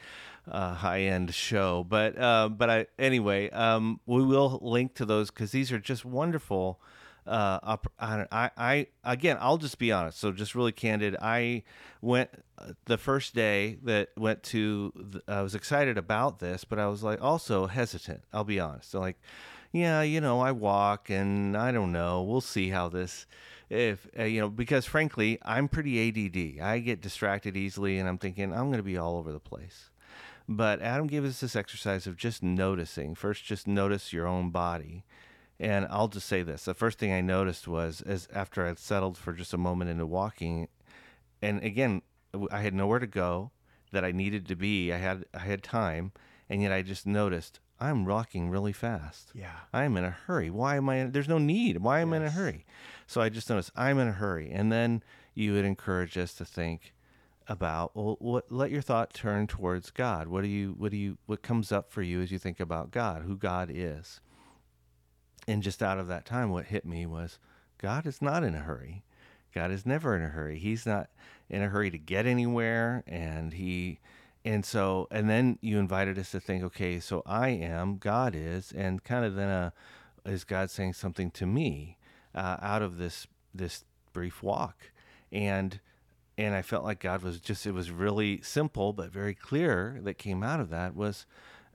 uh, 0.49 0.75
high 0.75 1.01
end 1.01 1.33
show. 1.33 1.85
But 1.87 2.17
uh, 2.17 2.49
but 2.49 2.69
I 2.69 2.87
anyway, 2.97 3.49
um, 3.51 3.99
we 4.05 4.23
will 4.23 4.59
link 4.61 4.95
to 4.95 5.05
those 5.05 5.31
because 5.31 5.51
these 5.51 5.71
are 5.71 5.79
just 5.79 6.05
wonderful. 6.05 6.79
Uh, 7.25 7.77
I, 7.99 8.49
I, 8.57 8.87
again, 9.03 9.37
I'll 9.39 9.59
just 9.59 9.77
be 9.77 9.91
honest. 9.91 10.19
So 10.19 10.31
just 10.31 10.55
really 10.55 10.71
candid. 10.71 11.15
I 11.21 11.61
went 12.01 12.31
uh, 12.57 12.73
the 12.85 12.97
first 12.97 13.35
day 13.35 13.77
that 13.83 14.09
went 14.17 14.41
to. 14.43 14.91
The, 14.95 15.21
I 15.27 15.41
was 15.43 15.53
excited 15.53 15.99
about 15.99 16.39
this, 16.39 16.63
but 16.63 16.79
I 16.79 16.87
was 16.87 17.03
like 17.03 17.21
also 17.21 17.67
hesitant. 17.67 18.23
I'll 18.33 18.43
be 18.43 18.59
honest. 18.59 18.89
So 18.89 18.99
like, 18.99 19.19
yeah, 19.71 20.01
you 20.01 20.21
know, 20.21 20.41
I 20.41 20.51
walk 20.51 21.09
and 21.09 21.55
I 21.55 21.71
don't 21.71 21.91
know. 21.91 22.21
We'll 22.23 22.41
see 22.41 22.69
how 22.69 22.89
this 22.89 23.25
if 23.69 24.07
uh, 24.19 24.23
you 24.23 24.41
know 24.41 24.49
because 24.49 24.85
frankly, 24.85 25.39
I'm 25.43 25.67
pretty 25.67 26.09
ADD. 26.09 26.61
I 26.61 26.79
get 26.79 27.01
distracted 27.01 27.55
easily 27.55 27.97
and 27.97 28.07
I'm 28.07 28.17
thinking 28.17 28.51
I'm 28.51 28.67
going 28.67 28.77
to 28.77 28.83
be 28.83 28.97
all 28.97 29.17
over 29.17 29.31
the 29.31 29.39
place. 29.39 29.89
But 30.47 30.81
Adam 30.81 31.07
gave 31.07 31.23
us 31.23 31.39
this 31.39 31.55
exercise 31.55 32.07
of 32.07 32.17
just 32.17 32.43
noticing. 32.43 33.15
First 33.15 33.45
just 33.45 33.67
notice 33.67 34.11
your 34.11 34.27
own 34.27 34.49
body. 34.49 35.03
And 35.59 35.85
I'll 35.91 36.07
just 36.07 36.27
say 36.27 36.41
this. 36.41 36.65
The 36.65 36.73
first 36.73 36.97
thing 36.97 37.13
I 37.13 37.21
noticed 37.21 37.67
was 37.67 38.01
as 38.01 38.27
after 38.33 38.65
I'd 38.65 38.79
settled 38.79 39.17
for 39.17 39.31
just 39.31 39.53
a 39.53 39.57
moment 39.57 39.91
into 39.91 40.07
walking 40.07 40.67
and 41.41 41.63
again, 41.63 42.01
I 42.51 42.61
had 42.61 42.73
nowhere 42.73 42.99
to 42.99 43.07
go 43.07 43.51
that 43.91 44.05
I 44.05 44.11
needed 44.11 44.47
to 44.47 44.55
be. 44.55 44.91
I 44.93 44.97
had 44.97 45.25
I 45.33 45.39
had 45.39 45.63
time, 45.63 46.11
and 46.49 46.61
yet 46.61 46.71
I 46.71 46.81
just 46.81 47.05
noticed 47.05 47.59
I'm 47.81 48.05
rocking 48.05 48.49
really 48.49 48.71
fast. 48.71 49.31
Yeah. 49.33 49.51
I'm 49.73 49.97
in 49.97 50.05
a 50.05 50.11
hurry. 50.11 50.49
Why 50.49 50.77
am 50.77 50.87
I? 50.87 50.97
In, 50.97 51.11
there's 51.11 51.27
no 51.27 51.39
need. 51.39 51.77
Why 51.77 51.99
am 51.99 52.13
I 52.13 52.17
in 52.17 52.23
a 52.23 52.29
hurry? 52.29 52.65
So 53.07 53.19
I 53.19 53.29
just 53.29 53.49
noticed 53.49 53.71
I'm 53.75 53.99
in 53.99 54.07
a 54.07 54.13
hurry. 54.13 54.51
And 54.51 54.71
then 54.71 55.03
you 55.33 55.53
would 55.53 55.65
encourage 55.65 56.17
us 56.17 56.33
to 56.35 56.45
think, 56.45 56.93
about 57.51 57.95
well, 57.95 58.15
what 58.19 58.51
let 58.51 58.71
your 58.71 58.81
thought 58.81 59.13
turn 59.13 59.45
towards 59.45 59.91
God. 59.91 60.27
What 60.27 60.41
do 60.41 60.47
you 60.47 60.73
what 60.77 60.91
do 60.91 60.97
you 60.97 61.17
what 61.25 61.41
comes 61.41 61.71
up 61.71 61.91
for 61.91 62.01
you 62.01 62.21
as 62.21 62.31
you 62.31 62.39
think 62.39 62.59
about 62.59 62.91
God, 62.91 63.23
who 63.23 63.35
God 63.35 63.69
is? 63.73 64.21
And 65.47 65.63
just 65.63 65.83
out 65.83 65.99
of 65.99 66.07
that 66.07 66.25
time 66.25 66.51
what 66.51 66.65
hit 66.65 66.85
me 66.85 67.05
was 67.05 67.39
God 67.77 68.05
is 68.05 68.21
not 68.21 68.43
in 68.43 68.55
a 68.55 68.59
hurry. 68.59 69.03
God 69.53 69.69
is 69.69 69.85
never 69.85 70.15
in 70.15 70.21
a 70.21 70.29
hurry. 70.29 70.59
He's 70.59 70.85
not 70.85 71.09
in 71.49 71.61
a 71.61 71.67
hurry 71.67 71.91
to 71.91 71.97
get 71.97 72.25
anywhere 72.25 73.03
and 73.05 73.53
he 73.53 73.99
and 74.43 74.65
so 74.65 75.07
and 75.11 75.29
then 75.29 75.57
you 75.61 75.77
invited 75.77 76.17
us 76.17 76.31
to 76.31 76.39
think 76.39 76.63
okay 76.63 76.99
so 76.99 77.21
i 77.25 77.49
am 77.49 77.97
god 77.97 78.35
is 78.35 78.71
and 78.71 79.03
kind 79.03 79.25
of 79.25 79.35
then 79.35 79.49
a, 79.49 79.73
uh, 80.25 80.29
is 80.29 80.43
god 80.43 80.69
saying 80.69 80.93
something 80.93 81.29
to 81.31 81.45
me 81.45 81.97
uh, 82.35 82.57
out 82.61 82.81
of 82.81 82.97
this 82.97 83.27
this 83.53 83.83
brief 84.13 84.41
walk 84.41 84.91
and 85.31 85.79
and 86.37 86.55
i 86.55 86.61
felt 86.61 86.83
like 86.83 86.99
god 86.99 87.21
was 87.21 87.39
just 87.39 87.65
it 87.65 87.73
was 87.73 87.91
really 87.91 88.41
simple 88.41 88.93
but 88.93 89.11
very 89.11 89.35
clear 89.35 89.99
that 90.03 90.17
came 90.17 90.43
out 90.43 90.59
of 90.59 90.69
that 90.69 90.95
was 90.95 91.25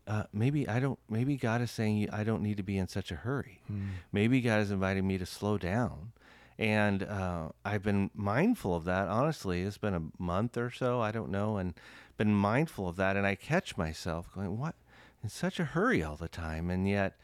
uh, 0.09 0.23
maybe 0.33 0.69
I 0.69 0.79
don't. 0.79 1.01
Maybe 1.11 1.37
God 1.37 1.61
is 1.61 1.73
saying 1.73 2.11
I 2.13 2.23
don't 2.23 2.41
need 2.41 2.59
to 2.59 2.63
be 2.63 2.79
in 2.79 2.87
such 2.87 3.11
a 3.11 3.17
hurry. 3.17 3.61
Hmm. 3.67 3.87
Maybe 4.13 4.41
God 4.41 4.61
is 4.61 4.71
inviting 4.71 5.05
me 5.05 5.19
to 5.19 5.27
slow 5.27 5.59
down 5.59 6.13
and 6.59 7.03
uh, 7.03 7.49
I've 7.65 7.83
been 7.83 8.11
mindful 8.15 8.75
of 8.75 8.85
that. 8.85 9.09
Honestly, 9.09 9.63
it's 9.63 9.79
been 9.79 9.95
a 9.95 10.23
month 10.23 10.57
or 10.57 10.71
so, 10.71 11.01
I 11.01 11.11
don't 11.11 11.31
know, 11.31 11.59
and 11.59 11.75
been 12.17 12.35
mindful 12.35 12.89
of 12.89 12.97
that. 12.97 13.17
And 13.17 13.27
I 13.27 13.35
catch 13.35 13.77
myself 13.77 14.33
going, 14.35 14.59
"What? 14.59 14.75
In 15.23 15.29
such 15.29 15.59
a 15.61 15.65
hurry 15.65 16.03
all 16.03 16.17
the 16.17 16.29
time?" 16.29 16.71
And 16.71 16.89
yet, 16.89 17.17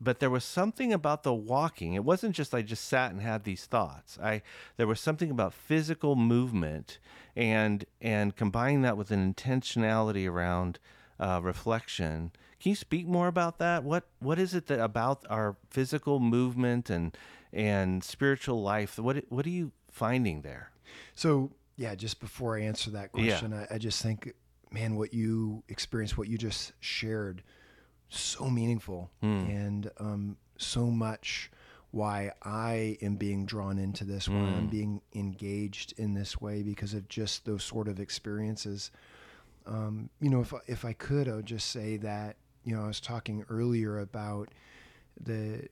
but 0.00 0.20
there 0.20 0.30
was 0.30 0.44
something 0.44 0.92
about 0.92 1.22
the 1.22 1.34
walking. 1.34 1.94
It 1.94 2.04
wasn't 2.04 2.34
just 2.34 2.54
I 2.54 2.62
just 2.62 2.84
sat 2.84 3.10
and 3.10 3.20
had 3.20 3.44
these 3.44 3.66
thoughts. 3.66 4.18
I 4.22 4.42
there 4.76 4.86
was 4.86 5.00
something 5.00 5.30
about 5.30 5.54
physical 5.54 6.16
movement 6.16 6.98
and 7.36 7.84
and 8.00 8.36
combining 8.36 8.82
that 8.82 8.96
with 8.96 9.10
an 9.10 9.34
intentionality 9.34 10.30
around 10.30 10.78
uh, 11.18 11.40
reflection. 11.42 12.32
Can 12.60 12.70
you 12.70 12.76
speak 12.76 13.06
more 13.06 13.28
about 13.28 13.58
that? 13.58 13.84
What 13.84 14.04
what 14.20 14.38
is 14.38 14.54
it 14.54 14.66
that 14.66 14.80
about 14.80 15.24
our 15.28 15.56
physical 15.70 16.20
movement 16.20 16.90
and 16.90 17.16
and 17.52 18.04
spiritual 18.04 18.62
life. 18.62 18.98
What 18.98 19.24
what 19.28 19.46
are 19.46 19.50
you 19.50 19.72
finding 19.90 20.42
there? 20.42 20.70
So 21.14 21.52
yeah, 21.78 21.94
just 21.94 22.18
before 22.18 22.58
I 22.58 22.62
answer 22.62 22.90
that 22.90 23.12
question, 23.12 23.52
yeah. 23.52 23.66
I, 23.70 23.76
I, 23.76 23.78
just 23.78 24.02
think, 24.02 24.34
man, 24.72 24.96
what 24.96 25.14
you 25.14 25.62
experienced, 25.68 26.18
what 26.18 26.26
you 26.26 26.36
just 26.36 26.72
shared, 26.80 27.42
so 28.08 28.50
meaningful 28.50 29.10
mm. 29.22 29.48
and 29.48 29.90
um, 29.98 30.36
so 30.56 30.86
much 30.86 31.52
why 31.92 32.32
I 32.42 32.98
am 33.00 33.14
being 33.14 33.46
drawn 33.46 33.78
into 33.78 34.04
this, 34.04 34.28
why 34.28 34.34
mm. 34.34 34.56
I'm 34.56 34.64
hmm. 34.64 34.66
being 34.66 35.00
engaged 35.14 35.94
in 35.96 36.14
this 36.14 36.38
way 36.40 36.62
because 36.62 36.92
of 36.92 37.08
just 37.08 37.46
those 37.46 37.64
sort 37.64 37.88
of 37.88 37.98
experiences. 37.98 38.90
Um, 39.64 40.10
you 40.20 40.28
know, 40.28 40.40
if 40.40 40.52
if 40.66 40.84
I 40.84 40.92
could, 40.92 41.28
I 41.28 41.36
would 41.36 41.46
just 41.46 41.70
say 41.70 41.96
that 41.98 42.36
you 42.64 42.74
know 42.74 42.82
I 42.82 42.88
was 42.88 43.00
talking 43.00 43.44
earlier 43.48 44.00
about 44.00 44.48
the 45.18 45.68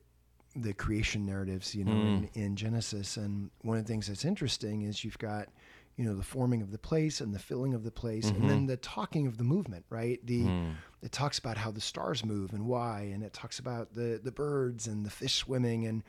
the 0.55 0.73
creation 0.73 1.27
narratives, 1.27 1.75
you 1.75 1.85
know, 1.85 1.93
mm. 1.93 2.29
in, 2.35 2.43
in 2.43 2.57
Genesis. 2.57 3.17
And 3.17 3.51
one 3.63 3.77
of 3.77 3.85
the 3.85 3.93
things 3.93 4.07
that's 4.07 4.25
interesting 4.25 4.83
is 4.83 5.05
you've 5.05 5.19
got, 5.19 5.49
you 5.97 6.05
know, 6.05 6.15
the 6.15 6.23
forming 6.23 6.61
of 6.61 6.71
the 6.71 6.79
place 6.79 7.21
and 7.21 7.35
the 7.35 7.39
filling 7.39 7.73
of 7.73 7.83
the 7.83 7.91
place, 7.91 8.27
mm-hmm. 8.27 8.43
and 8.43 8.51
then 8.51 8.59
mm-hmm. 8.59 8.67
the 8.67 8.77
talking 8.77 9.27
of 9.27 9.39
the 9.39 9.45
movement, 9.45 9.85
right? 9.89 10.25
The 10.27 10.43
mm. 10.43 10.75
it 11.03 11.11
talks 11.11 11.39
about 11.39 11.57
how 11.57 11.71
the 11.71 11.81
stars 11.81 12.25
move 12.25 12.53
and 12.53 12.67
why, 12.67 13.11
and 13.15 13.23
it 13.23 13.33
talks 13.33 13.59
about 13.59 13.95
the 13.95 14.21
the 14.23 14.33
birds 14.33 14.87
and 14.87 15.07
the 15.07 15.11
fish 15.11 15.37
swimming, 15.37 15.87
and 15.87 16.03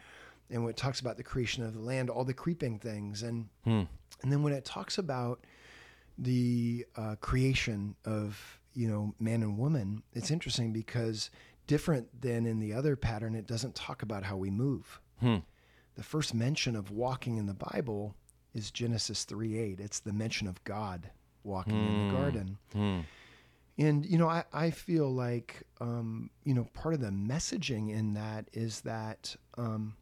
and 0.50 0.64
when 0.64 0.72
it 0.72 0.78
talks 0.78 1.00
about 1.00 1.16
the 1.16 1.24
creation 1.24 1.64
of 1.64 1.74
the 1.74 1.80
land, 1.80 2.10
all 2.10 2.26
the 2.26 2.34
creeping 2.34 2.80
things, 2.80 3.24
and 3.24 3.48
mm. 3.66 3.88
and 4.22 4.32
then 4.32 4.44
when 4.44 4.54
it 4.54 4.66
talks 4.66 4.98
about 4.98 5.46
the 6.18 6.86
uh, 6.98 7.16
creation 7.22 7.96
of 8.04 8.60
you 8.74 8.90
know 8.90 9.16
man 9.20 9.42
and 9.42 9.58
woman, 9.58 10.04
it's 10.14 10.32
interesting 10.32 10.74
because 10.74 11.30
different 11.66 12.22
than 12.22 12.46
in 12.46 12.60
the 12.60 12.74
other 12.74 12.98
pattern, 12.98 13.36
it 13.36 13.48
doesn't 13.48 13.76
talk 13.76 14.02
about 14.02 14.24
how 14.24 14.36
we 14.36 14.50
move. 14.50 15.00
Hmm. 15.20 15.38
The 15.96 16.04
first 16.04 16.34
mention 16.34 16.76
of 16.76 16.92
walking 16.92 17.38
in 17.38 17.46
the 17.46 17.54
Bible 17.54 18.16
is 18.58 18.72
Genesis 18.72 19.24
3 19.24 19.58
8. 19.58 19.80
It's 19.80 20.00
the 20.00 20.14
mention 20.14 20.48
of 20.48 20.64
God 20.64 21.10
walking 21.44 21.74
hmm. 21.74 21.88
in 21.88 21.94
the 21.94 22.14
hmm. 22.14 22.22
garden. 22.22 22.58
Hmm. 22.74 23.00
And, 23.80 24.06
you 24.06 24.18
know, 24.18 24.28
I, 24.28 24.44
I 24.52 24.72
feel 24.72 25.14
like, 25.14 25.64
um, 25.80 26.32
you 26.44 26.56
know, 26.56 26.68
part 26.74 26.96
of 26.96 27.02
the 27.02 27.10
messaging 27.10 27.92
in 27.92 28.14
that 28.16 28.50
is 28.54 28.82
that. 28.82 29.36
Um, 29.58 29.96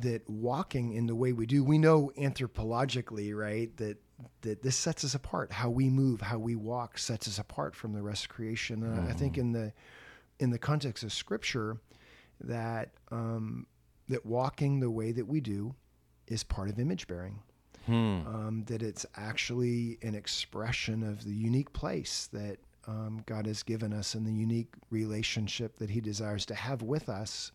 that 0.00 0.28
walking 0.28 0.92
in 0.92 1.06
the 1.06 1.14
way 1.14 1.32
we 1.32 1.46
do, 1.46 1.62
we 1.62 1.78
know 1.78 2.10
anthropologically, 2.18 3.32
right, 3.32 3.76
that 3.76 3.96
that 4.40 4.60
this 4.60 4.74
sets 4.74 5.04
us 5.04 5.14
apart. 5.14 5.52
How 5.52 5.70
we 5.70 5.88
move, 5.88 6.20
how 6.20 6.36
we 6.36 6.56
walk, 6.56 6.98
sets 6.98 7.28
us 7.28 7.38
apart 7.38 7.76
from 7.76 7.92
the 7.92 8.02
rest 8.02 8.24
of 8.24 8.30
creation. 8.30 8.82
Uh, 8.82 9.02
mm. 9.02 9.08
I 9.08 9.12
think 9.12 9.36
hmm. 9.36 9.40
in 9.40 9.52
the 9.52 9.72
in 10.40 10.50
the 10.50 10.58
context 10.58 11.04
of 11.04 11.12
Scripture 11.12 11.76
that 12.40 12.90
um, 13.12 13.66
that 14.08 14.26
walking 14.26 14.80
the 14.80 14.90
way 14.90 15.12
that 15.12 15.26
we 15.26 15.40
do 15.40 15.74
is 16.28 16.42
part 16.42 16.68
of 16.68 16.78
image 16.78 17.06
bearing. 17.06 17.40
Hmm. 17.86 18.26
Um, 18.26 18.64
that 18.66 18.82
it's 18.82 19.04
actually 19.14 19.98
an 20.02 20.14
expression 20.14 21.02
of 21.02 21.24
the 21.24 21.34
unique 21.34 21.72
place 21.74 22.28
that 22.32 22.56
um, 22.86 23.22
God 23.26 23.46
has 23.46 23.62
given 23.62 23.92
us 23.92 24.14
and 24.14 24.26
the 24.26 24.32
unique 24.32 24.72
relationship 24.90 25.76
that 25.78 25.90
He 25.90 26.00
desires 26.00 26.46
to 26.46 26.54
have 26.54 26.82
with 26.82 27.08
us. 27.08 27.52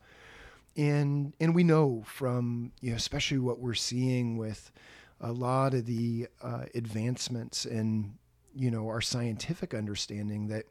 And 0.78 1.34
and 1.39 1.55
we 1.55 1.63
know 1.63 2.03
from 2.05 2.72
you 2.80 2.91
know 2.91 2.95
especially 2.95 3.39
what 3.39 3.59
we're 3.59 3.74
seeing 3.74 4.38
with 4.38 4.72
a 5.20 5.32
lot 5.32 5.74
of 5.74 5.86
the 5.86 6.28
uh, 6.41 6.65
advancements 6.76 7.65
in 7.65 8.13
you 8.55 8.70
know 8.70 8.88
our 8.88 9.01
scientific 9.01 9.74
understanding 9.74 10.47
that 10.47 10.65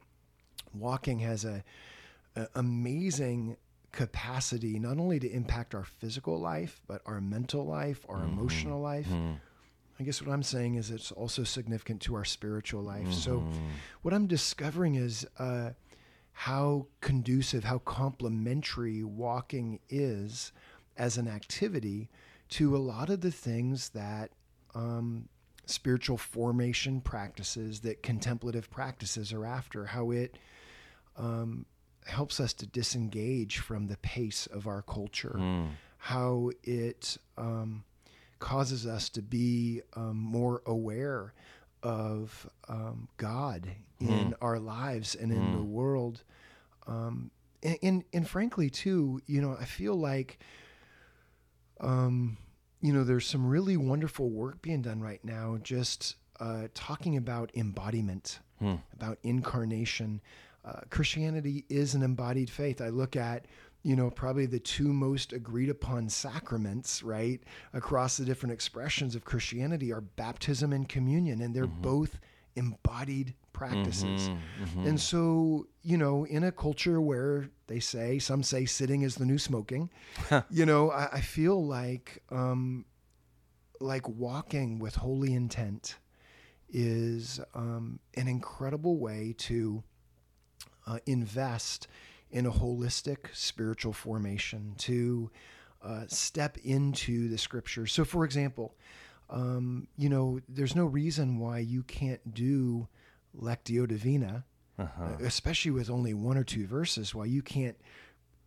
walking 0.73 1.19
has 1.19 1.45
a 1.45 1.65
amazing 2.55 3.57
capacity 3.93 4.79
not 4.79 4.99
only 4.99 5.19
to 5.19 5.31
impact 5.31 5.75
our 5.75 5.85
physical 5.85 6.39
life, 6.39 6.81
but 6.87 7.03
our 7.07 7.21
mental 7.21 7.65
life, 7.65 8.05
our 8.09 8.17
mm-hmm. 8.19 8.39
emotional 8.39 8.81
life. 8.81 9.07
Mm-hmm. 9.07 9.35
I 10.01 10.05
guess 10.05 10.23
what 10.23 10.33
I'm 10.33 10.45
saying 10.45 10.77
is 10.77 10.91
it's 10.91 11.11
also 11.11 11.43
significant 11.43 12.01
to 12.03 12.15
our 12.15 12.25
spiritual 12.25 12.83
life. 12.83 13.03
Mm-hmm. 13.03 13.13
So, 13.13 13.45
what 14.03 14.15
I'm 14.15 14.29
discovering 14.29 14.95
is 14.95 15.27
uh, 15.39 15.71
how 16.33 16.87
conducive, 17.01 17.65
how 17.65 17.79
complementary 17.79 19.03
walking 19.03 19.81
is 19.89 20.53
as 20.97 21.19
an 21.19 21.27
activity 21.27 22.09
to 22.51 22.77
a 22.77 22.79
lot 22.79 23.11
of 23.11 23.23
the 23.23 23.33
things 23.33 23.89
that 23.91 24.31
um, 24.75 25.29
spiritual 25.67 26.17
formation 26.17 27.01
practices, 27.01 27.81
that 27.81 28.03
contemplative 28.03 28.71
practices 28.71 29.33
are 29.33 29.45
after. 29.45 29.87
How 29.87 30.13
it 30.13 30.39
um, 31.17 31.67
helps 32.09 32.41
us 32.41 32.53
to 32.55 32.67
disengage 32.67 33.59
from 33.59 33.87
the 33.87 33.97
pace 33.99 34.47
of 34.47 34.67
our 34.67 34.83
culture, 34.83 35.37
mm. 35.39 35.69
how 35.99 36.51
it 36.63 37.19
um, 37.37 37.85
causes 38.39 38.87
us 38.87 39.09
to 39.11 39.23
be 39.23 39.83
um, 39.95 40.17
more 40.17 40.63
aware 40.67 41.35
of 41.83 42.49
um, 42.69 43.09
God 43.17 43.71
mm. 44.01 44.09
in 44.09 44.35
our 44.41 44.59
lives 44.59 45.15
and 45.15 45.31
in 45.31 45.39
mm. 45.39 45.57
the 45.57 45.65
world. 45.65 46.23
Um, 46.87 47.31
and, 47.63 47.79
and, 47.83 48.05
and, 48.13 48.29
frankly, 48.29 48.71
too, 48.71 49.21
you 49.27 49.41
know, 49.41 49.57
I 49.61 49.65
feel 49.65 49.95
like, 49.95 50.39
um, 51.81 52.39
you 52.81 52.93
know, 52.93 53.05
there's 53.05 53.27
some 53.27 53.47
really 53.47 53.77
wonderful 53.77 54.31
work 54.31 54.63
being 54.63 54.83
done 54.83 55.01
right 55.01 55.25
now 55.25 55.59
just 55.63 56.17
uh, 56.41 56.69
talking 56.75 57.17
about 57.17 57.51
embodiment, 57.55 58.39
hmm. 58.61 58.77
about 58.95 59.19
incarnation 59.23 60.21
uh, 60.65 60.81
Christianity 60.91 61.65
is 61.69 61.95
an 61.95 62.03
embodied 62.03 62.51
faith. 62.51 62.81
I 62.81 62.89
look 62.89 63.17
at, 63.17 63.47
you 63.83 63.97
know, 63.97 64.11
probably 64.11 64.47
the 64.47 64.59
two 64.59 64.93
most 64.93 65.33
agreed 65.33 65.71
upon 65.71 66.09
sacraments, 66.09 67.03
right, 67.03 67.41
across 67.73 68.17
the 68.17 68.25
different 68.25 68.53
expressions 68.53 69.15
of 69.15 69.25
Christianity 69.25 69.93
are 69.93 70.01
baptism 70.01 70.73
and 70.73 70.89
communion, 70.89 71.41
and 71.41 71.55
they're 71.55 71.67
mm-hmm. 71.67 71.83
both 71.83 72.19
embodied 72.57 73.35
practices. 73.53 74.29
Mm-hmm, 74.29 74.65
mm-hmm. 74.65 74.87
And 74.89 75.01
so, 75.01 75.67
you 75.83 75.97
know, 75.97 76.25
in 76.25 76.45
a 76.45 76.53
culture 76.53 77.01
where 77.01 77.51
they 77.67 77.81
say, 77.81 78.19
some 78.19 78.43
say 78.43 78.67
sitting 78.67 79.03
is 79.03 79.15
the 79.15 79.25
new 79.25 79.39
smoking, 79.39 79.91
you 80.51 80.67
know, 80.67 80.91
I, 80.91 81.09
I 81.13 81.21
feel 81.21 81.65
like, 81.65 82.23
um, 82.31 82.85
like 83.81 84.09
walking 84.09 84.81
with 84.81 84.97
holy 84.97 85.35
intent 85.35 85.99
is 86.69 87.41
um, 87.55 88.01
an 88.15 88.27
incredible 88.27 88.99
way 88.99 89.35
to 89.39 89.83
uh, 90.89 90.99
invest 91.07 91.87
in 92.31 92.47
a 92.47 92.51
holistic 92.51 93.19
spiritual 93.33 93.93
formation, 93.93 94.75
to 94.79 95.31
uh, 95.83 96.05
step 96.09 96.57
into 96.65 97.29
the 97.29 97.39
scriptures. 97.39 97.93
So, 97.93 98.05
for 98.05 98.25
example, 98.25 98.75
um, 99.31 99.89
you 99.97 100.09
know, 100.09 100.41
there's 100.49 100.75
no 100.75 100.87
reason 100.87 101.39
why 101.39 101.59
you 101.59 101.83
can't 101.83 102.35
do 102.35 102.89
Lectio 103.41 103.87
Divina, 103.87 104.45
uh-huh. 104.79 105.05
Uh, 105.05 105.25
especially 105.25 105.73
with 105.73 105.91
only 105.91 106.15
one 106.15 106.39
or 106.39 106.45
two 106.45 106.67
verses, 106.67 107.13
why 107.15 107.25
you 107.25 107.43
can't, 107.43 107.77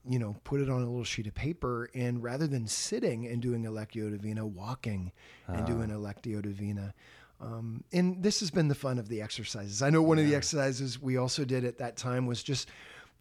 you 0.06 0.18
know, 0.18 0.38
put 0.46 0.62
it 0.62 0.70
on 0.70 0.82
a 0.82 0.86
little 0.86 1.04
sheet 1.04 1.28
of 1.28 1.36
paper 1.36 1.90
and 1.94 2.24
rather 2.24 2.48
than 2.48 2.68
sitting 2.68 3.28
and 3.28 3.42
doing 3.42 3.66
a 3.66 3.70
Lectio 3.70 4.10
Divina, 4.10 4.46
walking 4.46 5.12
and 5.48 5.66
doing 5.66 5.92
a 5.92 5.96
Lectio 5.96 6.42
Divina. 6.42 6.94
Um, 7.42 7.84
and 7.92 8.22
this 8.22 8.40
has 8.42 8.52
been 8.52 8.68
the 8.68 8.76
fun 8.76 9.00
of 9.00 9.10
the 9.10 9.22
exercises. 9.22 9.82
I 9.82 9.90
know 9.90 10.02
one 10.02 10.18
yeah. 10.18 10.26
of 10.26 10.30
the 10.30 10.36
exercises 10.36 11.02
we 11.02 11.18
also 11.18 11.44
did 11.44 11.66
at 11.66 11.80
that 11.80 11.98
time 11.98 12.28
was 12.28 12.44
just 12.44 12.70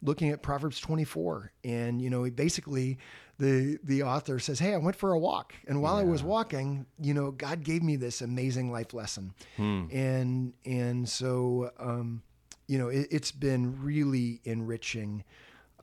looking 0.03 0.29
at 0.29 0.41
Proverbs 0.41 0.79
24. 0.79 1.51
And, 1.63 2.01
you 2.01 2.09
know, 2.09 2.29
basically 2.29 2.99
the, 3.39 3.79
the 3.83 4.03
author 4.03 4.39
says, 4.39 4.59
Hey, 4.59 4.73
I 4.73 4.77
went 4.77 4.95
for 4.95 5.13
a 5.13 5.19
walk. 5.19 5.53
And 5.67 5.81
while 5.81 5.95
yeah. 5.95 6.01
I 6.01 6.03
was 6.03 6.21
walking, 6.23 6.85
you 6.99 7.13
know, 7.13 7.31
God 7.31 7.63
gave 7.63 7.81
me 7.81 7.95
this 7.95 8.21
amazing 8.21 8.71
life 8.71 8.93
lesson. 8.93 9.33
Hmm. 9.57 9.85
And, 9.91 10.53
and 10.65 11.09
so, 11.09 11.71
um, 11.79 12.21
you 12.67 12.77
know, 12.77 12.89
it, 12.89 13.11
has 13.11 13.31
been 13.31 13.83
really 13.83 14.41
enriching. 14.43 15.23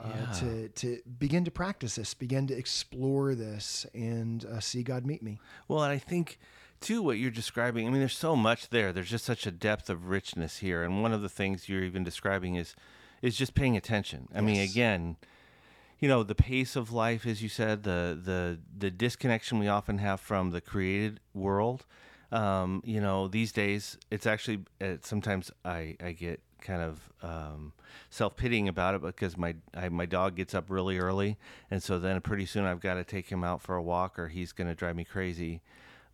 Uh, 0.01 0.11
yeah. 0.15 0.33
to 0.33 0.69
to 0.69 1.01
begin 1.19 1.45
to 1.45 1.51
practice 1.51 1.97
this, 1.97 2.15
begin 2.15 2.47
to 2.47 2.57
explore 2.57 3.35
this, 3.35 3.85
and 3.95 4.45
uh, 4.45 4.61
see 4.61 4.85
God 4.85 5.05
meet 5.05 5.25
me. 5.25 5.41
Well, 5.67 5.83
and 5.83 5.93
I 5.93 5.99
think 5.99 6.39
too 6.81 7.03
what 7.03 7.19
you're 7.19 7.31
describing. 7.31 7.87
I 7.87 7.91
mean, 7.91 8.01
there's 8.01 8.17
so 8.17 8.37
much 8.37 8.69
there. 8.71 8.93
There's 8.93 9.11
just 9.11 9.25
such 9.25 9.47
a 9.47 9.51
depth 9.51 9.91
of 9.91 10.09
richness 10.09 10.59
here, 10.59 10.83
and 10.83 11.03
one 11.03 11.13
of 11.13 11.23
the 11.23 11.29
things 11.29 11.69
you're 11.69 11.85
even 11.85 12.05
describing 12.05 12.55
is 12.57 12.75
is 13.23 13.37
just 13.37 13.55
paying 13.55 13.77
attention. 13.77 14.29
I 14.33 14.37
yes. 14.37 14.45
mean, 14.45 14.61
again, 14.61 15.17
you 15.99 16.09
know, 16.09 16.23
the 16.23 16.35
pace 16.35 16.77
of 16.77 16.93
life, 16.93 17.27
as 17.27 17.43
you 17.43 17.49
said, 17.49 17.83
the 17.83 18.19
the 18.23 18.59
the 18.77 18.91
disconnection 18.91 19.59
we 19.59 19.69
often 19.69 19.99
have 19.99 20.21
from 20.21 20.51
the 20.51 20.61
created 20.61 21.21
world. 21.35 21.87
Um, 22.31 22.83
you 22.85 23.01
know, 23.01 23.27
these 23.27 23.53
days 23.53 23.97
it's 24.11 24.27
actually 24.27 24.65
uh, 24.81 24.97
sometimes 25.03 25.51
I 25.65 25.97
I 26.03 26.13
get 26.13 26.41
kind 26.61 26.83
of 26.83 27.01
um, 27.23 27.73
self 28.11 28.37
pitying 28.37 28.69
about 28.69 28.95
it 28.95 29.03
because 29.03 29.37
my 29.37 29.57
I, 29.75 29.89
my 29.89 30.07
dog 30.07 30.37
gets 30.37 30.55
up 30.55 30.71
really 30.71 30.99
early, 30.99 31.37
and 31.71 31.83
so 31.83 31.99
then 31.99 32.21
pretty 32.21 32.47
soon 32.47 32.65
I've 32.65 32.81
got 32.81 32.95
to 32.95 33.05
take 33.05 33.29
him 33.29 33.43
out 33.43 33.63
for 33.63 33.75
a 33.75 33.83
walk, 33.83 34.19
or 34.19 34.29
he's 34.29 34.53
going 34.53 34.69
to 34.69 34.75
drive 34.75 34.97
me 34.97 35.05
crazy. 35.05 35.63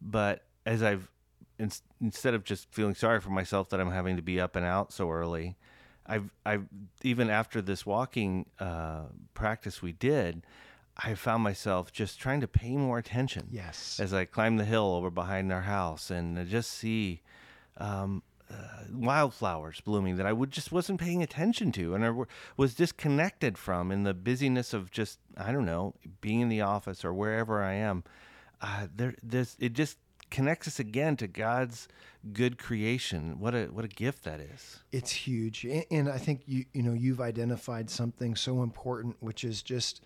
But 0.01 0.45
as 0.67 0.83
I've 0.83 1.11
in, 1.59 1.71
instead 2.01 2.35
of 2.35 2.45
just 2.45 2.73
feeling 2.73 2.95
sorry 2.95 3.21
for 3.21 3.31
myself 3.31 3.69
that 3.71 3.81
I'm 3.81 3.91
having 3.91 4.17
to 4.17 4.23
be 4.23 4.41
up 4.41 4.57
and 4.57 4.65
out 4.65 4.93
so 4.93 5.11
early, 5.11 5.57
I've 6.07 6.31
I've 6.45 6.67
even 7.03 7.31
after 7.31 7.63
this 7.63 7.87
walking 7.87 8.47
uh, 8.59 9.05
practice 9.35 9.83
we 9.83 9.93
did, 9.93 10.43
I 10.97 11.15
found 11.15 11.43
myself 11.43 11.93
just 11.93 12.19
trying 12.19 12.41
to 12.41 12.49
pay 12.49 12.77
more 12.77 12.99
attention. 12.99 13.49
Yes. 13.51 13.99
As 14.01 14.13
I 14.13 14.25
climb 14.25 14.57
the 14.57 14.65
hill 14.65 14.95
over 14.95 15.11
behind 15.11 15.53
our 15.53 15.63
house 15.63 16.11
and 16.11 16.49
just 16.49 16.71
see 16.73 17.23
um, 17.79 18.23
uh, 18.51 18.85
wildflowers 18.93 19.81
blooming 19.81 20.17
that 20.17 20.27
I 20.27 20.33
would 20.33 20.51
just 20.51 20.71
wasn't 20.71 21.01
paying 21.01 21.23
attention 21.23 21.73
to 21.73 21.95
and 21.95 22.05
I 22.05 22.13
was 22.57 22.75
disconnected 22.75 23.59
from 23.59 23.91
in 23.91 24.05
the 24.05 24.15
busyness 24.15 24.73
of 24.73 24.91
just 24.91 25.19
I 25.37 25.51
don't 25.51 25.67
know 25.67 25.95
being 26.21 26.41
in 26.41 26.49
the 26.49 26.61
office 26.61 27.05
or 27.05 27.13
wherever 27.13 27.63
I 27.63 27.75
am. 27.75 28.05
Uh, 28.61 28.87
there, 28.95 29.15
this 29.23 29.57
it 29.59 29.73
just 29.73 29.99
connects 30.35 30.67
us 30.67 30.81
again 30.81 31.17
to 31.17 31.29
God's 31.29 31.87
good 32.33 32.59
creation. 32.59 33.39
What 33.39 33.55
a 33.55 33.67
what 33.67 33.85
a 33.85 33.89
gift 33.89 34.25
that 34.25 34.41
is. 34.41 34.81
It's 34.91 35.13
huge, 35.13 35.65
and 35.65 36.09
I 36.09 36.19
think 36.19 36.43
you 36.47 36.65
you 36.73 36.83
know 36.83 36.93
you've 36.93 37.21
identified 37.21 37.89
something 37.89 38.35
so 38.35 38.63
important, 38.63 39.17
which 39.21 39.45
is 39.45 39.63
just 39.63 40.03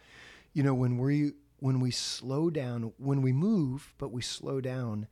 you 0.53 0.63
know 0.63 0.75
when 0.75 0.99
we 0.99 1.33
when 1.61 1.81
we 1.81 1.91
slow 1.91 2.51
down, 2.51 2.93
when 2.99 3.23
we 3.23 3.33
move, 3.33 3.95
but 3.97 4.13
we 4.13 4.21
slow 4.21 4.61
down, 4.61 5.09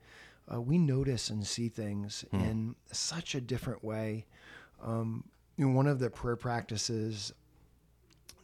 uh, 0.53 0.61
we 0.61 0.77
notice 0.77 1.31
and 1.31 1.45
see 1.45 1.67
things 1.67 2.23
hmm. 2.29 2.39
in 2.39 2.75
such 2.91 3.33
a 3.33 3.41
different 3.41 3.83
way. 3.83 4.25
Um, 4.83 5.23
you 5.57 5.67
know, 5.67 5.75
one 5.75 5.87
of 5.87 5.97
the 5.97 6.11
prayer 6.11 6.35
practices 6.35 7.33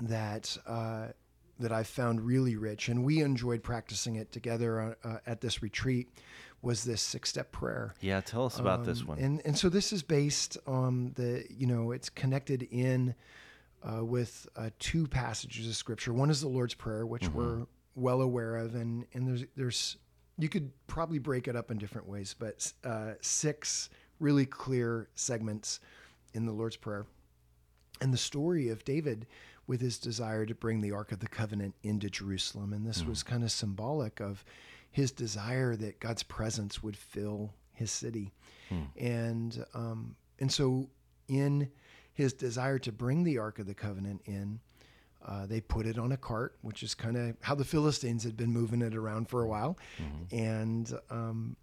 that 0.01 0.57
uh, 0.65 1.09
that 1.59 1.71
I've 1.71 1.87
found 1.87 2.21
really 2.21 2.55
rich, 2.55 2.89
and 2.89 3.03
we 3.03 3.21
enjoyed 3.21 3.61
practicing 3.61 4.15
it 4.15 4.31
together 4.31 4.97
uh, 5.03 5.17
at 5.27 5.39
this 5.39 5.61
retreat, 5.61 6.09
was 6.63 6.85
this 6.85 7.01
six 7.01 7.29
step 7.29 7.51
prayer. 7.51 7.93
Yeah, 8.01 8.21
tell 8.21 8.45
us 8.45 8.57
about 8.57 8.79
um, 8.79 8.85
this 8.85 9.03
one. 9.03 9.19
And 9.19 9.41
and 9.45 9.55
so 9.55 9.69
this 9.69 9.93
is 9.93 10.01
based 10.01 10.57
on 10.65 11.11
the 11.15 11.45
you 11.49 11.67
know 11.67 11.91
it's 11.91 12.09
connected 12.09 12.63
in 12.71 13.13
uh, 13.83 14.03
with 14.03 14.47
uh, 14.55 14.69
two 14.79 15.05
passages 15.05 15.67
of 15.67 15.75
scripture. 15.75 16.13
One 16.13 16.29
is 16.29 16.41
the 16.41 16.47
Lord's 16.47 16.73
prayer, 16.73 17.05
which 17.05 17.23
mm-hmm. 17.23 17.37
we're 17.37 17.65
well 17.95 18.21
aware 18.21 18.55
of, 18.55 18.73
and 18.75 19.05
and 19.13 19.27
there's 19.27 19.43
there's 19.55 19.97
you 20.39 20.49
could 20.49 20.71
probably 20.87 21.19
break 21.19 21.47
it 21.47 21.55
up 21.55 21.69
in 21.69 21.77
different 21.77 22.07
ways, 22.07 22.33
but 22.37 22.71
uh, 22.83 23.11
six 23.21 23.89
really 24.19 24.45
clear 24.45 25.09
segments 25.15 25.79
in 26.33 26.45
the 26.45 26.51
Lord's 26.51 26.77
prayer, 26.77 27.05
and 28.01 28.13
the 28.13 28.17
story 28.17 28.69
of 28.69 28.85
David 28.85 29.27
with 29.67 29.79
his 29.79 29.97
desire 29.97 30.45
to 30.45 30.55
bring 30.55 30.81
the 30.81 30.91
Ark 30.91 31.11
of 31.11 31.19
the 31.19 31.27
Covenant 31.27 31.75
into 31.83 32.09
Jerusalem, 32.09 32.73
and 32.73 32.85
this 32.85 33.03
mm. 33.03 33.09
was 33.09 33.21
kind 33.21 33.43
of 33.43 33.51
symbolic 33.51 34.19
of 34.19 34.43
his 34.93 35.11
desire 35.11 35.75
that 35.75 35.99
God's 35.99 36.23
presence 36.23 36.83
would 36.83 36.95
fill 36.95 37.53
his 37.73 37.91
city. 37.91 38.31
Hmm. 38.69 38.83
And 38.95 39.65
um, 39.73 40.15
and 40.39 40.51
so 40.51 40.87
in 41.27 41.69
his 42.13 42.31
desire 42.31 42.77
to 42.79 42.91
bring 42.91 43.23
the 43.23 43.39
Ark 43.39 43.57
of 43.57 43.65
the 43.65 43.73
Covenant 43.73 44.21
in, 44.25 44.59
uh, 45.25 45.47
they 45.47 45.61
put 45.61 45.87
it 45.87 45.97
on 45.97 46.11
a 46.11 46.17
cart, 46.17 46.57
which 46.61 46.83
is 46.83 46.93
kind 46.93 47.17
of 47.17 47.35
how 47.41 47.55
the 47.55 47.65
Philistines 47.65 48.23
had 48.23 48.37
been 48.37 48.51
moving 48.51 48.83
it 48.83 48.95
around 48.95 49.29
for 49.29 49.41
a 49.41 49.47
while. 49.47 49.79
Mm-hmm. 49.97 50.37
And 50.37 50.93
um, 51.09 51.55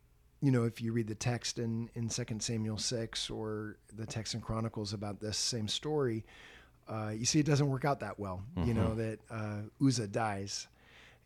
you 0.42 0.50
know, 0.50 0.64
if 0.64 0.82
you 0.82 0.92
read 0.92 1.06
the 1.06 1.14
text 1.14 1.60
in 1.60 1.88
in 1.94 2.10
Second 2.10 2.42
Samuel 2.42 2.78
six 2.78 3.30
or 3.30 3.76
the 3.96 4.06
text 4.06 4.34
in 4.34 4.40
Chronicles 4.40 4.92
about 4.92 5.20
this 5.20 5.38
same 5.38 5.68
story, 5.68 6.24
uh, 6.88 7.12
you 7.14 7.24
see 7.24 7.38
it 7.38 7.46
doesn't 7.46 7.68
work 7.68 7.84
out 7.84 8.00
that 8.00 8.18
well. 8.18 8.42
Mm-hmm. 8.56 8.68
You 8.68 8.74
know 8.74 8.94
that 8.96 9.20
uh, 9.30 9.86
Uzzah 9.86 10.08
dies, 10.08 10.66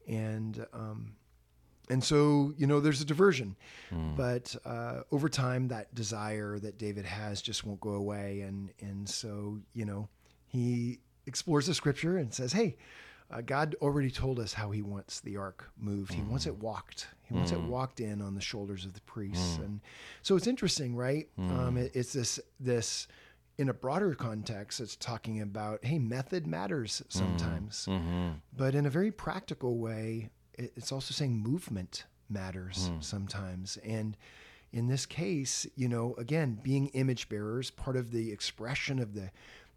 and 0.06 0.66
um, 0.74 1.14
and 1.90 2.02
so 2.02 2.52
you 2.56 2.66
know 2.66 2.80
there's 2.80 3.00
a 3.00 3.04
diversion 3.04 3.56
mm. 3.92 4.16
but 4.16 4.54
uh, 4.64 5.00
over 5.12 5.28
time 5.28 5.68
that 5.68 5.94
desire 5.94 6.58
that 6.58 6.78
david 6.78 7.04
has 7.04 7.42
just 7.42 7.64
won't 7.64 7.80
go 7.80 7.90
away 7.90 8.40
and 8.40 8.70
and 8.80 9.08
so 9.08 9.58
you 9.72 9.84
know 9.84 10.08
he 10.46 10.98
explores 11.26 11.66
the 11.66 11.74
scripture 11.74 12.18
and 12.18 12.32
says 12.32 12.52
hey 12.52 12.76
uh, 13.30 13.40
god 13.40 13.74
already 13.80 14.10
told 14.10 14.38
us 14.38 14.52
how 14.52 14.70
he 14.70 14.82
wants 14.82 15.20
the 15.20 15.36
ark 15.36 15.70
moved 15.78 16.12
mm. 16.12 16.16
he 16.16 16.22
wants 16.22 16.46
it 16.46 16.54
hmm. 16.54 16.60
walked 16.60 17.08
he 17.22 17.34
mm. 17.34 17.38
wants 17.38 17.52
it 17.52 17.58
hmm. 17.58 17.68
walked 17.68 18.00
in 18.00 18.20
on 18.20 18.34
the 18.34 18.40
shoulders 18.40 18.84
of 18.84 18.92
the 18.94 19.00
priests 19.02 19.56
hmm. 19.56 19.62
and 19.62 19.80
so 20.22 20.36
it's 20.36 20.46
interesting 20.46 20.94
right 20.94 21.28
um, 21.38 21.76
it, 21.76 21.90
it's 21.94 22.12
this 22.12 22.40
this 22.60 23.06
in 23.58 23.68
a 23.68 23.74
broader 23.74 24.14
context, 24.14 24.80
it's 24.80 24.96
talking 24.96 25.40
about, 25.40 25.84
hey, 25.84 25.98
method 25.98 26.46
matters 26.46 27.02
sometimes. 27.08 27.86
Mm-hmm. 27.88 28.30
But 28.56 28.74
in 28.74 28.86
a 28.86 28.90
very 28.90 29.12
practical 29.12 29.78
way, 29.78 30.30
it's 30.58 30.92
also 30.92 31.12
saying 31.12 31.36
movement 31.36 32.04
matters 32.28 32.90
mm. 32.90 33.02
sometimes. 33.02 33.78
And 33.84 34.16
in 34.72 34.88
this 34.88 35.06
case, 35.06 35.66
you 35.76 35.88
know, 35.88 36.14
again, 36.18 36.58
being 36.62 36.88
image 36.88 37.28
bearers, 37.28 37.70
part 37.70 37.96
of 37.96 38.10
the 38.10 38.32
expression 38.32 38.98
of 38.98 39.14
the 39.14 39.30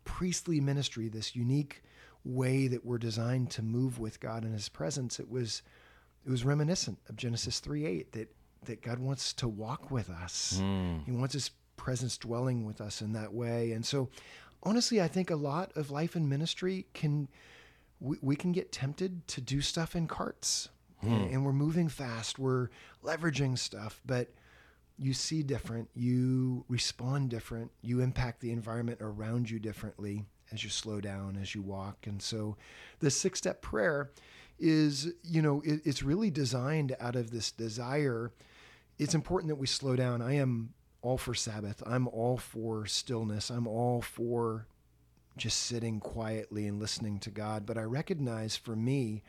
priestly 0.04 0.60
ministry, 0.60 1.08
this 1.08 1.36
unique 1.36 1.84
way 2.24 2.68
that 2.68 2.86
we're 2.86 2.98
designed 2.98 3.50
to 3.52 3.62
move 3.62 4.00
with 4.00 4.20
God 4.20 4.44
in 4.44 4.54
his 4.54 4.70
presence, 4.70 5.20
it 5.20 5.30
was 5.30 5.62
it 6.26 6.30
was 6.30 6.44
reminiscent 6.44 6.98
of 7.08 7.16
Genesis 7.16 7.60
3 7.60 7.86
8 7.86 8.12
that 8.14 8.36
that 8.66 8.82
God 8.82 9.00
wants 9.00 9.34
to 9.34 9.48
walk 9.48 9.92
with 9.92 10.10
us. 10.10 10.60
Mm. 10.62 11.06
He 11.06 11.12
wants 11.12 11.34
his 11.34 11.52
presence 11.78 12.18
dwelling 12.18 12.66
with 12.66 12.82
us 12.82 13.02
in 13.02 13.14
that 13.14 13.34
way. 13.34 13.72
And 13.72 13.86
so 13.86 14.10
honestly, 14.64 15.00
I 15.00 15.08
think 15.08 15.30
a 15.30 15.36
lot 15.36 15.72
of 15.76 15.92
life 15.92 16.16
and 16.16 16.28
ministry 16.28 16.88
can 16.94 17.30
we, 18.00 18.18
we 18.22 18.36
can 18.36 18.52
get 18.52 18.72
tempted 18.72 19.28
to 19.28 19.42
do 19.42 19.62
stuff 19.62 19.96
in 19.96 20.08
carts. 20.08 20.70
Hmm. 21.02 21.14
and, 21.14 21.32
and, 21.32 21.46
we're 21.46 21.54
moving 21.54 21.90
fast 21.90 22.40
we're 22.40 22.70
leveraging 23.04 23.56
stuff 23.56 24.02
but 24.04 24.32
you 24.98 25.14
see 25.14 25.44
different 25.44 25.90
you 25.94 26.66
respond 26.70 27.30
different 27.30 27.70
you 27.84 28.00
impact 28.00 28.40
the 28.42 28.52
environment 28.52 28.98
around 29.00 29.48
you 29.48 29.60
differently 29.60 30.26
as 30.52 30.64
you 30.64 30.70
slow 30.70 31.02
down 31.02 31.38
as 31.42 31.54
you 31.54 31.62
walk. 31.62 32.08
And 32.08 32.22
so 32.22 32.58
the 33.00 33.12
six 33.12 33.40
step 33.40 33.62
prayer 33.62 34.12
is 34.60 35.14
you 35.24 35.42
know 35.42 35.62
it, 35.64 35.82
it's 35.86 36.04
really 36.04 36.32
designed 36.32 36.96
out 37.00 37.16
of 37.16 37.32
this 37.32 37.52
desire. 37.52 38.32
It's 38.98 39.14
important 39.14 39.50
that 39.50 39.56
we 39.56 39.68
slow 39.68 39.96
down. 39.96 40.22
I 40.22 40.36
am 40.36 40.74
all 41.02 41.18
for 41.18 41.36
sabbath. 41.36 41.84
I'm 41.86 42.08
all 42.08 42.38
for 42.38 42.86
stillness. 42.86 43.50
I'm 43.50 43.68
all 43.68 44.02
for 44.02 44.68
just 45.38 45.64
sitting 45.64 46.00
quietly 46.00 46.68
and 46.68 46.80
listening 46.80 47.20
to 47.20 47.30
God. 47.30 47.66
But 47.66 47.78
I 47.78 47.84
recognize 47.84 48.56
for 48.56 48.76
me 48.76 49.24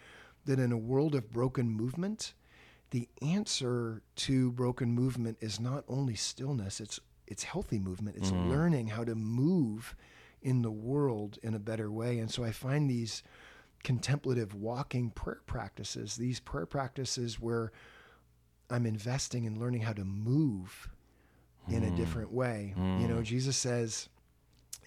that 0.44 0.58
in 0.58 0.72
a 0.72 0.78
world 0.78 1.14
of 1.14 1.30
broken 1.30 1.70
movement, 1.70 2.34
the 2.90 3.08
answer 3.20 4.02
to 4.16 4.50
broken 4.52 4.92
movement 4.92 5.38
is 5.40 5.60
not 5.60 5.84
only 5.88 6.14
stillness, 6.14 6.80
it's 6.80 7.00
it's 7.26 7.42
healthy 7.42 7.78
movement. 7.78 8.16
It's 8.16 8.30
mm. 8.30 8.48
learning 8.48 8.88
how 8.88 9.04
to 9.04 9.14
move 9.14 9.94
in 10.40 10.62
the 10.62 10.70
world 10.70 11.38
in 11.42 11.54
a 11.54 11.58
better 11.58 11.90
way. 11.90 12.18
And 12.18 12.30
so 12.30 12.42
I 12.42 12.52
find 12.52 12.88
these 12.88 13.22
contemplative 13.84 14.54
walking 14.54 15.10
prayer 15.10 15.40
practices, 15.46 16.16
these 16.16 16.40
prayer 16.40 16.64
practices 16.64 17.38
where 17.38 17.70
I'm 18.70 18.86
investing 18.86 19.44
in 19.44 19.60
learning 19.60 19.82
how 19.82 19.92
to 19.92 20.04
move 20.04 20.88
in 21.68 21.84
a 21.84 21.88
mm. 21.88 21.96
different 21.96 22.32
way. 22.32 22.74
Mm. 22.78 23.00
You 23.02 23.08
know, 23.08 23.16
mm. 23.16 23.24
Jesus 23.24 23.56
says, 23.56 24.08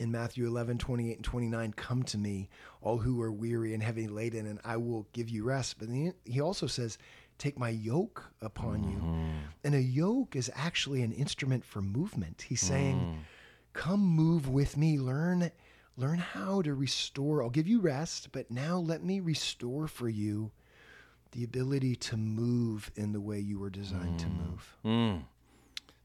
in 0.01 0.11
Matthew 0.11 0.47
11, 0.47 0.79
28 0.79 1.15
and 1.15 1.23
29, 1.23 1.73
come 1.73 2.03
to 2.03 2.17
me, 2.17 2.49
all 2.81 2.97
who 2.97 3.21
are 3.21 3.31
weary 3.31 3.73
and 3.73 3.83
heavy 3.83 4.07
laden, 4.07 4.47
and 4.47 4.59
I 4.65 4.77
will 4.77 5.07
give 5.13 5.29
you 5.29 5.43
rest. 5.43 5.77
But 5.79 5.89
he 6.25 6.41
also 6.41 6.67
says, 6.67 6.97
take 7.37 7.57
my 7.57 7.69
yoke 7.69 8.23
upon 8.41 8.83
mm-hmm. 8.83 8.91
you. 8.91 9.31
And 9.63 9.75
a 9.75 9.81
yoke 9.81 10.35
is 10.35 10.51
actually 10.55 11.01
an 11.03 11.11
instrument 11.11 11.63
for 11.63 11.81
movement. 11.81 12.45
He's 12.47 12.61
saying, 12.61 12.97
mm. 12.97 13.17
Come 13.73 14.01
move 14.01 14.49
with 14.49 14.75
me, 14.75 14.99
learn 14.99 15.51
learn 15.97 16.19
how 16.19 16.61
to 16.61 16.73
restore. 16.73 17.43
I'll 17.43 17.49
give 17.49 17.67
you 17.67 17.79
rest, 17.79 18.29
but 18.31 18.49
now 18.49 18.77
let 18.77 19.03
me 19.03 19.19
restore 19.19 19.87
for 19.87 20.09
you 20.09 20.51
the 21.31 21.43
ability 21.43 21.95
to 21.95 22.17
move 22.17 22.91
in 22.95 23.11
the 23.11 23.21
way 23.21 23.39
you 23.39 23.59
were 23.59 23.69
designed 23.69 24.15
mm. 24.15 24.23
to 24.23 24.27
move. 24.27 24.77
Mm. 24.83 25.23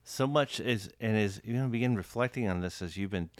So 0.04 0.26
much 0.26 0.60
is, 0.60 0.90
and 1.00 1.16
as 1.16 1.40
you 1.44 1.54
know, 1.54 1.66
begin 1.68 1.96
reflecting 1.96 2.48
on 2.48 2.60
this 2.60 2.82
as 2.82 2.96
you've 2.96 3.10
been, 3.10 3.30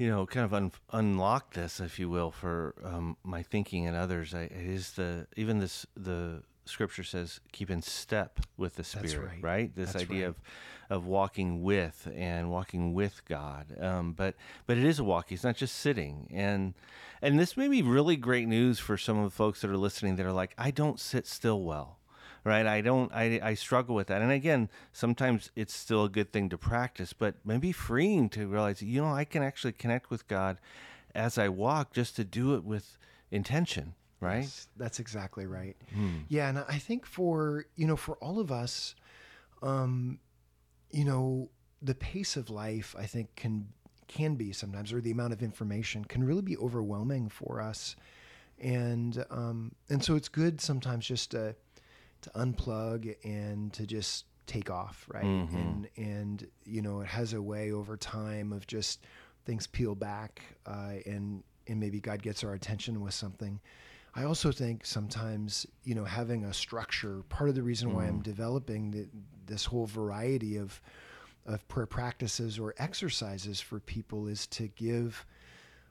you 0.00 0.08
know, 0.08 0.24
kind 0.24 0.46
of 0.46 0.54
un, 0.54 0.72
unlock 0.92 1.52
this, 1.52 1.78
if 1.78 1.98
you 1.98 2.08
will, 2.08 2.30
for 2.30 2.74
um, 2.82 3.18
my 3.22 3.42
thinking 3.42 3.86
and 3.86 3.94
others. 3.94 4.34
I, 4.34 4.44
it 4.44 4.52
is 4.52 4.92
the 4.92 5.26
even 5.36 5.58
this 5.58 5.84
the 5.94 6.42
scripture 6.64 7.02
says 7.02 7.40
keep 7.52 7.68
in 7.68 7.82
step 7.82 8.40
with 8.56 8.76
the 8.76 8.84
spirit 8.84 9.18
right. 9.18 9.42
right. 9.42 9.76
this 9.76 9.92
That's 9.92 10.04
idea 10.04 10.26
right. 10.26 10.28
of 10.28 10.40
of 10.88 11.06
walking 11.06 11.62
with 11.62 12.08
and 12.14 12.50
walking 12.50 12.94
with 12.94 13.22
god 13.26 13.66
um, 13.80 14.12
but 14.12 14.36
but 14.66 14.78
it 14.78 14.84
is 14.84 14.98
a 14.98 15.04
walk 15.04 15.32
it's 15.32 15.42
not 15.42 15.56
just 15.56 15.76
sitting 15.76 16.28
and 16.32 16.74
and 17.22 17.40
this 17.40 17.56
may 17.56 17.66
be 17.66 17.82
really 17.82 18.14
great 18.16 18.46
news 18.46 18.78
for 18.78 18.96
some 18.96 19.18
of 19.18 19.24
the 19.24 19.34
folks 19.34 19.62
that 19.62 19.70
are 19.70 19.76
listening 19.76 20.14
that 20.16 20.26
are 20.26 20.32
like 20.32 20.54
i 20.58 20.70
don't 20.70 21.00
sit 21.00 21.26
still 21.26 21.62
well 21.62 21.98
right 22.44 22.66
i 22.66 22.80
don't 22.80 23.12
i, 23.12 23.40
I 23.42 23.54
struggle 23.54 23.94
with 23.94 24.08
that 24.08 24.22
and 24.22 24.32
again 24.32 24.68
sometimes 24.92 25.50
it's 25.56 25.74
still 25.74 26.04
a 26.04 26.08
good 26.08 26.32
thing 26.32 26.48
to 26.50 26.58
practice 26.58 27.12
but 27.12 27.34
maybe 27.44 27.72
freeing 27.72 28.28
to 28.30 28.46
realize 28.46 28.82
you 28.82 29.00
know 29.00 29.12
i 29.12 29.24
can 29.24 29.42
actually 29.42 29.72
connect 29.72 30.10
with 30.10 30.26
god 30.28 30.58
as 31.14 31.38
i 31.38 31.48
walk 31.48 31.92
just 31.92 32.16
to 32.16 32.24
do 32.24 32.54
it 32.54 32.64
with 32.64 32.96
intention 33.30 33.94
right? 34.20 34.42
Yes, 34.42 34.68
that's 34.76 35.00
exactly 35.00 35.46
right. 35.46 35.76
Hmm. 35.92 36.18
Yeah, 36.28 36.48
and 36.48 36.58
I 36.68 36.78
think 36.78 37.06
for 37.06 37.66
you 37.76 37.86
know 37.86 37.96
for 37.96 38.16
all 38.16 38.38
of 38.38 38.52
us, 38.52 38.94
um, 39.62 40.20
you 40.90 41.04
know, 41.04 41.48
the 41.82 41.94
pace 41.94 42.36
of 42.36 42.50
life 42.50 42.94
I 42.98 43.06
think 43.06 43.34
can 43.36 43.68
can 44.06 44.36
be 44.36 44.52
sometimes, 44.52 44.92
or 44.92 45.00
the 45.00 45.10
amount 45.10 45.32
of 45.32 45.42
information 45.42 46.04
can 46.04 46.24
really 46.24 46.42
be 46.42 46.56
overwhelming 46.58 47.28
for 47.28 47.60
us, 47.60 47.96
and 48.58 49.24
um, 49.30 49.72
and 49.88 50.04
so 50.04 50.16
it's 50.16 50.28
good 50.28 50.60
sometimes 50.60 51.06
just 51.06 51.30
to 51.32 51.54
to 52.22 52.30
unplug 52.30 53.14
and 53.24 53.72
to 53.72 53.86
just 53.86 54.26
take 54.46 54.70
off, 54.70 55.06
right? 55.12 55.24
Mm-hmm. 55.24 55.56
And 55.56 55.88
and 55.96 56.46
you 56.64 56.82
know 56.82 57.00
it 57.00 57.08
has 57.08 57.32
a 57.32 57.42
way 57.42 57.72
over 57.72 57.96
time 57.96 58.52
of 58.52 58.66
just 58.66 59.06
things 59.44 59.66
peel 59.66 59.94
back 59.94 60.42
uh, 60.66 60.94
and 61.06 61.42
and 61.66 61.78
maybe 61.78 62.00
God 62.00 62.22
gets 62.22 62.44
our 62.44 62.54
attention 62.54 63.00
with 63.00 63.14
something. 63.14 63.60
I 64.14 64.24
also 64.24 64.50
think 64.50 64.84
sometimes, 64.84 65.66
you 65.84 65.94
know, 65.94 66.04
having 66.04 66.44
a 66.44 66.52
structure, 66.52 67.22
part 67.28 67.48
of 67.48 67.54
the 67.54 67.62
reason 67.62 67.94
why 67.94 68.06
I'm 68.06 68.20
mm. 68.20 68.22
developing 68.24 68.90
the, 68.90 69.08
this 69.46 69.64
whole 69.64 69.86
variety 69.86 70.56
of, 70.56 70.80
of 71.46 71.66
prayer 71.68 71.86
practices 71.86 72.58
or 72.58 72.74
exercises 72.78 73.60
for 73.60 73.78
people 73.78 74.26
is 74.26 74.48
to 74.48 74.66
give 74.68 75.24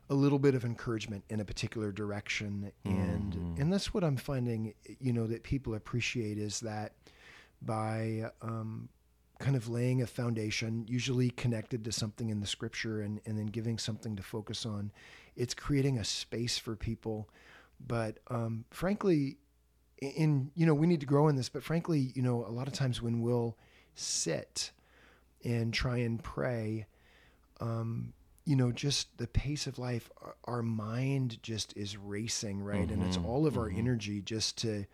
a 0.09 0.13
little 0.13 0.39
bit 0.39 0.55
of 0.55 0.65
encouragement 0.65 1.23
in 1.29 1.39
a 1.39 1.45
particular 1.45 1.91
direction. 1.91 2.71
And, 2.83 3.33
mm-hmm. 3.33 3.61
and 3.61 3.71
that's 3.71 3.93
what 3.93 4.03
I'm 4.03 4.17
finding, 4.17 4.73
you 4.99 5.13
know, 5.13 5.27
that 5.27 5.43
people 5.43 5.75
appreciate 5.75 6.37
is 6.37 6.59
that 6.61 6.93
by, 7.61 8.31
um, 8.41 8.89
kind 9.39 9.55
of 9.55 9.69
laying 9.69 10.01
a 10.01 10.07
foundation, 10.07 10.85
usually 10.89 11.29
connected 11.29 11.85
to 11.85 11.91
something 11.91 12.29
in 12.29 12.39
the 12.41 12.47
scripture 12.47 13.01
and, 13.01 13.21
and 13.25 13.37
then 13.37 13.45
giving 13.45 13.77
something 13.77 14.15
to 14.15 14.23
focus 14.23 14.65
on, 14.65 14.91
it's 15.35 15.53
creating 15.53 15.97
a 15.97 16.03
space 16.03 16.57
for 16.57 16.75
people 16.75 17.29
but 17.85 18.19
um, 18.27 18.65
frankly, 18.71 19.37
in 20.01 20.51
you 20.55 20.65
know 20.65 20.73
we 20.73 20.87
need 20.87 20.99
to 20.99 21.05
grow 21.05 21.27
in 21.27 21.35
this. 21.35 21.49
But 21.49 21.63
frankly, 21.63 22.11
you 22.15 22.21
know 22.21 22.45
a 22.45 22.51
lot 22.51 22.67
of 22.67 22.73
times 22.73 23.01
when 23.01 23.21
we'll 23.21 23.57
sit 23.95 24.71
and 25.43 25.73
try 25.73 25.97
and 25.97 26.21
pray, 26.21 26.85
um, 27.61 28.13
you 28.49 28.55
know, 28.55 28.71
just 28.71 29.15
the 29.19 29.27
pace 29.27 29.67
of 29.67 29.77
life, 29.77 30.09
our 30.45 30.63
mind 30.63 31.37
just 31.43 31.71
is 31.77 31.95
racing, 31.95 32.63
right? 32.63 32.81
Mm-hmm, 32.81 32.93
and 32.93 33.03
it's 33.03 33.15
mm-hmm. 33.15 33.27
all 33.27 33.45
of 33.45 33.53
mm-hmm. 33.53 33.61
our 33.61 33.69
energy 33.69 34.21
just 34.23 34.57
to 34.57 34.87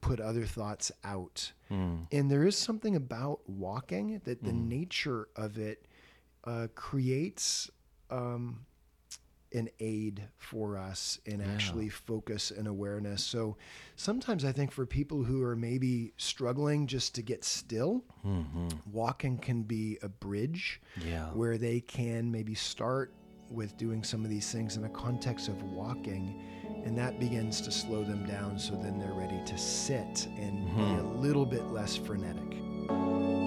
put 0.00 0.18
other 0.18 0.44
thoughts 0.44 0.90
out. 1.04 1.52
Mm. 1.70 2.08
And 2.10 2.28
there 2.28 2.44
is 2.44 2.58
something 2.58 2.96
about 2.96 3.48
walking 3.48 4.20
that 4.24 4.42
the 4.42 4.50
mm. 4.50 4.66
nature 4.66 5.28
of 5.36 5.58
it 5.58 5.86
uh, 6.42 6.66
creates 6.74 7.70
um, 8.10 8.66
an 9.52 9.68
aid 9.80 10.22
for 10.36 10.76
us 10.76 11.18
in 11.24 11.40
yeah. 11.40 11.46
actually 11.46 11.88
focus 11.88 12.50
and 12.50 12.66
awareness. 12.66 13.22
So 13.24 13.56
sometimes 13.96 14.44
I 14.44 14.52
think 14.52 14.70
for 14.70 14.86
people 14.86 15.22
who 15.22 15.42
are 15.42 15.56
maybe 15.56 16.12
struggling 16.16 16.86
just 16.86 17.14
to 17.16 17.22
get 17.22 17.44
still, 17.44 18.04
mm-hmm. 18.24 18.68
walking 18.92 19.38
can 19.38 19.62
be 19.62 19.98
a 20.02 20.08
bridge 20.08 20.80
yeah. 21.04 21.26
where 21.26 21.58
they 21.58 21.80
can 21.80 22.30
maybe 22.30 22.54
start 22.54 23.12
with 23.50 23.76
doing 23.78 24.04
some 24.04 24.24
of 24.24 24.30
these 24.30 24.52
things 24.52 24.76
in 24.76 24.84
a 24.84 24.90
context 24.90 25.48
of 25.48 25.62
walking. 25.62 26.42
And 26.84 26.96
that 26.98 27.18
begins 27.18 27.60
to 27.62 27.70
slow 27.70 28.04
them 28.04 28.26
down 28.26 28.58
so 28.58 28.74
then 28.74 28.98
they're 28.98 29.12
ready 29.12 29.40
to 29.44 29.58
sit 29.58 30.26
and 30.36 30.68
mm-hmm. 30.68 30.76
be 30.76 31.00
a 31.00 31.20
little 31.20 31.46
bit 31.46 31.66
less 31.68 31.96
frenetic. 31.96 33.37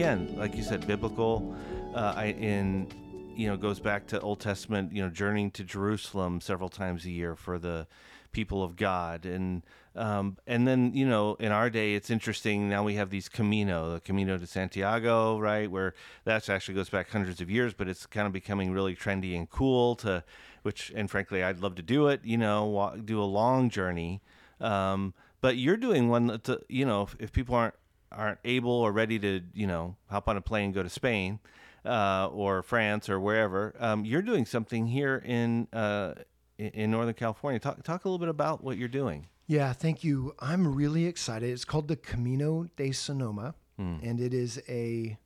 Again, 0.00 0.34
like 0.38 0.56
you 0.56 0.62
said, 0.62 0.86
biblical. 0.86 1.54
Uh, 1.94 2.14
I, 2.16 2.24
in 2.28 2.88
you 3.36 3.46
know 3.48 3.56
goes 3.58 3.80
back 3.80 4.06
to 4.06 4.20
Old 4.20 4.40
Testament. 4.40 4.94
You 4.94 5.02
know, 5.02 5.10
journeying 5.10 5.50
to 5.52 5.62
Jerusalem 5.62 6.40
several 6.40 6.70
times 6.70 7.04
a 7.04 7.10
year 7.10 7.36
for 7.36 7.58
the 7.58 7.86
people 8.32 8.62
of 8.64 8.76
God, 8.76 9.26
and 9.26 9.62
um, 9.94 10.38
and 10.46 10.66
then 10.66 10.94
you 10.94 11.06
know 11.06 11.34
in 11.34 11.52
our 11.52 11.68
day 11.68 11.92
it's 11.92 12.08
interesting. 12.08 12.66
Now 12.66 12.82
we 12.82 12.94
have 12.94 13.10
these 13.10 13.28
Camino, 13.28 13.92
the 13.92 14.00
Camino 14.00 14.38
de 14.38 14.46
Santiago, 14.46 15.38
right, 15.38 15.70
where 15.70 15.92
that 16.24 16.48
actually 16.48 16.76
goes 16.76 16.88
back 16.88 17.10
hundreds 17.10 17.42
of 17.42 17.50
years, 17.50 17.74
but 17.74 17.86
it's 17.86 18.06
kind 18.06 18.26
of 18.26 18.32
becoming 18.32 18.72
really 18.72 18.96
trendy 18.96 19.36
and 19.36 19.50
cool 19.50 19.96
to, 19.96 20.24
which 20.62 20.90
and 20.96 21.10
frankly 21.10 21.44
I'd 21.44 21.60
love 21.60 21.74
to 21.74 21.82
do 21.82 22.08
it. 22.08 22.24
You 22.24 22.38
know, 22.38 22.64
walk, 22.64 23.04
do 23.04 23.20
a 23.20 23.24
long 23.24 23.68
journey. 23.68 24.22
Um, 24.62 25.12
but 25.42 25.58
you're 25.58 25.76
doing 25.76 26.08
one 26.08 26.26
that 26.28 26.64
you 26.70 26.86
know 26.86 27.02
if, 27.02 27.16
if 27.18 27.32
people 27.32 27.54
aren't 27.54 27.74
aren't 28.12 28.38
able 28.44 28.72
or 28.72 28.92
ready 28.92 29.18
to, 29.18 29.40
you 29.52 29.66
know, 29.66 29.96
hop 30.08 30.28
on 30.28 30.36
a 30.36 30.40
plane 30.40 30.66
and 30.66 30.74
go 30.74 30.82
to 30.82 30.88
Spain 30.88 31.38
uh, 31.84 32.28
or 32.32 32.62
France 32.62 33.08
or 33.08 33.18
wherever, 33.20 33.74
um, 33.78 34.04
you're 34.04 34.22
doing 34.22 34.46
something 34.46 34.86
here 34.86 35.22
in 35.24 35.68
uh, 35.72 36.14
in 36.58 36.90
Northern 36.90 37.14
California. 37.14 37.58
Talk 37.58 37.82
talk 37.82 38.04
a 38.04 38.08
little 38.08 38.18
bit 38.18 38.28
about 38.28 38.62
what 38.62 38.76
you're 38.76 38.88
doing. 38.88 39.28
Yeah, 39.46 39.72
thank 39.72 40.04
you. 40.04 40.34
I'm 40.38 40.74
really 40.74 41.06
excited. 41.06 41.50
It's 41.50 41.64
called 41.64 41.88
the 41.88 41.96
Camino 41.96 42.68
de 42.76 42.92
Sonoma, 42.92 43.54
hmm. 43.76 43.96
and 44.02 44.20
it 44.20 44.32
is 44.32 44.62
a 44.68 45.18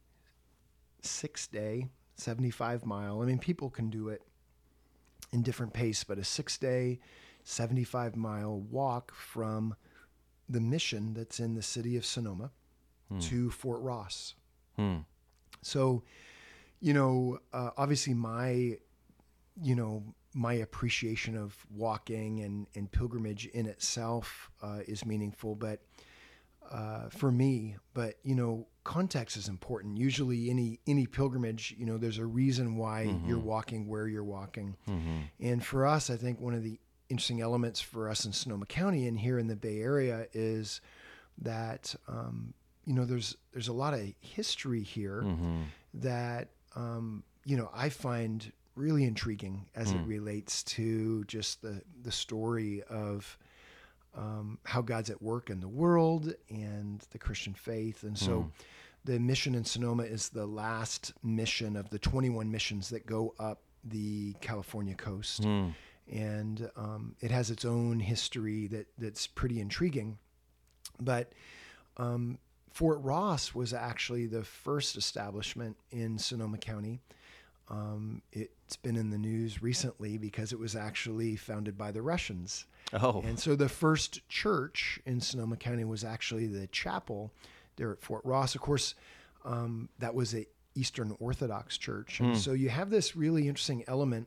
six 1.02 1.46
day, 1.46 1.88
75 2.16 2.86
mile. 2.86 3.20
I 3.20 3.26
mean, 3.26 3.38
people 3.38 3.68
can 3.68 3.90
do 3.90 4.08
it 4.08 4.22
in 5.32 5.42
different 5.42 5.74
pace, 5.74 6.04
but 6.04 6.18
a 6.18 6.24
six 6.24 6.56
day, 6.56 7.00
75 7.42 8.16
mile 8.16 8.58
walk 8.58 9.14
from 9.14 9.74
the 10.48 10.60
mission 10.60 11.14
that's 11.14 11.40
in 11.40 11.54
the 11.54 11.62
city 11.62 11.96
of 11.96 12.04
Sonoma 12.04 12.50
hmm. 13.08 13.18
to 13.20 13.50
Fort 13.50 13.80
Ross. 13.82 14.34
Hmm. 14.76 14.98
So, 15.62 16.02
you 16.80 16.92
know, 16.92 17.38
uh, 17.52 17.70
obviously 17.76 18.14
my, 18.14 18.76
you 19.62 19.74
know, 19.74 20.02
my 20.34 20.54
appreciation 20.54 21.36
of 21.36 21.56
walking 21.70 22.40
and, 22.40 22.66
and 22.74 22.90
pilgrimage 22.90 23.46
in 23.46 23.66
itself 23.66 24.50
uh, 24.62 24.80
is 24.86 25.06
meaningful, 25.06 25.54
but 25.54 25.80
uh, 26.70 27.08
for 27.10 27.30
me, 27.30 27.76
but 27.92 28.14
you 28.22 28.34
know, 28.34 28.66
context 28.84 29.36
is 29.36 29.48
important. 29.48 29.96
Usually, 29.96 30.50
any 30.50 30.80
any 30.86 31.06
pilgrimage, 31.06 31.74
you 31.78 31.86
know, 31.86 31.98
there's 31.98 32.18
a 32.18 32.24
reason 32.24 32.76
why 32.76 33.06
mm-hmm. 33.06 33.28
you're 33.28 33.38
walking 33.38 33.86
where 33.86 34.08
you're 34.08 34.24
walking, 34.24 34.76
mm-hmm. 34.88 35.18
and 35.40 35.64
for 35.64 35.86
us, 35.86 36.10
I 36.10 36.16
think 36.16 36.40
one 36.40 36.54
of 36.54 36.62
the 36.62 36.80
interesting 37.10 37.42
elements 37.42 37.80
for 37.80 38.08
us 38.08 38.24
in 38.24 38.32
Sonoma 38.32 38.66
County 38.66 39.06
and 39.06 39.18
here 39.18 39.38
in 39.38 39.46
the 39.46 39.56
Bay 39.56 39.80
Area 39.80 40.26
is 40.32 40.80
that 41.42 41.94
um, 42.08 42.54
you 42.86 42.94
know, 42.94 43.04
there's 43.04 43.36
there's 43.52 43.68
a 43.68 43.72
lot 43.72 43.94
of 43.94 44.00
history 44.20 44.82
here 44.82 45.22
mm-hmm. 45.24 45.62
that 45.94 46.48
um, 46.76 47.22
you 47.44 47.56
know 47.56 47.70
I 47.74 47.88
find 47.88 48.50
really 48.76 49.04
intriguing 49.04 49.66
as 49.74 49.92
mm. 49.92 50.00
it 50.00 50.06
relates 50.06 50.62
to 50.64 51.24
just 51.24 51.62
the 51.62 51.82
the 52.02 52.12
story 52.12 52.82
of 52.90 53.38
um, 54.16 54.58
how 54.64 54.82
God's 54.82 55.10
at 55.10 55.22
work 55.22 55.50
in 55.50 55.60
the 55.60 55.68
world 55.68 56.34
and 56.50 57.04
the 57.10 57.18
Christian 57.18 57.54
faith, 57.54 58.02
and 58.02 58.18
so. 58.18 58.30
Mm. 58.30 58.50
The 59.06 59.20
mission 59.20 59.54
in 59.54 59.66
Sonoma 59.66 60.04
is 60.04 60.30
the 60.30 60.46
last 60.46 61.12
mission 61.22 61.76
of 61.76 61.90
the 61.90 61.98
21 61.98 62.50
missions 62.50 62.88
that 62.88 63.04
go 63.04 63.34
up 63.38 63.60
the 63.84 64.32
California 64.40 64.94
coast. 64.94 65.42
Mm. 65.42 65.74
And 66.10 66.70
um, 66.74 67.14
it 67.20 67.30
has 67.30 67.50
its 67.50 67.64
own 67.64 68.00
history 68.00 68.66
that, 68.68 68.86
that's 68.96 69.26
pretty 69.26 69.60
intriguing. 69.60 70.16
But 71.00 71.32
um, 71.96 72.38
Fort 72.74 72.98
Ross 73.02 73.54
was 73.54 73.72
actually 73.72 74.26
the 74.26 74.42
first 74.42 74.96
establishment 74.96 75.76
in 75.92 76.18
Sonoma 76.18 76.58
County. 76.58 77.00
Um, 77.70 78.20
it's 78.32 78.76
been 78.76 78.96
in 78.96 79.10
the 79.10 79.16
news 79.16 79.62
recently 79.62 80.18
because 80.18 80.52
it 80.52 80.58
was 80.58 80.74
actually 80.74 81.36
founded 81.36 81.78
by 81.78 81.92
the 81.92 82.02
Russians. 82.02 82.66
Oh. 82.92 83.22
And 83.24 83.38
so 83.38 83.54
the 83.54 83.68
first 83.68 84.28
church 84.28 84.98
in 85.06 85.20
Sonoma 85.20 85.56
County 85.56 85.84
was 85.84 86.02
actually 86.02 86.48
the 86.48 86.66
chapel 86.66 87.30
there 87.76 87.92
at 87.92 88.02
Fort 88.02 88.24
Ross. 88.24 88.56
Of 88.56 88.60
course, 88.60 88.96
um, 89.44 89.88
that 90.00 90.12
was 90.12 90.34
a 90.34 90.44
Eastern 90.74 91.16
Orthodox 91.20 91.78
church. 91.78 92.18
And 92.18 92.34
mm. 92.34 92.36
so 92.36 92.54
you 92.54 92.70
have 92.70 92.90
this 92.90 93.14
really 93.14 93.46
interesting 93.46 93.84
element, 93.86 94.26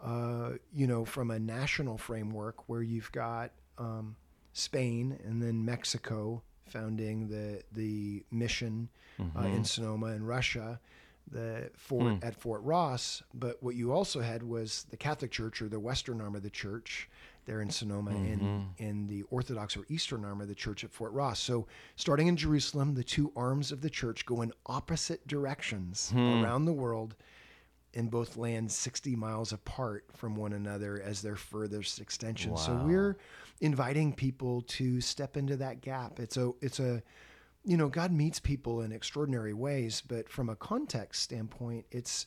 uh, 0.00 0.50
you 0.72 0.86
know, 0.86 1.04
from 1.04 1.32
a 1.32 1.40
national 1.40 1.98
framework 1.98 2.68
where 2.68 2.82
you've 2.82 3.10
got 3.10 3.50
um, 3.78 4.14
Spain 4.52 5.18
and 5.24 5.42
then 5.42 5.64
Mexico 5.64 6.44
founding 6.74 7.28
the 7.28 7.62
the 7.72 8.24
mission 8.30 8.88
mm-hmm. 9.18 9.38
uh, 9.38 9.42
in 9.42 9.52
mm-hmm. 9.52 9.62
Sonoma 9.62 10.06
and 10.06 10.26
Russia, 10.26 10.80
the 11.30 11.70
fort 11.76 12.04
mm. 12.04 12.24
at 12.24 12.34
Fort 12.34 12.62
Ross. 12.62 13.22
But 13.32 13.62
what 13.62 13.76
you 13.76 13.92
also 13.92 14.20
had 14.20 14.42
was 14.42 14.86
the 14.90 14.96
Catholic 14.96 15.30
Church 15.30 15.62
or 15.62 15.68
the 15.68 15.80
Western 15.80 16.20
arm 16.20 16.34
of 16.34 16.42
the 16.42 16.50
church 16.50 17.08
there 17.46 17.60
in 17.60 17.70
Sonoma 17.70 18.10
mm-hmm. 18.10 18.32
and 18.32 18.68
in 18.78 19.06
the 19.06 19.22
Orthodox 19.30 19.76
or 19.76 19.84
Eastern 19.88 20.24
arm 20.24 20.40
of 20.40 20.48
the 20.48 20.54
church 20.54 20.82
at 20.82 20.90
Fort 20.90 21.12
Ross. 21.12 21.38
So 21.38 21.66
starting 21.96 22.26
in 22.26 22.36
Jerusalem, 22.36 22.94
the 22.94 23.04
two 23.04 23.32
arms 23.36 23.70
of 23.70 23.80
the 23.80 23.90
church 23.90 24.26
go 24.26 24.42
in 24.42 24.52
opposite 24.66 25.26
directions 25.26 26.12
mm. 26.14 26.42
around 26.42 26.64
the 26.64 26.72
world 26.72 27.14
and 27.94 28.10
both 28.10 28.36
land 28.36 28.72
60 28.72 29.14
miles 29.14 29.52
apart 29.52 30.04
from 30.14 30.34
one 30.34 30.52
another 30.52 31.00
as 31.00 31.22
their 31.22 31.36
furthest 31.36 32.00
extension. 32.00 32.52
Wow. 32.52 32.56
So 32.56 32.74
we're 32.84 33.16
inviting 33.60 34.12
people 34.12 34.62
to 34.62 35.00
step 35.00 35.36
into 35.36 35.56
that 35.56 35.80
gap. 35.80 36.20
It's 36.20 36.36
a 36.36 36.52
it's 36.60 36.80
a 36.80 37.02
you 37.64 37.76
know, 37.78 37.88
God 37.88 38.12
meets 38.12 38.40
people 38.40 38.82
in 38.82 38.92
extraordinary 38.92 39.54
ways, 39.54 40.02
but 40.06 40.28
from 40.28 40.50
a 40.50 40.56
context 40.56 41.22
standpoint, 41.22 41.86
it's 41.90 42.26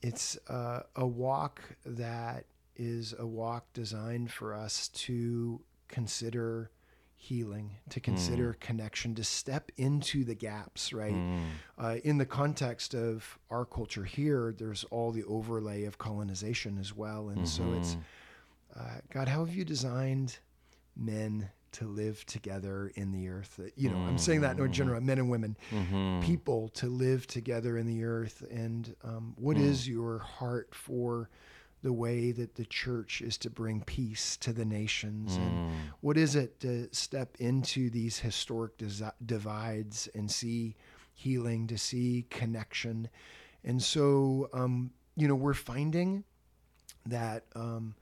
it's 0.00 0.36
uh, 0.48 0.80
a 0.96 1.06
walk 1.06 1.62
that 1.84 2.46
is 2.74 3.14
a 3.18 3.26
walk 3.26 3.66
designed 3.72 4.32
for 4.32 4.54
us 4.54 4.88
to 4.88 5.60
consider 5.88 6.70
healing, 7.14 7.76
to 7.88 8.00
consider 8.00 8.52
mm. 8.52 8.60
connection, 8.60 9.14
to 9.14 9.22
step 9.22 9.70
into 9.76 10.24
the 10.24 10.34
gaps, 10.34 10.92
right? 10.92 11.14
Mm. 11.14 11.44
Uh, 11.78 11.96
in 12.02 12.18
the 12.18 12.26
context 12.26 12.94
of 12.94 13.38
our 13.48 13.64
culture 13.64 14.02
here, 14.02 14.52
there's 14.58 14.82
all 14.84 15.12
the 15.12 15.22
overlay 15.24 15.84
of 15.84 15.98
colonization 15.98 16.78
as 16.78 16.96
well. 16.96 17.28
And 17.28 17.42
mm-hmm. 17.42 17.72
so 17.72 17.78
it's, 17.78 17.90
mm-hmm. 17.90 18.00
Uh, 18.78 19.00
God, 19.10 19.28
how 19.28 19.44
have 19.44 19.54
you 19.54 19.64
designed 19.64 20.38
men 20.96 21.50
to 21.72 21.86
live 21.86 22.24
together 22.26 22.92
in 22.96 23.12
the 23.12 23.28
earth? 23.28 23.60
You 23.76 23.90
know, 23.90 23.96
mm-hmm. 23.96 24.08
I'm 24.08 24.18
saying 24.18 24.42
that 24.42 24.58
in 24.58 24.64
mm-hmm. 24.64 24.72
general, 24.72 25.00
men 25.00 25.18
and 25.18 25.30
women, 25.30 25.56
mm-hmm. 25.70 26.20
people 26.20 26.68
to 26.70 26.86
live 26.86 27.26
together 27.26 27.78
in 27.78 27.86
the 27.86 28.04
earth. 28.04 28.44
And 28.50 28.94
um, 29.04 29.34
what 29.36 29.56
mm. 29.56 29.62
is 29.62 29.88
your 29.88 30.18
heart 30.18 30.74
for? 30.74 31.28
the 31.82 31.92
way 31.92 32.30
that 32.30 32.54
the 32.54 32.64
church 32.64 33.20
is 33.20 33.36
to 33.36 33.50
bring 33.50 33.82
peace 33.82 34.36
to 34.36 34.52
the 34.52 34.64
nations. 34.64 35.36
Mm. 35.36 35.40
And 35.40 35.70
what 36.00 36.16
is 36.16 36.36
it 36.36 36.60
to 36.60 36.88
step 36.92 37.36
into 37.40 37.90
these 37.90 38.20
historic 38.20 38.78
desi- 38.78 39.12
divides 39.26 40.08
and 40.14 40.30
see 40.30 40.76
healing, 41.12 41.66
to 41.66 41.76
see 41.76 42.26
connection? 42.30 43.08
And 43.64 43.82
so, 43.82 44.48
um, 44.52 44.92
you 45.16 45.26
know, 45.26 45.34
we're 45.34 45.54
finding 45.54 46.22
that 47.06 47.44
um, 47.56 47.96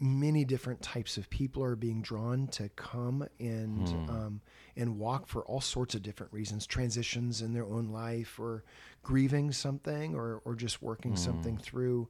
many 0.00 0.44
different 0.44 0.82
types 0.82 1.16
of 1.16 1.30
people 1.30 1.62
are 1.62 1.76
being 1.76 2.02
drawn 2.02 2.46
to 2.48 2.68
come 2.70 3.26
and 3.38 3.86
mm. 3.86 4.10
um, 4.10 4.40
and 4.76 4.98
walk 4.98 5.28
for 5.28 5.44
all 5.44 5.60
sorts 5.60 5.94
of 5.94 6.02
different 6.02 6.32
reasons, 6.32 6.66
transitions 6.66 7.42
in 7.42 7.52
their 7.52 7.64
own 7.64 7.88
life, 7.88 8.38
or 8.38 8.64
grieving 9.02 9.52
something, 9.52 10.14
or 10.14 10.42
or 10.44 10.54
just 10.54 10.82
working 10.82 11.12
mm. 11.12 11.18
something 11.18 11.56
through. 11.56 12.08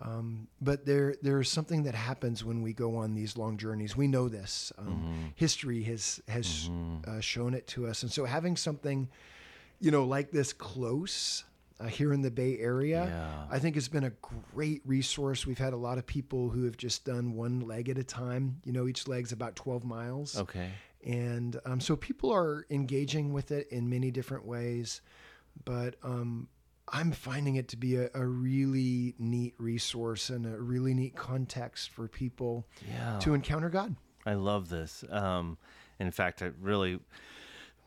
Um, 0.00 0.46
but 0.60 0.86
there, 0.86 1.16
there's 1.22 1.50
something 1.50 1.82
that 1.82 1.94
happens 1.94 2.44
when 2.44 2.62
we 2.62 2.72
go 2.72 2.96
on 2.96 3.14
these 3.14 3.36
long 3.36 3.56
journeys. 3.56 3.96
We 3.96 4.06
know 4.06 4.28
this. 4.28 4.72
Um, 4.78 4.86
mm-hmm. 4.86 5.26
History 5.34 5.82
has 5.84 6.20
has 6.28 6.68
mm-hmm. 6.70 7.10
uh, 7.10 7.20
shown 7.20 7.54
it 7.54 7.66
to 7.68 7.86
us, 7.86 8.02
and 8.02 8.12
so 8.12 8.24
having 8.24 8.56
something, 8.56 9.08
you 9.80 9.90
know, 9.90 10.04
like 10.04 10.30
this 10.30 10.52
close 10.52 11.44
uh, 11.80 11.86
here 11.86 12.12
in 12.12 12.22
the 12.22 12.30
Bay 12.30 12.58
Area, 12.58 13.06
yeah. 13.06 13.54
I 13.54 13.58
think 13.58 13.76
it's 13.76 13.88
been 13.88 14.04
a 14.04 14.12
great 14.54 14.82
resource. 14.84 15.46
We've 15.46 15.58
had 15.58 15.72
a 15.72 15.76
lot 15.76 15.98
of 15.98 16.06
people 16.06 16.48
who 16.48 16.64
have 16.64 16.76
just 16.76 17.04
done 17.04 17.34
one 17.34 17.60
leg 17.60 17.88
at 17.88 17.98
a 17.98 18.04
time. 18.04 18.60
You 18.64 18.72
know, 18.72 18.88
each 18.88 19.06
leg's 19.06 19.32
about 19.32 19.56
12 19.56 19.84
miles. 19.84 20.36
Okay. 20.36 20.70
And 21.04 21.58
um, 21.64 21.80
so 21.80 21.96
people 21.96 22.32
are 22.32 22.66
engaging 22.70 23.32
with 23.32 23.52
it 23.52 23.68
in 23.70 23.88
many 23.88 24.10
different 24.10 24.44
ways, 24.44 25.00
but 25.64 25.94
um, 26.02 26.48
I'm 26.92 27.12
finding 27.12 27.56
it 27.56 27.68
to 27.68 27.76
be 27.76 27.96
a, 27.96 28.10
a, 28.14 28.24
really 28.24 29.14
neat 29.18 29.54
resource 29.58 30.30
and 30.30 30.46
a 30.46 30.58
really 30.58 30.94
neat 30.94 31.14
context 31.14 31.90
for 31.90 32.08
people 32.08 32.66
yeah. 32.88 33.18
to 33.20 33.34
encounter 33.34 33.68
God. 33.68 33.94
I 34.26 34.34
love 34.34 34.68
this. 34.68 35.04
Um, 35.08 35.58
in 35.98 36.10
fact, 36.10 36.42
I 36.42 36.50
really, 36.60 36.98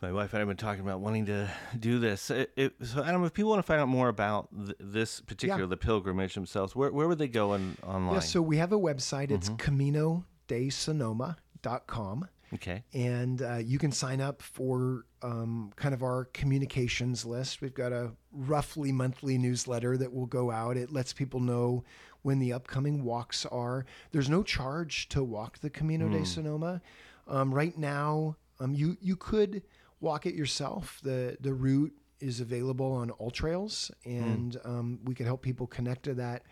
my 0.02 0.12
wife 0.12 0.34
and 0.34 0.38
I 0.38 0.40
have 0.40 0.48
been 0.48 0.58
talking 0.58 0.82
about 0.82 1.00
wanting 1.00 1.28
to 1.28 1.48
do 1.80 2.00
this. 2.00 2.32
It, 2.32 2.52
it, 2.56 2.74
so, 2.82 3.04
Adam, 3.04 3.24
if 3.24 3.34
people 3.34 3.52
want 3.52 3.60
to 3.60 3.68
find 3.68 3.80
out 3.80 3.88
more 3.88 4.10
about 4.10 4.50
th- 4.66 4.76
this 4.80 5.22
particular, 5.22 5.62
yeah. 5.62 5.68
the 5.68 5.78
pilgrimage 5.78 6.34
themselves, 6.34 6.76
where, 6.76 6.92
where 6.92 7.08
would 7.08 7.20
they 7.20 7.28
go 7.28 7.54
on, 7.54 7.78
online? 7.86 8.16
Yeah, 8.16 8.22
so 8.22 8.42
we 8.42 8.58
have 8.58 8.74
a 8.74 8.80
website. 8.80 9.30
It's 9.30 9.50
mm-hmm. 9.50 10.24
CaminoDeSonoma.com. 10.50 12.28
Okay. 12.54 12.84
And 12.94 13.42
uh, 13.42 13.60
you 13.64 13.80
can 13.80 13.92
sign 13.92 14.20
up 14.20 14.42
for 14.42 15.06
um, 15.22 15.72
kind 15.76 15.94
of 15.94 16.04
our 16.04 16.26
communications 16.34 17.24
list. 17.24 17.62
We've 17.62 17.74
got 17.74 17.94
a 17.94 18.12
roughly 18.34 18.92
monthly 18.92 19.38
newsletter 19.38 19.96
that 19.98 20.12
will 20.12 20.26
go 20.26 20.52
out. 20.52 20.76
It 20.78 20.92
lets 20.92 21.14
people 21.14 21.40
know 21.40 21.86
when 22.24 22.40
the 22.40 22.52
upcoming 22.54 23.04
walks 23.04 23.46
are. 23.46 23.86
There's 24.12 24.30
no 24.30 24.44
charge 24.44 25.08
to 25.10 25.24
walk 25.24 25.60
the 25.60 25.70
Camino 25.70 26.08
mm. 26.08 26.12
de 26.12 26.18
hmm. 26.20 26.26
Sonoma. 26.26 26.82
Um, 27.28 27.54
right 27.54 27.78
now, 27.78 28.36
um, 28.60 28.74
you 28.74 28.98
you 29.02 29.16
could 29.16 29.64
walk 30.02 30.26
it 30.26 30.36
yourself. 30.36 31.00
the 31.04 31.38
The 31.40 31.54
route 31.54 31.94
is 32.20 32.40
available 32.42 32.92
on 32.92 33.12
AllTrails, 33.12 33.92
and 34.06 34.54
mm. 34.54 34.70
um, 34.70 35.00
we 35.04 35.16
can 35.16 35.26
help 35.26 35.42
people 35.42 35.68
connect 35.68 36.04
to 36.04 36.14
that. 36.16 36.44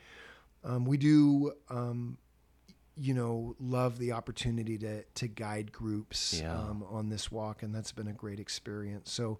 Um, 0.64 0.86
we 0.86 0.98
do 0.98 1.54
um, 1.70 2.18
you 3.00 3.14
know, 3.14 3.56
love 3.60 3.98
the 3.98 4.12
opportunity 4.12 4.78
to 4.78 5.04
to 5.04 5.28
guide 5.28 5.72
groups 5.72 6.40
yeah. 6.42 6.54
um, 6.54 6.84
on 6.90 7.10
this 7.10 7.32
walk, 7.32 7.64
and 7.64 7.74
that's 7.74 7.92
been 7.92 8.08
a 8.08 8.14
great 8.14 8.40
experience. 8.40 9.12
So, 9.12 9.40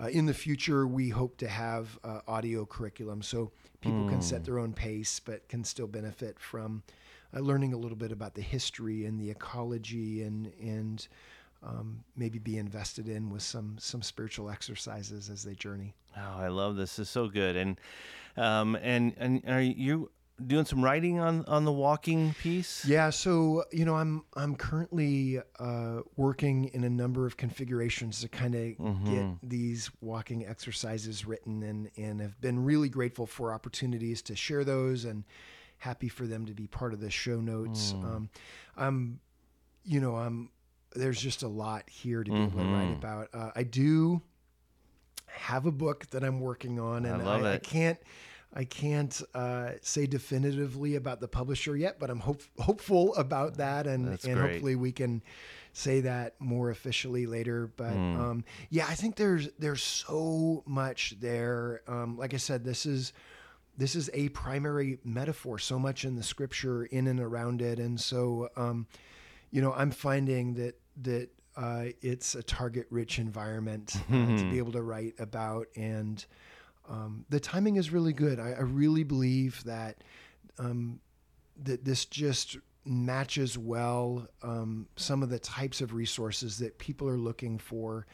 uh, 0.00 0.06
in 0.06 0.26
the 0.26 0.34
future, 0.34 0.86
we 0.86 1.10
hope 1.10 1.36
to 1.38 1.48
have 1.48 1.98
uh, 2.02 2.20
audio 2.26 2.64
curriculum 2.64 3.20
so 3.20 3.52
people 3.80 4.04
mm. 4.04 4.08
can 4.08 4.22
set 4.22 4.42
mm. 4.42 4.44
their 4.46 4.58
own 4.58 4.72
pace, 4.72 5.20
but 5.20 5.46
can 5.48 5.64
still 5.64 5.86
benefit 5.86 6.40
from 6.40 6.82
uh, 7.36 7.40
learning 7.40 7.74
a 7.74 7.76
little 7.76 7.96
bit 7.96 8.10
about 8.10 8.34
the 8.34 8.42
history 8.42 9.04
and 9.04 9.20
the 9.20 9.30
ecology, 9.30 10.22
and 10.22 10.52
and 10.60 11.06
um, 11.64 12.04
maybe 12.16 12.38
be 12.38 12.58
invested 12.58 13.08
in 13.08 13.30
with 13.30 13.42
some 13.42 13.76
some 13.78 14.02
spiritual 14.02 14.50
exercises 14.50 15.30
as 15.30 15.42
they 15.42 15.54
journey. 15.54 15.94
Oh, 16.16 16.38
I 16.38 16.48
love 16.48 16.76
this. 16.76 16.96
This 16.96 17.06
is 17.06 17.10
so 17.10 17.28
good, 17.28 17.56
and 17.56 17.80
um, 18.36 18.76
and 18.76 19.14
and 19.16 19.42
are 19.48 19.60
you 19.60 20.10
doing 20.44 20.64
some 20.64 20.82
writing 20.82 21.20
on 21.20 21.44
on 21.46 21.64
the 21.64 21.72
walking 21.72 22.34
piece? 22.34 22.84
Yeah, 22.84 23.10
so 23.10 23.64
you 23.72 23.84
know, 23.84 23.96
I'm 23.96 24.24
I'm 24.36 24.54
currently 24.56 25.40
uh, 25.58 26.00
working 26.16 26.66
in 26.66 26.84
a 26.84 26.90
number 26.90 27.26
of 27.26 27.36
configurations 27.36 28.20
to 28.20 28.28
kind 28.28 28.54
of 28.54 28.60
mm-hmm. 28.62 29.14
get 29.14 29.24
these 29.42 29.90
walking 30.00 30.46
exercises 30.46 31.26
written, 31.26 31.62
and 31.62 31.90
and 31.96 32.20
have 32.20 32.40
been 32.40 32.64
really 32.64 32.88
grateful 32.88 33.26
for 33.26 33.52
opportunities 33.52 34.22
to 34.22 34.36
share 34.36 34.64
those, 34.64 35.04
and 35.04 35.24
happy 35.78 36.08
for 36.08 36.26
them 36.26 36.46
to 36.46 36.54
be 36.54 36.66
part 36.66 36.92
of 36.92 37.00
the 37.00 37.10
show 37.10 37.40
notes. 37.40 37.92
Mm. 37.92 38.04
Um, 38.04 38.28
I'm, 38.76 39.20
you 39.84 40.00
know, 40.00 40.16
I'm 40.16 40.48
there's 40.94 41.20
just 41.20 41.42
a 41.42 41.48
lot 41.48 41.88
here 41.88 42.24
to 42.24 42.30
be 42.30 42.36
mm-hmm. 42.36 42.58
able 42.58 42.64
to 42.64 42.72
write 42.72 42.84
mm-hmm. 42.84 42.92
about. 42.94 43.28
Uh, 43.32 43.50
I 43.54 43.62
do 43.62 44.22
have 45.26 45.66
a 45.66 45.72
book 45.72 46.06
that 46.10 46.22
I'm 46.22 46.40
working 46.40 46.78
on, 46.78 47.04
and 47.04 47.22
I, 47.22 47.40
I, 47.40 47.52
I 47.54 47.58
can't 47.58 47.98
I 48.56 48.64
can't 48.64 49.20
uh, 49.34 49.72
say 49.82 50.06
definitively 50.06 50.94
about 50.94 51.20
the 51.20 51.26
publisher 51.26 51.76
yet, 51.76 51.98
but 51.98 52.08
I'm 52.08 52.20
hope, 52.20 52.42
hopeful 52.58 53.14
about 53.16 53.56
that, 53.56 53.88
and 53.88 54.06
That's 54.06 54.24
and 54.24 54.36
great. 54.36 54.52
hopefully 54.52 54.76
we 54.76 54.92
can 54.92 55.22
say 55.72 56.00
that 56.02 56.40
more 56.40 56.70
officially 56.70 57.26
later. 57.26 57.72
But 57.76 57.94
mm. 57.94 58.18
um, 58.18 58.44
yeah, 58.70 58.86
I 58.88 58.94
think 58.94 59.16
there's 59.16 59.48
there's 59.58 59.82
so 59.82 60.62
much 60.66 61.16
there. 61.20 61.82
Um, 61.88 62.16
like 62.16 62.32
I 62.32 62.36
said, 62.36 62.64
this 62.64 62.86
is 62.86 63.12
this 63.76 63.96
is 63.96 64.08
a 64.14 64.28
primary 64.28 65.00
metaphor. 65.04 65.58
So 65.58 65.80
much 65.80 66.04
in 66.04 66.14
the 66.14 66.22
scripture, 66.22 66.84
in 66.84 67.08
and 67.08 67.18
around 67.18 67.60
it, 67.60 67.80
and 67.80 68.00
so 68.00 68.50
um, 68.56 68.86
you 69.50 69.62
know, 69.62 69.72
I'm 69.72 69.90
finding 69.90 70.54
that 70.54 70.78
that 71.02 71.28
uh, 71.56 71.86
it's 72.02 72.34
a 72.34 72.42
target-rich 72.42 73.18
environment 73.18 73.94
uh, 73.96 74.12
mm-hmm. 74.12 74.36
to 74.36 74.50
be 74.50 74.58
able 74.58 74.72
to 74.72 74.82
write 74.82 75.14
about 75.18 75.68
and 75.76 76.24
um, 76.88 77.24
the 77.30 77.40
timing 77.40 77.76
is 77.76 77.90
really 77.90 78.12
good. 78.12 78.38
I, 78.38 78.50
I 78.50 78.60
really 78.60 79.04
believe 79.04 79.62
that 79.64 79.96
um, 80.58 81.00
that 81.62 81.84
this 81.84 82.04
just 82.04 82.56
matches 82.84 83.56
well 83.56 84.28
um, 84.42 84.86
some 84.96 85.22
of 85.22 85.30
the 85.30 85.38
types 85.38 85.80
of 85.80 85.94
resources 85.94 86.58
that 86.58 86.78
people 86.78 87.08
are 87.08 87.16
looking 87.16 87.58
for 87.58 88.06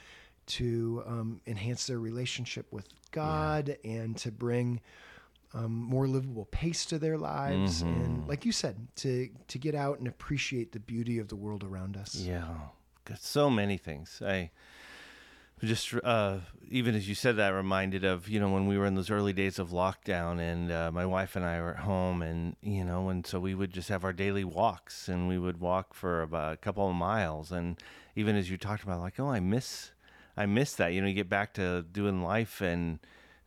to 0.47 1.03
um, 1.07 1.41
enhance 1.47 1.87
their 1.87 1.99
relationship 1.99 2.73
with 2.73 2.87
God 3.11 3.77
yeah. 3.83 3.91
and 3.91 4.17
to 4.19 4.31
bring 4.31 4.81
um, 5.55 5.73
more 5.73 6.07
livable 6.07 6.45
pace 6.47 6.85
to 6.87 6.99
their 6.99 7.19
lives, 7.19 7.83
Mm-hmm. 7.83 8.01
and 8.03 8.29
like 8.29 8.45
you 8.45 8.53
said, 8.53 8.89
to 8.97 9.29
to 9.49 9.59
get 9.59 9.75
out 9.75 9.99
and 9.99 10.07
appreciate 10.09 10.73
the 10.73 10.81
beauty 10.81 11.19
of 11.19 11.29
the 11.29 11.37
world 11.37 11.65
around 11.65 11.97
us. 11.97 12.15
Yeah, 12.15 12.47
got 13.05 13.21
so 13.21 13.51
many 13.51 13.77
things. 13.77 14.23
I 14.25 14.51
just 15.63 15.93
uh, 16.05 16.39
even 16.71 16.95
as 16.95 17.07
you 17.09 17.15
said 17.15 17.37
that, 17.37 17.51
reminded 17.51 18.03
of 18.05 18.29
you 18.29 18.41
know 18.41 18.49
when 18.51 18.67
we 18.67 18.79
were 18.79 18.87
in 18.87 18.95
those 18.95 19.11
early 19.11 19.33
days 19.35 19.59
of 19.59 19.71
lockdown, 19.71 20.39
and 20.41 20.73
uh, 20.73 20.91
my 20.91 21.05
wife 21.05 21.37
and 21.37 21.45
I 21.45 21.61
were 21.61 21.73
at 21.73 21.81
home, 21.81 22.23
and 22.23 22.57
you 22.63 22.85
know, 22.85 23.11
and 23.11 23.27
so 23.27 23.39
we 23.41 23.55
would 23.55 23.73
just 23.73 23.89
have 23.91 24.03
our 24.05 24.13
daily 24.15 24.45
walks, 24.45 25.07
and 25.09 25.29
we 25.29 25.39
would 25.39 25.61
walk 25.61 25.93
for 25.93 26.23
about 26.23 26.55
a 26.55 26.57
couple 26.57 26.89
of 26.89 26.95
miles, 26.95 27.53
and 27.53 27.77
even 28.17 28.37
as 28.37 28.51
you 28.51 28.57
talked 28.57 28.83
about, 28.83 29.01
like, 29.01 29.21
oh, 29.21 29.29
I 29.29 29.41
miss, 29.41 29.91
I 30.37 30.47
miss 30.47 30.75
that. 30.77 30.93
You 30.95 31.03
know, 31.03 31.09
you 31.09 31.15
get 31.15 31.29
back 31.29 31.53
to 31.55 31.83
doing 31.83 32.23
life, 32.23 32.61
and 32.63 32.99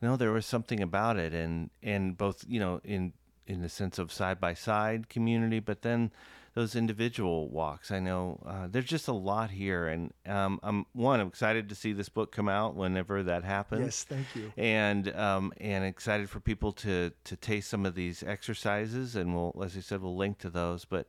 know, 0.04 0.16
there 0.16 0.32
was 0.32 0.46
something 0.46 0.82
about 0.82 1.18
it, 1.18 1.34
and 1.34 1.70
and 1.82 2.18
both 2.18 2.44
you 2.48 2.60
know 2.60 2.82
in 2.84 3.14
in 3.48 3.62
the 3.62 3.70
sense 3.70 4.00
of 4.00 4.12
side 4.12 4.40
by 4.40 4.54
side 4.54 5.10
community, 5.10 5.60
but 5.60 5.82
then 5.82 6.12
those 6.54 6.76
individual 6.76 7.50
walks. 7.50 7.92
I 7.92 8.00
know 8.00 8.40
uh, 8.46 8.68
there's 8.70 8.86
just 8.86 9.08
a 9.08 9.14
lot 9.14 9.50
here, 9.50 9.88
and 9.88 10.14
um, 10.28 10.60
I'm 10.62 10.86
one. 10.94 11.20
I'm 11.20 11.28
excited 11.28 11.70
to 11.70 11.76
see 11.76 11.94
this 11.94 12.10
book 12.10 12.32
come 12.32 12.48
out 12.48 12.76
whenever 12.76 13.24
that 13.24 13.44
happens. 13.44 13.86
Yes, 13.86 14.04
thank 14.04 14.28
you. 14.36 14.54
And 14.56 15.14
um, 15.16 15.52
and 15.60 15.84
excited 15.84 16.30
for 16.30 16.40
people 16.40 16.72
to 16.74 17.12
to 17.24 17.36
taste 17.36 17.70
some 17.70 17.86
of 17.86 17.96
these 17.96 18.24
exercises, 18.24 19.16
and 19.16 19.34
we'll, 19.34 19.56
as 19.64 19.76
I 19.76 19.80
said, 19.80 20.02
we'll 20.02 20.16
link 20.16 20.38
to 20.40 20.50
those. 20.50 20.86
But 20.86 21.08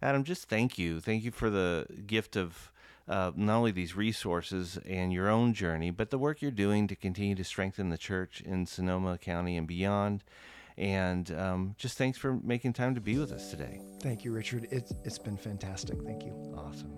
Adam, 0.00 0.22
just 0.22 0.48
thank 0.48 0.78
you, 0.78 1.00
thank 1.00 1.24
you 1.24 1.30
for 1.30 1.50
the 1.50 1.86
gift 2.06 2.36
of. 2.36 2.70
Uh, 3.08 3.30
not 3.36 3.58
only 3.58 3.70
these 3.70 3.94
resources 3.94 4.78
and 4.84 5.12
your 5.12 5.28
own 5.28 5.54
journey, 5.54 5.90
but 5.90 6.10
the 6.10 6.18
work 6.18 6.42
you're 6.42 6.50
doing 6.50 6.88
to 6.88 6.96
continue 6.96 7.36
to 7.36 7.44
strengthen 7.44 7.88
the 7.88 7.98
church 7.98 8.40
in 8.40 8.66
Sonoma 8.66 9.16
County 9.16 9.56
and 9.56 9.66
beyond. 9.66 10.24
And 10.76 11.30
um, 11.32 11.74
just 11.78 11.96
thanks 11.96 12.18
for 12.18 12.38
making 12.42 12.72
time 12.72 12.96
to 12.96 13.00
be 13.00 13.16
with 13.16 13.32
us 13.32 13.50
today. 13.50 13.80
Thank 14.02 14.24
you, 14.24 14.32
Richard. 14.32 14.66
It's 14.70 14.92
it's 15.04 15.18
been 15.18 15.36
fantastic. 15.36 16.02
Thank 16.02 16.24
you. 16.24 16.32
Awesome. 16.56 16.92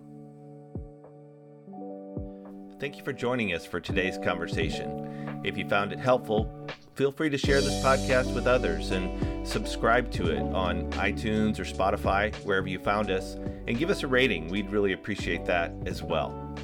Thank 2.80 2.96
you 2.96 3.04
for 3.04 3.12
joining 3.12 3.52
us 3.54 3.66
for 3.66 3.80
today's 3.80 4.18
conversation. 4.18 5.40
If 5.44 5.58
you 5.58 5.68
found 5.68 5.92
it 5.92 5.98
helpful, 5.98 6.68
feel 6.94 7.12
free 7.12 7.28
to 7.28 7.38
share 7.38 7.60
this 7.60 7.82
podcast 7.84 8.34
with 8.34 8.46
others 8.46 8.92
and 8.92 9.10
subscribe 9.48 10.10
to 10.12 10.30
it 10.30 10.42
on 10.54 10.90
iTunes 10.92 11.58
or 11.58 11.64
Spotify, 11.64 12.34
wherever 12.44 12.68
you 12.68 12.78
found 12.78 13.10
us, 13.10 13.36
and 13.66 13.78
give 13.78 13.90
us 13.90 14.02
a 14.02 14.06
rating. 14.06 14.48
We'd 14.48 14.70
really 14.70 14.92
appreciate 14.92 15.46
that 15.46 15.72
as 15.86 16.02
well. 16.02 16.54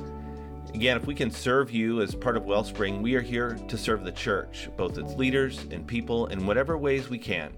Again, 0.75 0.97
if 0.97 1.07
we 1.07 1.15
can 1.15 1.31
serve 1.31 1.71
you 1.71 2.03
as 2.03 2.15
part 2.17 2.37
of 2.37 2.45
Wellspring, 2.45 3.01
we 3.01 3.15
are 3.15 3.21
here 3.21 3.57
to 3.69 3.79
serve 3.79 4.05
the 4.05 4.13
church, 4.13 4.69
both 4.77 4.99
its 4.99 5.15
leaders 5.15 5.65
and 5.71 5.87
people, 5.87 6.27
in 6.27 6.47
whatever 6.47 6.77
ways 6.77 7.09
we 7.09 7.19
can. 7.19 7.53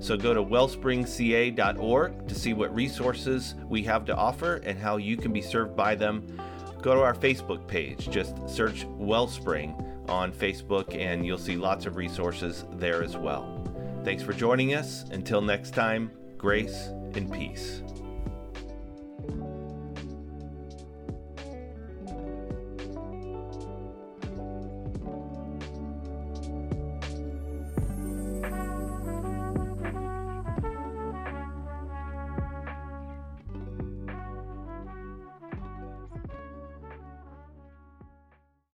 So 0.00 0.16
go 0.16 0.32
to 0.32 0.42
wellspringca.org 0.42 2.28
to 2.28 2.34
see 2.34 2.52
what 2.52 2.74
resources 2.74 3.56
we 3.68 3.82
have 3.82 4.04
to 4.04 4.16
offer 4.16 4.56
and 4.64 4.78
how 4.78 4.98
you 4.98 5.16
can 5.16 5.32
be 5.32 5.42
served 5.42 5.76
by 5.76 5.96
them. 5.96 6.40
Go 6.80 6.94
to 6.94 7.00
our 7.00 7.14
Facebook 7.14 7.66
page, 7.66 8.08
just 8.08 8.48
search 8.48 8.84
Wellspring 8.84 9.74
on 10.08 10.32
Facebook, 10.32 10.96
and 10.96 11.26
you'll 11.26 11.38
see 11.38 11.56
lots 11.56 11.86
of 11.86 11.96
resources 11.96 12.64
there 12.74 13.02
as 13.02 13.16
well. 13.16 13.53
Thanks 14.04 14.22
for 14.22 14.34
joining 14.34 14.74
us. 14.74 15.04
Until 15.12 15.40
next 15.40 15.72
time, 15.72 16.10
grace 16.36 16.88
and 17.14 17.32
peace. 17.32 17.82